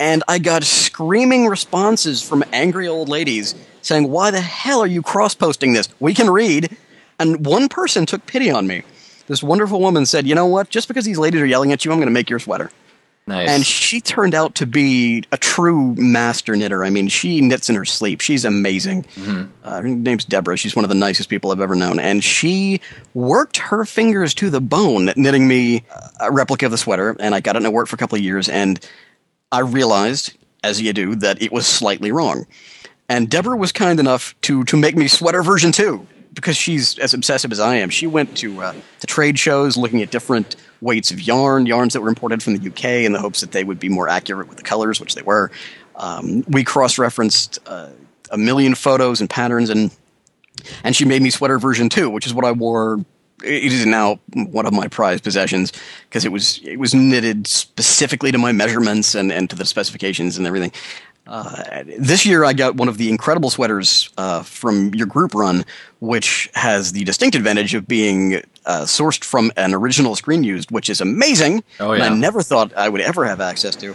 and 0.00 0.22
I 0.28 0.38
got 0.38 0.64
screaming 0.64 1.46
responses 1.46 2.22
from 2.22 2.44
angry 2.52 2.86
old 2.86 3.08
ladies 3.08 3.54
saying, 3.82 4.08
Why 4.10 4.30
the 4.30 4.40
hell 4.40 4.80
are 4.80 4.86
you 4.86 5.02
cross 5.02 5.34
posting 5.34 5.72
this? 5.72 5.88
We 6.00 6.14
can 6.14 6.30
read. 6.30 6.76
And 7.18 7.44
one 7.44 7.68
person 7.68 8.06
took 8.06 8.24
pity 8.26 8.50
on 8.50 8.66
me. 8.66 8.82
This 9.26 9.42
wonderful 9.42 9.80
woman 9.80 10.06
said, 10.06 10.26
You 10.26 10.34
know 10.34 10.46
what? 10.46 10.70
Just 10.70 10.88
because 10.88 11.04
these 11.04 11.18
ladies 11.18 11.40
are 11.40 11.46
yelling 11.46 11.72
at 11.72 11.84
you, 11.84 11.90
I'm 11.90 11.98
going 11.98 12.06
to 12.06 12.12
make 12.12 12.30
your 12.30 12.38
sweater. 12.38 12.70
Nice. 13.26 13.50
And 13.50 13.66
she 13.66 14.00
turned 14.00 14.34
out 14.34 14.54
to 14.54 14.66
be 14.66 15.22
a 15.32 15.36
true 15.36 15.94
master 15.96 16.56
knitter. 16.56 16.82
I 16.82 16.88
mean, 16.88 17.08
she 17.08 17.42
knits 17.42 17.68
in 17.68 17.76
her 17.76 17.84
sleep. 17.84 18.22
She's 18.22 18.46
amazing. 18.46 19.02
Mm-hmm. 19.02 19.50
Uh, 19.62 19.82
her 19.82 19.88
name's 19.88 20.24
Deborah. 20.24 20.56
She's 20.56 20.74
one 20.74 20.82
of 20.86 20.88
the 20.88 20.94
nicest 20.94 21.28
people 21.28 21.52
I've 21.52 21.60
ever 21.60 21.74
known. 21.74 21.98
And 21.98 22.24
she 22.24 22.80
worked 23.12 23.58
her 23.58 23.84
fingers 23.84 24.32
to 24.34 24.48
the 24.48 24.62
bone 24.62 25.10
knitting 25.14 25.46
me 25.46 25.84
a 26.18 26.32
replica 26.32 26.64
of 26.64 26.70
the 26.70 26.78
sweater. 26.78 27.16
And 27.20 27.34
I 27.34 27.40
got 27.40 27.54
it 27.54 27.58
and 27.58 27.66
it 27.66 27.72
worked 27.74 27.90
for 27.90 27.96
a 27.96 27.98
couple 27.98 28.16
of 28.16 28.24
years. 28.24 28.48
And 28.48 28.80
I 29.50 29.60
realized, 29.60 30.36
as 30.62 30.80
you 30.80 30.92
do, 30.92 31.14
that 31.16 31.40
it 31.40 31.52
was 31.52 31.66
slightly 31.66 32.12
wrong. 32.12 32.46
And 33.08 33.30
Deborah 33.30 33.56
was 33.56 33.72
kind 33.72 33.98
enough 33.98 34.34
to 34.42 34.64
to 34.64 34.76
make 34.76 34.96
me 34.96 35.08
sweater 35.08 35.42
version 35.42 35.72
two 35.72 36.06
because 36.34 36.56
she's 36.56 36.98
as 36.98 37.14
obsessive 37.14 37.50
as 37.50 37.58
I 37.58 37.76
am. 37.76 37.88
She 37.88 38.06
went 38.06 38.36
to 38.38 38.62
uh, 38.62 38.74
to 39.00 39.06
trade 39.06 39.38
shows 39.38 39.76
looking 39.76 40.02
at 40.02 40.10
different 40.10 40.56
weights 40.80 41.10
of 41.10 41.20
yarn, 41.20 41.66
yarns 41.66 41.94
that 41.94 42.02
were 42.02 42.08
imported 42.08 42.42
from 42.42 42.56
the 42.56 42.68
UK, 42.68 42.84
in 43.04 43.12
the 43.12 43.20
hopes 43.20 43.40
that 43.40 43.52
they 43.52 43.64
would 43.64 43.80
be 43.80 43.88
more 43.88 44.08
accurate 44.08 44.48
with 44.48 44.58
the 44.58 44.62
colors, 44.62 45.00
which 45.00 45.14
they 45.14 45.22
were. 45.22 45.50
Um, 45.96 46.44
we 46.48 46.62
cross 46.62 46.98
referenced 46.98 47.58
uh, 47.66 47.88
a 48.30 48.38
million 48.38 48.74
photos 48.74 49.20
and 49.20 49.30
patterns, 49.30 49.70
and 49.70 49.90
and 50.84 50.94
she 50.94 51.06
made 51.06 51.22
me 51.22 51.30
sweater 51.30 51.58
version 51.58 51.88
two, 51.88 52.10
which 52.10 52.26
is 52.26 52.34
what 52.34 52.44
I 52.44 52.52
wore 52.52 53.04
it 53.44 53.72
is 53.72 53.86
now 53.86 54.20
one 54.32 54.66
of 54.66 54.72
my 54.72 54.88
prized 54.88 55.24
possessions 55.24 55.72
because 56.08 56.24
it 56.24 56.32
was 56.32 56.60
it 56.64 56.78
was 56.78 56.94
knitted 56.94 57.46
specifically 57.46 58.32
to 58.32 58.38
my 58.38 58.52
measurements 58.52 59.14
and, 59.14 59.32
and 59.32 59.48
to 59.50 59.56
the 59.56 59.64
specifications 59.64 60.38
and 60.38 60.46
everything. 60.46 60.72
Uh, 61.26 61.84
this 61.98 62.24
year, 62.24 62.42
I 62.42 62.54
got 62.54 62.76
one 62.76 62.88
of 62.88 62.96
the 62.96 63.10
incredible 63.10 63.50
sweaters 63.50 64.08
uh, 64.16 64.42
from 64.42 64.94
your 64.94 65.06
group 65.06 65.34
run, 65.34 65.64
which 66.00 66.48
has 66.54 66.92
the 66.92 67.04
distinct 67.04 67.36
advantage 67.36 67.74
of 67.74 67.86
being 67.86 68.36
uh, 68.64 68.82
sourced 68.84 69.22
from 69.22 69.52
an 69.58 69.74
original 69.74 70.16
screen 70.16 70.42
used, 70.42 70.70
which 70.70 70.88
is 70.88 71.02
amazing. 71.02 71.62
Oh, 71.80 71.92
yeah. 71.92 72.04
I 72.04 72.08
never 72.08 72.40
thought 72.40 72.72
I 72.74 72.88
would 72.88 73.02
ever 73.02 73.26
have 73.26 73.42
access 73.42 73.76
to. 73.76 73.94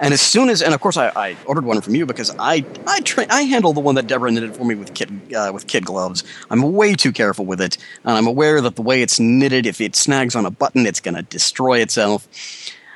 And 0.00 0.12
as 0.12 0.20
soon 0.20 0.48
as, 0.48 0.60
and 0.60 0.74
of 0.74 0.80
course, 0.80 0.96
I, 0.96 1.12
I 1.14 1.36
ordered 1.46 1.64
one 1.64 1.80
from 1.80 1.94
you 1.94 2.04
because 2.04 2.34
I 2.38 2.64
I 2.86 3.00
tra- 3.00 3.26
I 3.30 3.42
handle 3.42 3.72
the 3.72 3.80
one 3.80 3.94
that 3.94 4.06
Deborah 4.06 4.30
knitted 4.30 4.56
for 4.56 4.64
me 4.64 4.74
with 4.74 4.94
kid 4.94 5.32
uh, 5.34 5.50
with 5.54 5.66
kid 5.66 5.84
gloves. 5.84 6.24
I'm 6.50 6.62
way 6.72 6.94
too 6.94 7.12
careful 7.12 7.44
with 7.44 7.60
it, 7.60 7.78
and 8.04 8.16
I'm 8.16 8.26
aware 8.26 8.60
that 8.60 8.76
the 8.76 8.82
way 8.82 9.02
it's 9.02 9.20
knitted, 9.20 9.66
if 9.66 9.80
it 9.80 9.94
snags 9.94 10.34
on 10.34 10.46
a 10.46 10.50
button, 10.50 10.84
it's 10.86 11.00
going 11.00 11.14
to 11.14 11.22
destroy 11.22 11.78
itself. 11.78 12.28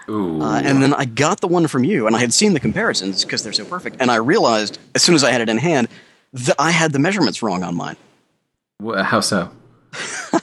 Uh, 0.09 0.62
and 0.64 0.82
then 0.82 0.94
I 0.94 1.05
got 1.05 1.42
the 1.42 1.49
one 1.49 1.66
from 1.66 1.84
you, 1.84 2.07
and 2.07 2.16
I 2.16 2.18
had 2.18 2.32
seen 2.32 2.55
the 2.55 2.61
comparisons 2.61 3.24
because 3.24 3.44
they're 3.44 3.53
so 3.53 3.66
perfect, 3.66 3.96
and 4.01 4.11
I 4.11 4.16
realized 4.16 4.78
as 4.94 5.03
soon 5.03 5.14
as 5.14 5.22
I 5.22 5.30
had 5.30 5.42
it 5.42 5.49
in 5.51 5.59
hand 5.59 5.88
that 6.32 6.57
I 6.59 6.70
had 6.70 6.92
the 6.92 6.99
measurements 6.99 7.42
wrong 7.42 7.62
on 7.62 7.74
mine. 7.74 7.96
How 8.82 9.20
so? 9.20 9.51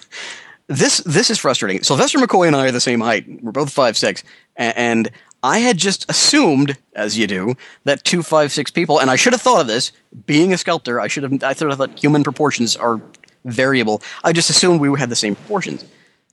this 0.68 1.00
this 1.00 1.30
is 1.30 1.38
frustrating. 1.38 1.84
Sylvester 1.84 2.20
McCoy 2.20 2.48
and 2.48 2.56
I 2.56 2.68
are 2.68 2.72
the 2.72 2.80
same 2.80 3.02
height. 3.02 3.26
We're 3.42 3.52
both 3.52 3.72
five 3.72 3.98
six, 3.98 4.24
and 4.56 5.10
I 5.46 5.60
had 5.60 5.78
just 5.78 6.10
assumed, 6.10 6.76
as 6.96 7.20
you 7.20 7.28
do, 7.28 7.54
that 7.84 8.04
two, 8.04 8.24
five, 8.24 8.52
six 8.52 8.72
people, 8.72 9.00
and 9.00 9.12
I 9.12 9.16
should 9.16 9.32
have 9.32 9.44
thought 9.44 9.62
of 9.62 9.68
this. 9.68 9.92
Being 10.26 10.52
a 10.54 10.58
sculptor, 10.58 11.00
I 11.00 11.08
should 11.08 11.22
have. 11.22 11.44
I 11.44 11.54
thought 11.54 11.78
that 11.78 12.00
human 12.00 12.24
proportions 12.24 12.76
are 12.76 13.00
variable. 13.44 14.02
I 14.24 14.34
just 14.34 14.50
assumed 14.50 14.82
we 14.82 15.00
had 15.00 15.10
the 15.10 15.16
same 15.16 15.36
proportions. 15.36 15.86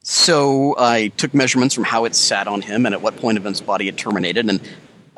So 0.03 0.75
I 0.79 1.09
took 1.19 1.35
measurements 1.35 1.75
from 1.75 1.85
how 1.85 2.07
it 2.07 2.15
sat 2.15 2.49
on 2.49 2.63
him 2.63 2.87
and 2.87 2.95
at 2.95 3.03
what 3.03 3.19
point 3.19 3.37
of 3.37 3.45
his 3.45 3.61
body 3.61 3.87
it 3.87 3.99
terminated, 3.99 4.49
and 4.49 4.63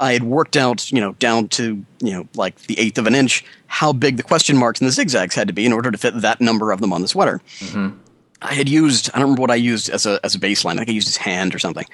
I 0.00 0.12
had 0.12 0.24
worked 0.24 0.56
out, 0.56 0.90
you 0.90 1.00
know, 1.00 1.12
down 1.12 1.46
to 1.50 1.84
you 2.00 2.12
know 2.12 2.26
like 2.34 2.62
the 2.62 2.76
eighth 2.80 2.98
of 2.98 3.06
an 3.06 3.14
inch, 3.14 3.44
how 3.68 3.92
big 3.92 4.16
the 4.16 4.24
question 4.24 4.56
marks 4.56 4.80
and 4.80 4.88
the 4.88 4.92
zigzags 4.92 5.36
had 5.36 5.46
to 5.46 5.54
be 5.54 5.66
in 5.66 5.72
order 5.72 5.92
to 5.92 5.98
fit 5.98 6.20
that 6.20 6.40
number 6.40 6.72
of 6.72 6.80
them 6.80 6.92
on 6.92 7.00
the 7.00 7.06
sweater. 7.06 7.40
Mm-hmm. 7.60 7.96
I 8.42 8.54
had 8.54 8.68
used, 8.68 9.08
I 9.14 9.18
don't 9.18 9.22
remember 9.22 9.40
what 9.40 9.52
I 9.52 9.54
used 9.54 9.88
as 9.88 10.04
a 10.04 10.18
as 10.24 10.34
a 10.34 10.40
baseline. 10.40 10.72
I 10.72 10.78
think 10.78 10.88
I 10.88 10.92
used 10.92 11.06
his 11.06 11.16
hand 11.16 11.54
or 11.54 11.60
something. 11.60 11.86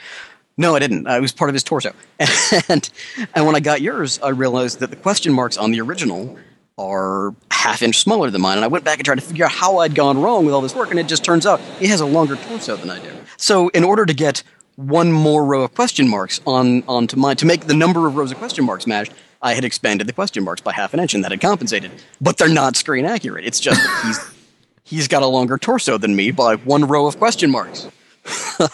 No, 0.60 0.76
I 0.76 0.78
didn't. 0.78 1.06
It 1.06 1.22
was 1.22 1.32
part 1.32 1.48
of 1.48 1.54
his 1.54 1.64
torso. 1.64 1.94
and 2.68 2.90
and 3.34 3.46
when 3.46 3.56
I 3.56 3.60
got 3.60 3.80
yours, 3.80 4.20
I 4.22 4.28
realized 4.28 4.80
that 4.80 4.90
the 4.90 4.96
question 4.96 5.32
marks 5.32 5.56
on 5.56 5.70
the 5.70 5.80
original 5.80 6.38
are 6.76 7.34
half 7.50 7.80
inch 7.80 7.98
smaller 7.98 8.30
than 8.30 8.42
mine. 8.42 8.58
And 8.58 8.64
I 8.64 8.68
went 8.68 8.84
back 8.84 8.98
and 8.98 9.06
tried 9.06 9.14
to 9.14 9.22
figure 9.22 9.46
out 9.46 9.52
how 9.52 9.78
I'd 9.78 9.94
gone 9.94 10.20
wrong 10.20 10.44
with 10.44 10.52
all 10.52 10.60
this 10.60 10.74
work, 10.74 10.90
and 10.90 11.00
it 11.00 11.08
just 11.08 11.24
turns 11.24 11.46
out 11.46 11.60
he 11.78 11.86
has 11.86 12.02
a 12.02 12.06
longer 12.06 12.36
torso 12.36 12.76
than 12.76 12.90
I 12.90 13.00
do. 13.00 13.10
So 13.38 13.70
in 13.70 13.84
order 13.84 14.04
to 14.04 14.12
get 14.12 14.42
one 14.76 15.10
more 15.10 15.46
row 15.46 15.62
of 15.62 15.74
question 15.74 16.06
marks 16.06 16.42
on 16.46 16.82
onto 16.86 17.16
mine 17.16 17.36
to 17.36 17.46
make 17.46 17.62
the 17.62 17.74
number 17.74 18.06
of 18.06 18.16
rows 18.16 18.30
of 18.30 18.36
question 18.36 18.66
marks 18.66 18.86
match, 18.86 19.10
I 19.40 19.54
had 19.54 19.64
expanded 19.64 20.08
the 20.08 20.12
question 20.12 20.44
marks 20.44 20.60
by 20.60 20.72
half 20.72 20.92
an 20.92 21.00
inch, 21.00 21.14
and 21.14 21.24
that 21.24 21.30
had 21.30 21.40
compensated. 21.40 21.90
But 22.20 22.36
they're 22.36 22.50
not 22.50 22.76
screen 22.76 23.06
accurate. 23.06 23.46
It's 23.46 23.60
just 23.60 23.80
he's 24.04 24.20
he's 24.84 25.08
got 25.08 25.22
a 25.22 25.26
longer 25.26 25.56
torso 25.56 25.96
than 25.96 26.14
me 26.14 26.32
by 26.32 26.56
one 26.56 26.84
row 26.84 27.06
of 27.06 27.18
question 27.18 27.50
marks. 27.50 27.88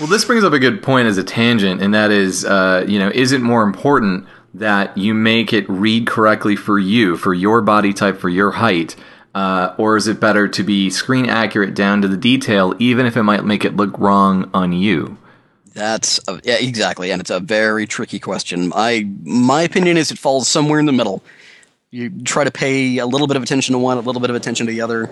Well, 0.00 0.08
this 0.08 0.24
brings 0.24 0.44
up 0.44 0.54
a 0.54 0.58
good 0.58 0.82
point 0.82 1.08
as 1.08 1.18
a 1.18 1.22
tangent, 1.22 1.82
and 1.82 1.92
that 1.92 2.10
is, 2.10 2.46
uh, 2.46 2.86
you 2.88 2.98
know, 2.98 3.10
is 3.10 3.32
it 3.32 3.42
more 3.42 3.62
important 3.62 4.26
that 4.54 4.96
you 4.96 5.12
make 5.12 5.52
it 5.52 5.68
read 5.68 6.06
correctly 6.06 6.56
for 6.56 6.78
you, 6.78 7.18
for 7.18 7.34
your 7.34 7.60
body 7.60 7.92
type, 7.92 8.16
for 8.16 8.30
your 8.30 8.50
height, 8.50 8.96
uh, 9.34 9.74
or 9.76 9.98
is 9.98 10.08
it 10.08 10.18
better 10.18 10.48
to 10.48 10.62
be 10.62 10.88
screen 10.88 11.28
accurate 11.28 11.74
down 11.74 12.00
to 12.00 12.08
the 12.08 12.16
detail, 12.16 12.74
even 12.78 13.04
if 13.04 13.14
it 13.14 13.24
might 13.24 13.44
make 13.44 13.62
it 13.62 13.76
look 13.76 13.96
wrong 13.98 14.50
on 14.54 14.72
you? 14.72 15.18
That's 15.74 16.18
a, 16.26 16.40
yeah, 16.44 16.56
exactly, 16.58 17.10
and 17.10 17.20
it's 17.20 17.30
a 17.30 17.38
very 17.38 17.86
tricky 17.86 18.18
question. 18.18 18.72
I 18.74 19.06
my 19.22 19.60
opinion 19.60 19.98
is 19.98 20.10
it 20.10 20.18
falls 20.18 20.48
somewhere 20.48 20.80
in 20.80 20.86
the 20.86 20.92
middle. 20.92 21.22
You 21.90 22.08
try 22.22 22.44
to 22.44 22.50
pay 22.50 22.96
a 22.98 23.06
little 23.06 23.26
bit 23.26 23.36
of 23.36 23.42
attention 23.42 23.74
to 23.74 23.78
one, 23.78 23.98
a 23.98 24.00
little 24.00 24.22
bit 24.22 24.30
of 24.30 24.36
attention 24.36 24.64
to 24.64 24.72
the 24.72 24.80
other. 24.80 25.10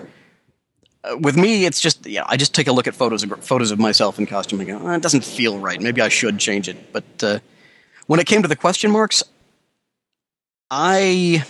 Uh, 1.03 1.17
with 1.17 1.37
me, 1.37 1.65
it's 1.65 1.79
just 1.81 2.05
yeah. 2.05 2.23
I 2.27 2.37
just 2.37 2.53
take 2.53 2.67
a 2.67 2.71
look 2.71 2.87
at 2.87 2.95
photos 2.95 3.23
of 3.23 3.43
photos 3.43 3.71
of 3.71 3.79
myself 3.79 4.19
in 4.19 4.25
costume 4.25 4.59
and 4.59 4.67
go, 4.69 4.79
oh, 4.81 4.91
it 4.91 5.01
doesn't 5.01 5.23
feel 5.23 5.59
right. 5.59 5.79
Maybe 5.81 6.01
I 6.01 6.09
should 6.09 6.37
change 6.39 6.67
it. 6.67 6.91
But 6.91 7.23
uh, 7.23 7.39
when 8.07 8.19
it 8.19 8.27
came 8.27 8.41
to 8.41 8.47
the 8.47 8.55
question 8.55 8.91
marks, 8.91 9.23
I 10.71 11.43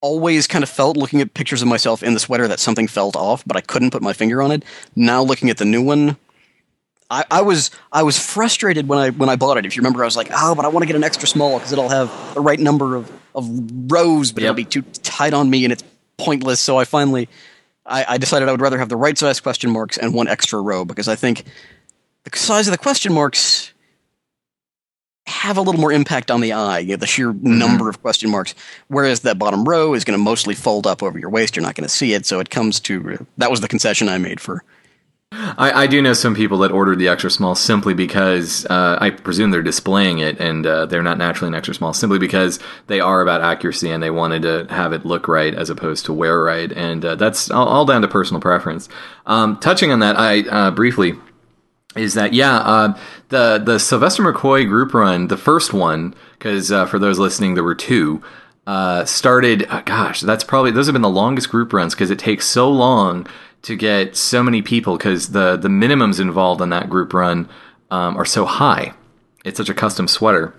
always 0.00 0.46
kind 0.46 0.64
of 0.64 0.68
felt 0.70 0.96
looking 0.96 1.20
at 1.20 1.32
pictures 1.34 1.62
of 1.62 1.68
myself 1.68 2.02
in 2.02 2.14
the 2.14 2.20
sweater 2.20 2.48
that 2.48 2.58
something 2.58 2.88
felt 2.88 3.14
off, 3.14 3.44
but 3.46 3.56
I 3.56 3.60
couldn't 3.60 3.90
put 3.92 4.02
my 4.02 4.12
finger 4.12 4.42
on 4.42 4.50
it. 4.50 4.64
Now 4.96 5.22
looking 5.22 5.48
at 5.48 5.58
the 5.58 5.64
new 5.64 5.82
one, 5.82 6.16
I, 7.10 7.24
I 7.30 7.42
was 7.42 7.70
I 7.92 8.02
was 8.02 8.18
frustrated 8.18 8.88
when 8.88 8.98
I 8.98 9.10
when 9.10 9.28
I 9.28 9.36
bought 9.36 9.58
it. 9.58 9.66
If 9.66 9.76
you 9.76 9.80
remember, 9.80 10.02
I 10.02 10.06
was 10.06 10.16
like, 10.16 10.30
oh, 10.34 10.54
but 10.54 10.64
I 10.64 10.68
want 10.68 10.82
to 10.82 10.86
get 10.86 10.96
an 10.96 11.04
extra 11.04 11.28
small 11.28 11.58
because 11.58 11.72
it'll 11.72 11.90
have 11.90 12.10
the 12.34 12.40
right 12.40 12.58
number 12.58 12.96
of 12.96 13.12
of 13.34 13.46
rows, 13.92 14.32
but 14.32 14.42
Yep. 14.42 14.48
it'll 14.48 14.56
be 14.56 14.64
too 14.64 14.82
tight 15.02 15.34
on 15.34 15.48
me 15.48 15.64
and 15.64 15.72
it's 15.72 15.84
pointless. 16.16 16.60
So 16.60 16.78
I 16.78 16.84
finally 16.84 17.28
I, 17.84 18.04
I 18.10 18.18
decided 18.18 18.48
I 18.48 18.52
would 18.52 18.60
rather 18.60 18.78
have 18.78 18.88
the 18.88 18.96
right 18.96 19.16
size 19.16 19.40
question 19.40 19.70
marks 19.70 19.98
and 19.98 20.14
one 20.14 20.28
extra 20.28 20.60
row 20.60 20.84
because 20.84 21.08
I 21.08 21.16
think 21.16 21.44
the 22.24 22.36
size 22.36 22.68
of 22.68 22.72
the 22.72 22.78
question 22.78 23.12
marks 23.12 23.72
have 25.26 25.56
a 25.56 25.60
little 25.60 25.80
more 25.80 25.92
impact 25.92 26.30
on 26.30 26.40
the 26.40 26.52
eye, 26.52 26.80
you 26.80 26.90
know, 26.90 26.96
the 26.96 27.06
sheer 27.06 27.32
mm-hmm. 27.32 27.58
number 27.58 27.88
of 27.88 28.02
question 28.02 28.30
marks. 28.30 28.54
Whereas 28.88 29.20
that 29.20 29.38
bottom 29.38 29.64
row 29.64 29.94
is 29.94 30.04
going 30.04 30.18
to 30.18 30.22
mostly 30.22 30.54
fold 30.54 30.86
up 30.86 31.02
over 31.02 31.18
your 31.18 31.30
waist. 31.30 31.56
You're 31.56 31.64
not 31.64 31.74
going 31.74 31.88
to 31.88 31.94
see 31.94 32.12
it. 32.12 32.26
So 32.26 32.40
it 32.40 32.50
comes 32.50 32.80
to 32.80 33.26
that 33.38 33.50
was 33.50 33.60
the 33.60 33.68
concession 33.68 34.08
I 34.08 34.18
made 34.18 34.40
for. 34.40 34.64
I, 35.32 35.84
I 35.84 35.86
do 35.86 36.02
know 36.02 36.12
some 36.12 36.34
people 36.34 36.58
that 36.58 36.70
ordered 36.70 36.98
the 36.98 37.08
extra 37.08 37.30
small 37.30 37.54
simply 37.54 37.94
because 37.94 38.66
uh, 38.66 38.98
I 39.00 39.10
presume 39.10 39.50
they're 39.50 39.62
displaying 39.62 40.18
it 40.18 40.38
and 40.38 40.66
uh, 40.66 40.86
they're 40.86 41.02
not 41.02 41.18
naturally 41.18 41.48
an 41.48 41.54
extra 41.54 41.74
small, 41.74 41.92
simply 41.92 42.18
because 42.18 42.58
they 42.86 43.00
are 43.00 43.22
about 43.22 43.40
accuracy 43.40 43.90
and 43.90 44.02
they 44.02 44.10
wanted 44.10 44.42
to 44.42 44.66
have 44.68 44.92
it 44.92 45.06
look 45.06 45.28
right 45.28 45.54
as 45.54 45.70
opposed 45.70 46.04
to 46.06 46.12
wear 46.12 46.42
right. 46.42 46.70
And 46.72 47.04
uh, 47.04 47.14
that's 47.14 47.50
all, 47.50 47.66
all 47.66 47.84
down 47.86 48.02
to 48.02 48.08
personal 48.08 48.40
preference. 48.40 48.88
Um, 49.26 49.58
touching 49.58 49.90
on 49.90 50.00
that, 50.00 50.18
I 50.18 50.40
uh, 50.48 50.70
briefly 50.70 51.14
is 51.96 52.14
that 52.14 52.32
yeah 52.32 52.56
uh, 52.56 52.98
the 53.28 53.58
the 53.58 53.78
Sylvester 53.78 54.22
McCoy 54.22 54.66
group 54.66 54.94
run 54.94 55.28
the 55.28 55.36
first 55.36 55.72
one 55.72 56.14
because 56.38 56.72
uh, 56.72 56.86
for 56.86 56.98
those 56.98 57.18
listening 57.18 57.54
there 57.54 57.64
were 57.64 57.74
two 57.74 58.22
uh, 58.66 59.04
started 59.04 59.66
uh, 59.68 59.82
gosh 59.82 60.20
that's 60.20 60.44
probably 60.44 60.70
those 60.70 60.86
have 60.86 60.94
been 60.94 61.02
the 61.02 61.08
longest 61.10 61.50
group 61.50 61.72
runs 61.72 61.94
because 61.94 62.10
it 62.10 62.18
takes 62.18 62.46
so 62.46 62.70
long 62.70 63.26
to 63.62 63.76
get 63.76 64.16
so 64.16 64.42
many 64.42 64.62
people 64.62 64.96
because 64.96 65.30
the 65.30 65.56
the 65.56 65.68
minimums 65.68 66.20
involved 66.20 66.60
on 66.60 66.70
that 66.70 66.90
group 66.90 67.12
run 67.12 67.48
um, 67.90 68.16
are 68.16 68.24
so 68.24 68.44
high 68.44 68.92
it's 69.44 69.56
such 69.56 69.68
a 69.68 69.74
custom 69.74 70.08
sweater 70.08 70.54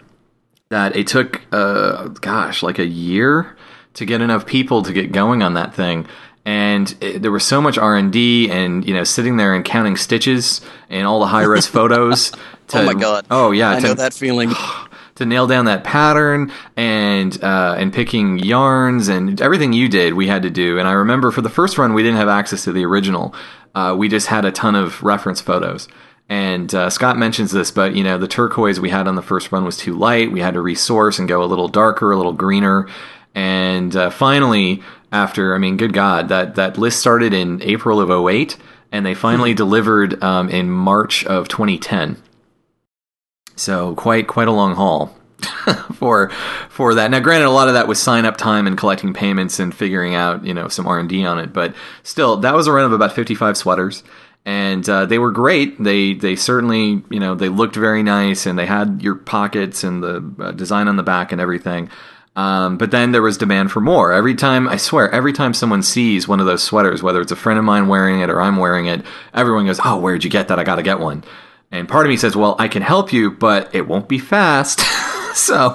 that 0.70 0.96
it 0.96 1.08
took 1.08 1.42
uh, 1.52 2.08
gosh 2.08 2.64
like 2.64 2.80
a 2.80 2.86
year 2.86 3.56
to 3.94 4.06
get 4.06 4.22
enough 4.22 4.46
people 4.46 4.82
to 4.84 4.94
get 4.94 5.12
going 5.12 5.44
on 5.44 5.54
that 5.54 5.74
thing 5.74 6.08
and 6.46 6.96
it, 7.00 7.22
there 7.22 7.32
was 7.32 7.44
so 7.46 7.62
much 7.62 7.78
r&d 7.78 8.50
and 8.50 8.86
you 8.88 8.94
know 8.94 9.04
sitting 9.04 9.38
there 9.38 9.54
and 9.54 9.66
counting 9.66 9.96
stitches 9.96 10.62
and 10.90 11.06
all 11.06 11.20
the 11.20 11.28
high-res 11.28 11.68
photos 11.78 12.32
to, 12.68 12.80
oh 12.80 12.86
my 12.86 12.94
god! 12.94 13.26
oh 13.30 13.52
yeah 13.52 13.72
I 13.72 13.80
to, 13.80 13.88
know 13.88 13.94
that 13.96 14.14
feeling. 14.14 14.52
to 15.16 15.26
nail 15.26 15.48
down 15.48 15.66
that 15.66 15.84
pattern 15.84 16.52
and 16.76 17.42
uh, 17.44 17.76
and 17.78 17.94
picking 17.94 18.40
yarns 18.40 19.08
and 19.08 19.42
everything 19.42 19.74
you 19.74 19.88
did 19.88 20.14
we 20.14 20.28
had 20.28 20.44
to 20.44 20.50
do. 20.50 20.80
And 20.80 20.88
i 20.88 20.94
remember 20.94 21.32
for 21.32 21.42
the 21.42 21.50
first 21.50 21.78
run 21.78 21.94
we 21.94 22.04
didn't 22.04 22.18
have 22.18 22.30
access 22.30 22.64
to 22.66 22.72
the 22.72 22.86
original. 22.86 23.36
Uh, 23.76 23.96
we 23.98 24.08
just 24.08 24.28
had 24.28 24.46
a 24.46 24.52
ton 24.52 24.76
of 24.76 25.02
reference 25.02 25.42
photos. 25.42 25.88
And 26.30 26.74
uh, 26.74 26.90
scott 26.90 27.18
mentions 27.18 27.52
this 27.52 27.72
but 27.72 27.96
you 27.96 28.04
know 28.04 28.18
the 28.18 28.28
turquoise 28.28 28.80
we 28.80 28.90
had 28.90 29.08
on 29.08 29.16
the 29.16 29.22
first 29.22 29.52
run 29.52 29.66
was 29.66 29.78
too 29.78 29.94
light. 29.94 30.32
We 30.32 30.42
had 30.42 30.56
to 30.56 30.62
resource 30.62 31.20
and 31.20 31.28
go 31.28 31.44
a 31.44 31.46
little 31.46 31.68
darker 31.68 32.12
a 32.12 32.18
little 32.18 32.34
greener. 32.34 32.88
And 33.36 33.96
uh, 33.96 34.10
finally 34.10 34.84
after 35.14 35.54
i 35.54 35.58
mean 35.60 35.78
good 35.78 35.94
god 35.94 36.28
that 36.30 36.56
that 36.56 36.78
list 36.78 37.00
started 37.00 37.34
in 37.34 37.62
april 37.62 38.02
of 38.02 38.10
08 38.10 38.58
and 38.92 39.06
they 39.06 39.14
finally 39.14 39.54
delivered 39.64 40.22
um, 40.24 40.50
in 40.50 40.70
march 40.70 41.24
of 41.26 41.48
2010 41.48 42.22
so 43.56 43.96
quite 43.96 44.28
quite 44.28 44.48
a 44.48 44.52
long 44.52 44.76
haul 44.76 45.16
for 45.96 46.30
for 46.70 46.96
that. 46.96 47.12
Now, 47.12 47.20
granted, 47.20 47.48
a 47.48 47.52
lot 47.52 47.68
of 47.68 47.74
that 47.74 47.88
was 47.88 48.02
sign 48.02 48.26
up 48.26 48.38
time 48.38 48.68
and 48.68 48.78
collecting 48.78 49.14
payments 49.14 49.60
and 49.60 49.74
figuring 49.74 50.16
out 50.16 50.46
you 50.46 50.54
know 50.54 50.68
some 50.68 50.88
R 50.88 51.00
and 51.00 51.10
D 51.10 51.26
on 51.26 51.40
it, 51.40 51.54
but 51.54 51.76
still, 52.04 52.38
that 52.38 52.56
was 52.56 52.68
a 52.68 52.72
run 52.72 52.86
of 52.86 52.94
about 52.94 53.14
fifty 53.14 53.36
five 53.36 53.58
sweaters, 53.58 54.04
and 54.46 54.88
uh, 54.88 55.06
they 55.06 55.20
were 55.20 55.32
great. 55.32 55.82
They 55.82 56.14
they 56.14 56.36
certainly 56.36 57.04
you 57.10 57.20
know 57.20 57.36
they 57.36 57.50
looked 57.50 57.76
very 57.76 58.04
nice, 58.04 58.46
and 58.46 58.58
they 58.58 58.66
had 58.66 59.02
your 59.02 59.16
pockets 59.16 59.84
and 59.84 60.04
the 60.04 60.34
uh, 60.40 60.52
design 60.52 60.88
on 60.88 60.98
the 60.98 61.04
back 61.04 61.32
and 61.32 61.42
everything. 61.42 61.90
Um, 62.36 62.78
but 62.78 62.90
then 62.90 63.12
there 63.12 63.22
was 63.22 63.38
demand 63.38 63.72
for 63.72 63.80
more. 63.80 64.12
Every 64.12 64.34
time, 64.34 64.68
I 64.68 64.78
swear, 64.78 65.08
every 65.12 65.34
time 65.34 65.54
someone 65.54 65.84
sees 65.84 66.28
one 66.28 66.40
of 66.40 66.48
those 66.48 66.64
sweaters, 66.64 67.04
whether 67.04 67.22
it's 67.22 67.32
a 67.32 67.36
friend 67.36 67.60
of 67.60 67.66
mine 67.66 67.88
wearing 67.88 68.22
it 68.22 68.30
or 68.32 68.42
I'm 68.42 68.58
wearing 68.58 68.88
it, 68.88 69.06
everyone 69.36 69.68
goes, 69.68 69.80
"Oh, 69.84 70.00
where'd 70.00 70.24
you 70.24 70.32
get 70.32 70.48
that? 70.48 70.58
I 70.58 70.64
got 70.64 70.76
to 70.76 70.84
get 70.84 71.00
one." 71.00 71.24
And 71.74 71.90
part 71.90 72.06
of 72.06 72.10
me 72.12 72.18
says, 72.18 72.36
"Well, 72.36 72.56
I 72.60 72.68
can 72.68 72.84
help 72.84 73.12
you, 73.12 73.32
but 73.32 73.74
it 73.74 73.88
won't 73.88 74.08
be 74.08 74.20
fast." 74.20 74.80
so, 75.34 75.74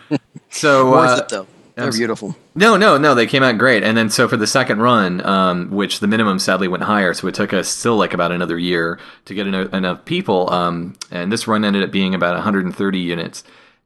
so 0.50 0.90
Worth 0.92 1.10
uh, 1.10 1.22
it 1.22 1.28
though. 1.30 1.46
They're 1.74 1.92
beautiful. 1.92 2.36
no, 2.54 2.76
no, 2.76 2.98
no. 2.98 3.14
They 3.14 3.26
came 3.26 3.42
out 3.42 3.56
great, 3.56 3.82
and 3.82 3.96
then 3.96 4.10
so 4.10 4.28
for 4.28 4.36
the 4.36 4.46
second 4.48 4.80
run, 4.80 5.24
um, 5.24 5.70
which 5.70 6.00
the 6.00 6.06
minimum 6.06 6.38
sadly 6.38 6.68
went 6.68 6.82
higher, 6.82 7.14
so 7.14 7.28
it 7.28 7.34
took 7.34 7.52
us 7.52 7.68
still 7.68 7.96
like 7.96 8.12
about 8.12 8.30
another 8.30 8.58
year 8.58 8.98
to 9.26 9.34
get 9.34 9.46
eno- 9.46 9.68
enough 9.68 10.04
people. 10.04 10.52
Um, 10.52 10.96
and 11.10 11.32
this 11.32 11.46
run 11.48 11.64
ended 11.64 11.82
up 11.82 11.92
being 11.92 12.14
about 12.14 12.34
130 12.34 12.98
units, 12.98 13.42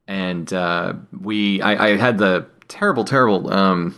and 0.07 0.51
uh, 0.51 0.93
we 1.17 1.61
I, 1.61 1.91
I 1.91 1.97
had 1.97 2.17
the 2.17 2.47
terrible, 2.67 3.05
terrible 3.05 3.53
um, 3.53 3.95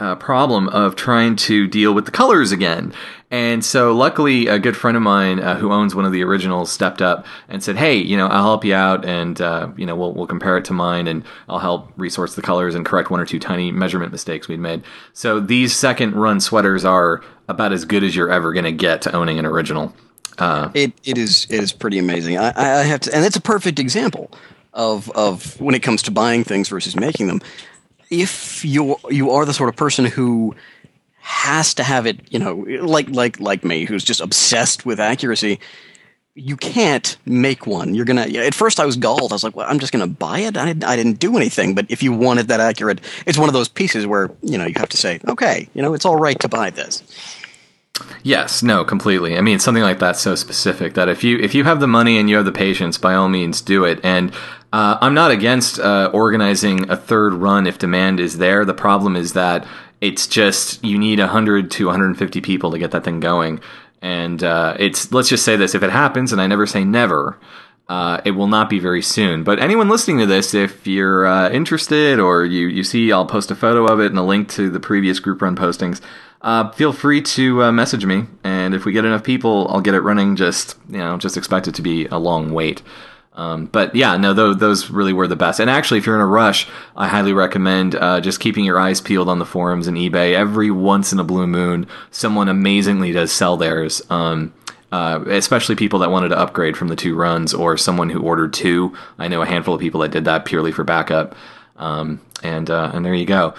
uh, 0.00 0.14
problem 0.16 0.68
of 0.68 0.94
trying 0.96 1.36
to 1.36 1.66
deal 1.66 1.92
with 1.92 2.04
the 2.04 2.10
colors 2.10 2.52
again. 2.52 2.92
And 3.30 3.62
so, 3.62 3.92
luckily, 3.92 4.46
a 4.46 4.58
good 4.58 4.76
friend 4.76 4.96
of 4.96 5.02
mine 5.02 5.38
uh, 5.38 5.56
who 5.56 5.70
owns 5.70 5.94
one 5.94 6.06
of 6.06 6.12
the 6.12 6.22
originals 6.22 6.72
stepped 6.72 7.02
up 7.02 7.26
and 7.48 7.62
said, 7.62 7.76
"Hey, 7.76 7.96
you 7.96 8.16
know, 8.16 8.26
I'll 8.26 8.44
help 8.44 8.64
you 8.64 8.74
out, 8.74 9.04
and 9.04 9.38
uh, 9.40 9.68
you 9.76 9.84
know, 9.84 9.94
we'll 9.96 10.14
we'll 10.14 10.26
compare 10.26 10.56
it 10.56 10.64
to 10.66 10.72
mine, 10.72 11.06
and 11.08 11.24
I'll 11.48 11.58
help 11.58 11.92
resource 11.98 12.34
the 12.34 12.42
colors 12.42 12.74
and 12.74 12.86
correct 12.86 13.10
one 13.10 13.20
or 13.20 13.26
two 13.26 13.38
tiny 13.38 13.70
measurement 13.70 14.12
mistakes 14.12 14.48
we'd 14.48 14.60
made." 14.60 14.82
So 15.12 15.40
these 15.40 15.76
second 15.76 16.14
run 16.14 16.40
sweaters 16.40 16.86
are 16.86 17.22
about 17.48 17.72
as 17.72 17.84
good 17.84 18.02
as 18.02 18.16
you're 18.16 18.30
ever 18.30 18.52
going 18.54 18.64
to 18.64 18.72
get 18.72 19.02
to 19.02 19.14
owning 19.14 19.38
an 19.38 19.44
original. 19.44 19.92
Uh, 20.38 20.70
It 20.72 20.92
it 21.04 21.18
is 21.18 21.46
it 21.50 21.62
is 21.62 21.72
pretty 21.72 21.98
amazing. 21.98 22.38
I, 22.38 22.52
I 22.56 22.82
have 22.84 23.00
to, 23.00 23.14
and 23.14 23.26
it's 23.26 23.36
a 23.36 23.42
perfect 23.42 23.78
example 23.78 24.30
of 24.72 25.10
of 25.10 25.60
when 25.60 25.74
it 25.74 25.82
comes 25.82 26.00
to 26.02 26.10
buying 26.10 26.44
things 26.44 26.68
versus 26.68 26.96
making 26.96 27.26
them. 27.26 27.40
If 28.10 28.64
you 28.64 28.96
you 29.10 29.30
are 29.30 29.44
the 29.44 29.54
sort 29.54 29.68
of 29.68 29.76
person 29.76 30.04
who 30.04 30.54
has 31.20 31.74
to 31.74 31.82
have 31.82 32.06
it, 32.06 32.20
you 32.30 32.38
know, 32.38 32.64
like 32.80 33.10
like 33.10 33.38
like 33.38 33.64
me, 33.64 33.84
who's 33.84 34.02
just 34.02 34.20
obsessed 34.20 34.86
with 34.86 34.98
accuracy. 34.98 35.60
You 36.34 36.56
can't 36.56 37.16
make 37.26 37.66
one. 37.66 37.94
You're 37.94 38.04
gonna. 38.04 38.22
At 38.22 38.54
first, 38.54 38.78
I 38.78 38.86
was 38.86 38.96
galled. 38.96 39.32
I 39.32 39.34
was 39.34 39.42
like, 39.42 39.56
"Well, 39.56 39.66
I'm 39.68 39.80
just 39.80 39.92
gonna 39.92 40.06
buy 40.06 40.38
it." 40.38 40.56
I 40.56 40.64
didn't, 40.66 40.84
I 40.84 40.94
didn't 40.94 41.18
do 41.18 41.36
anything. 41.36 41.74
But 41.74 41.86
if 41.88 42.02
you 42.02 42.12
want 42.12 42.38
it 42.38 42.46
that 42.46 42.60
accurate, 42.60 43.00
it's 43.26 43.36
one 43.36 43.48
of 43.48 43.54
those 43.54 43.68
pieces 43.68 44.06
where 44.06 44.30
you 44.42 44.56
know 44.56 44.64
you 44.64 44.74
have 44.76 44.88
to 44.90 44.96
say, 44.96 45.20
"Okay, 45.26 45.68
you 45.74 45.82
know, 45.82 45.94
it's 45.94 46.04
all 46.04 46.16
right 46.16 46.38
to 46.40 46.48
buy 46.48 46.70
this." 46.70 47.02
Yes, 48.22 48.62
no, 48.62 48.84
completely. 48.84 49.36
I 49.36 49.40
mean, 49.40 49.58
something 49.58 49.82
like 49.82 49.98
that's 49.98 50.20
so 50.20 50.34
specific 50.34 50.94
that 50.94 51.08
if 51.08 51.24
you 51.24 51.38
if 51.38 51.54
you 51.54 51.64
have 51.64 51.80
the 51.80 51.86
money 51.88 52.18
and 52.18 52.30
you 52.30 52.36
have 52.36 52.44
the 52.44 52.52
patience, 52.52 52.98
by 52.98 53.14
all 53.14 53.28
means, 53.28 53.60
do 53.60 53.84
it. 53.84 54.00
And 54.02 54.32
uh, 54.72 54.98
I'm 55.00 55.14
not 55.14 55.30
against 55.30 55.78
uh, 55.78 56.10
organizing 56.12 56.90
a 56.90 56.96
third 56.96 57.34
run 57.34 57.66
if 57.66 57.78
demand 57.78 58.20
is 58.20 58.38
there. 58.38 58.64
The 58.64 58.74
problem 58.74 59.16
is 59.16 59.32
that 59.32 59.66
it's 60.00 60.26
just 60.26 60.84
you 60.84 60.98
need 60.98 61.18
100 61.18 61.70
to 61.72 61.86
150 61.86 62.40
people 62.40 62.70
to 62.70 62.78
get 62.78 62.90
that 62.90 63.04
thing 63.04 63.20
going. 63.20 63.60
And 64.02 64.42
uh, 64.44 64.76
it's 64.78 65.10
let's 65.10 65.28
just 65.28 65.44
say 65.44 65.56
this: 65.56 65.74
if 65.74 65.82
it 65.82 65.90
happens, 65.90 66.32
and 66.32 66.40
I 66.40 66.46
never 66.46 66.66
say 66.66 66.84
never, 66.84 67.38
uh, 67.88 68.20
it 68.24 68.32
will 68.32 68.46
not 68.46 68.70
be 68.70 68.78
very 68.78 69.02
soon. 69.02 69.42
But 69.42 69.58
anyone 69.58 69.88
listening 69.88 70.18
to 70.18 70.26
this, 70.26 70.54
if 70.54 70.86
you're 70.86 71.26
uh, 71.26 71.50
interested 71.50 72.20
or 72.20 72.44
you, 72.44 72.68
you 72.68 72.84
see, 72.84 73.10
I'll 73.10 73.26
post 73.26 73.50
a 73.50 73.56
photo 73.56 73.86
of 73.86 74.00
it 74.00 74.10
and 74.10 74.18
a 74.18 74.22
link 74.22 74.50
to 74.50 74.70
the 74.70 74.78
previous 74.78 75.18
group 75.18 75.42
run 75.42 75.56
postings. 75.56 76.00
Uh, 76.40 76.70
feel 76.70 76.92
free 76.92 77.20
to 77.20 77.72
message 77.72 78.04
me, 78.04 78.26
and 78.44 78.72
if 78.72 78.84
we 78.84 78.92
get 78.92 79.04
enough 79.04 79.24
people, 79.24 79.66
I'll 79.68 79.80
get 79.80 79.94
it 79.94 80.02
running. 80.02 80.36
Just 80.36 80.76
you 80.88 80.98
know, 80.98 81.16
just 81.16 81.36
expect 81.36 81.66
it 81.66 81.74
to 81.76 81.82
be 81.82 82.06
a 82.06 82.18
long 82.18 82.52
wait. 82.52 82.82
Um, 83.38 83.66
but 83.66 83.94
yeah, 83.94 84.16
no, 84.16 84.34
those, 84.34 84.58
those 84.58 84.90
really 84.90 85.12
were 85.12 85.28
the 85.28 85.36
best. 85.36 85.60
And 85.60 85.70
actually, 85.70 85.98
if 85.98 86.06
you're 86.06 86.16
in 86.16 86.20
a 86.20 86.26
rush, 86.26 86.66
I 86.96 87.06
highly 87.06 87.32
recommend 87.32 87.94
uh, 87.94 88.20
just 88.20 88.40
keeping 88.40 88.64
your 88.64 88.80
eyes 88.80 89.00
peeled 89.00 89.28
on 89.28 89.38
the 89.38 89.46
forums 89.46 89.86
and 89.86 89.96
eBay. 89.96 90.34
Every 90.34 90.72
once 90.72 91.12
in 91.12 91.20
a 91.20 91.24
blue 91.24 91.46
moon, 91.46 91.86
someone 92.10 92.48
amazingly 92.48 93.12
does 93.12 93.30
sell 93.30 93.56
theirs. 93.56 94.02
Um, 94.10 94.52
uh, 94.90 95.22
especially 95.28 95.76
people 95.76 96.00
that 96.00 96.10
wanted 96.10 96.30
to 96.30 96.38
upgrade 96.38 96.76
from 96.76 96.88
the 96.88 96.96
two 96.96 97.14
runs, 97.14 97.54
or 97.54 97.76
someone 97.76 98.10
who 98.10 98.22
ordered 98.22 98.52
two. 98.54 98.96
I 99.18 99.28
know 99.28 99.42
a 99.42 99.46
handful 99.46 99.74
of 99.74 99.80
people 99.80 100.00
that 100.00 100.10
did 100.10 100.24
that 100.24 100.44
purely 100.44 100.72
for 100.72 100.82
backup. 100.82 101.36
Um, 101.76 102.20
and 102.42 102.68
uh, 102.70 102.90
and 102.92 103.04
there 103.04 103.14
you 103.14 103.26
go. 103.26 103.54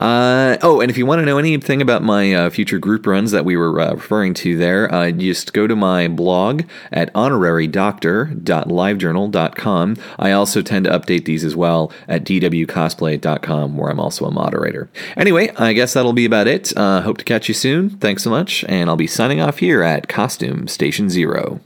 Uh, 0.00 0.56
oh, 0.62 0.80
and 0.80 0.90
if 0.90 0.96
you 0.96 1.04
want 1.04 1.18
to 1.18 1.26
know 1.26 1.38
anything 1.38 1.82
about 1.82 2.02
my 2.02 2.32
uh, 2.32 2.50
future 2.50 2.78
group 2.78 3.04
runs 3.04 3.32
that 3.32 3.44
we 3.44 3.56
were 3.56 3.80
uh, 3.80 3.94
referring 3.94 4.32
to 4.32 4.56
there, 4.68 4.92
uh, 4.92 5.10
just 5.10 5.54
go 5.54 5.66
to 5.66 5.74
my 5.74 6.08
blog 6.08 6.64
at 6.92 7.10
honorarydoctor.livejournal.com. 7.14 9.96
I 10.18 10.32
also 10.32 10.60
tend 10.62 10.84
to 10.84 10.90
update 10.90 11.24
these 11.24 11.44
as 11.44 11.56
well 11.56 11.90
at 12.06 12.24
dwcosplay.com, 12.24 13.78
where 13.78 13.90
I'm 13.90 14.00
also 14.00 14.26
a 14.26 14.30
moderator. 14.30 14.90
Anyway, 15.16 15.50
I 15.56 15.72
guess 15.72 15.94
that'll 15.94 16.12
be 16.12 16.26
about 16.26 16.46
it. 16.46 16.76
Uh, 16.76 17.00
hope 17.00 17.16
to 17.18 17.24
catch 17.24 17.48
you 17.48 17.54
soon. 17.54 17.90
Thanks 17.90 18.22
so 18.22 18.30
much, 18.30 18.64
and 18.64 18.88
I'll 18.90 18.96
be 18.96 19.06
signing 19.06 19.40
off 19.40 19.58
here 19.58 19.82
at 19.82 20.08
Costume 20.08 20.68
Station 20.68 21.08
Zero. 21.08 21.60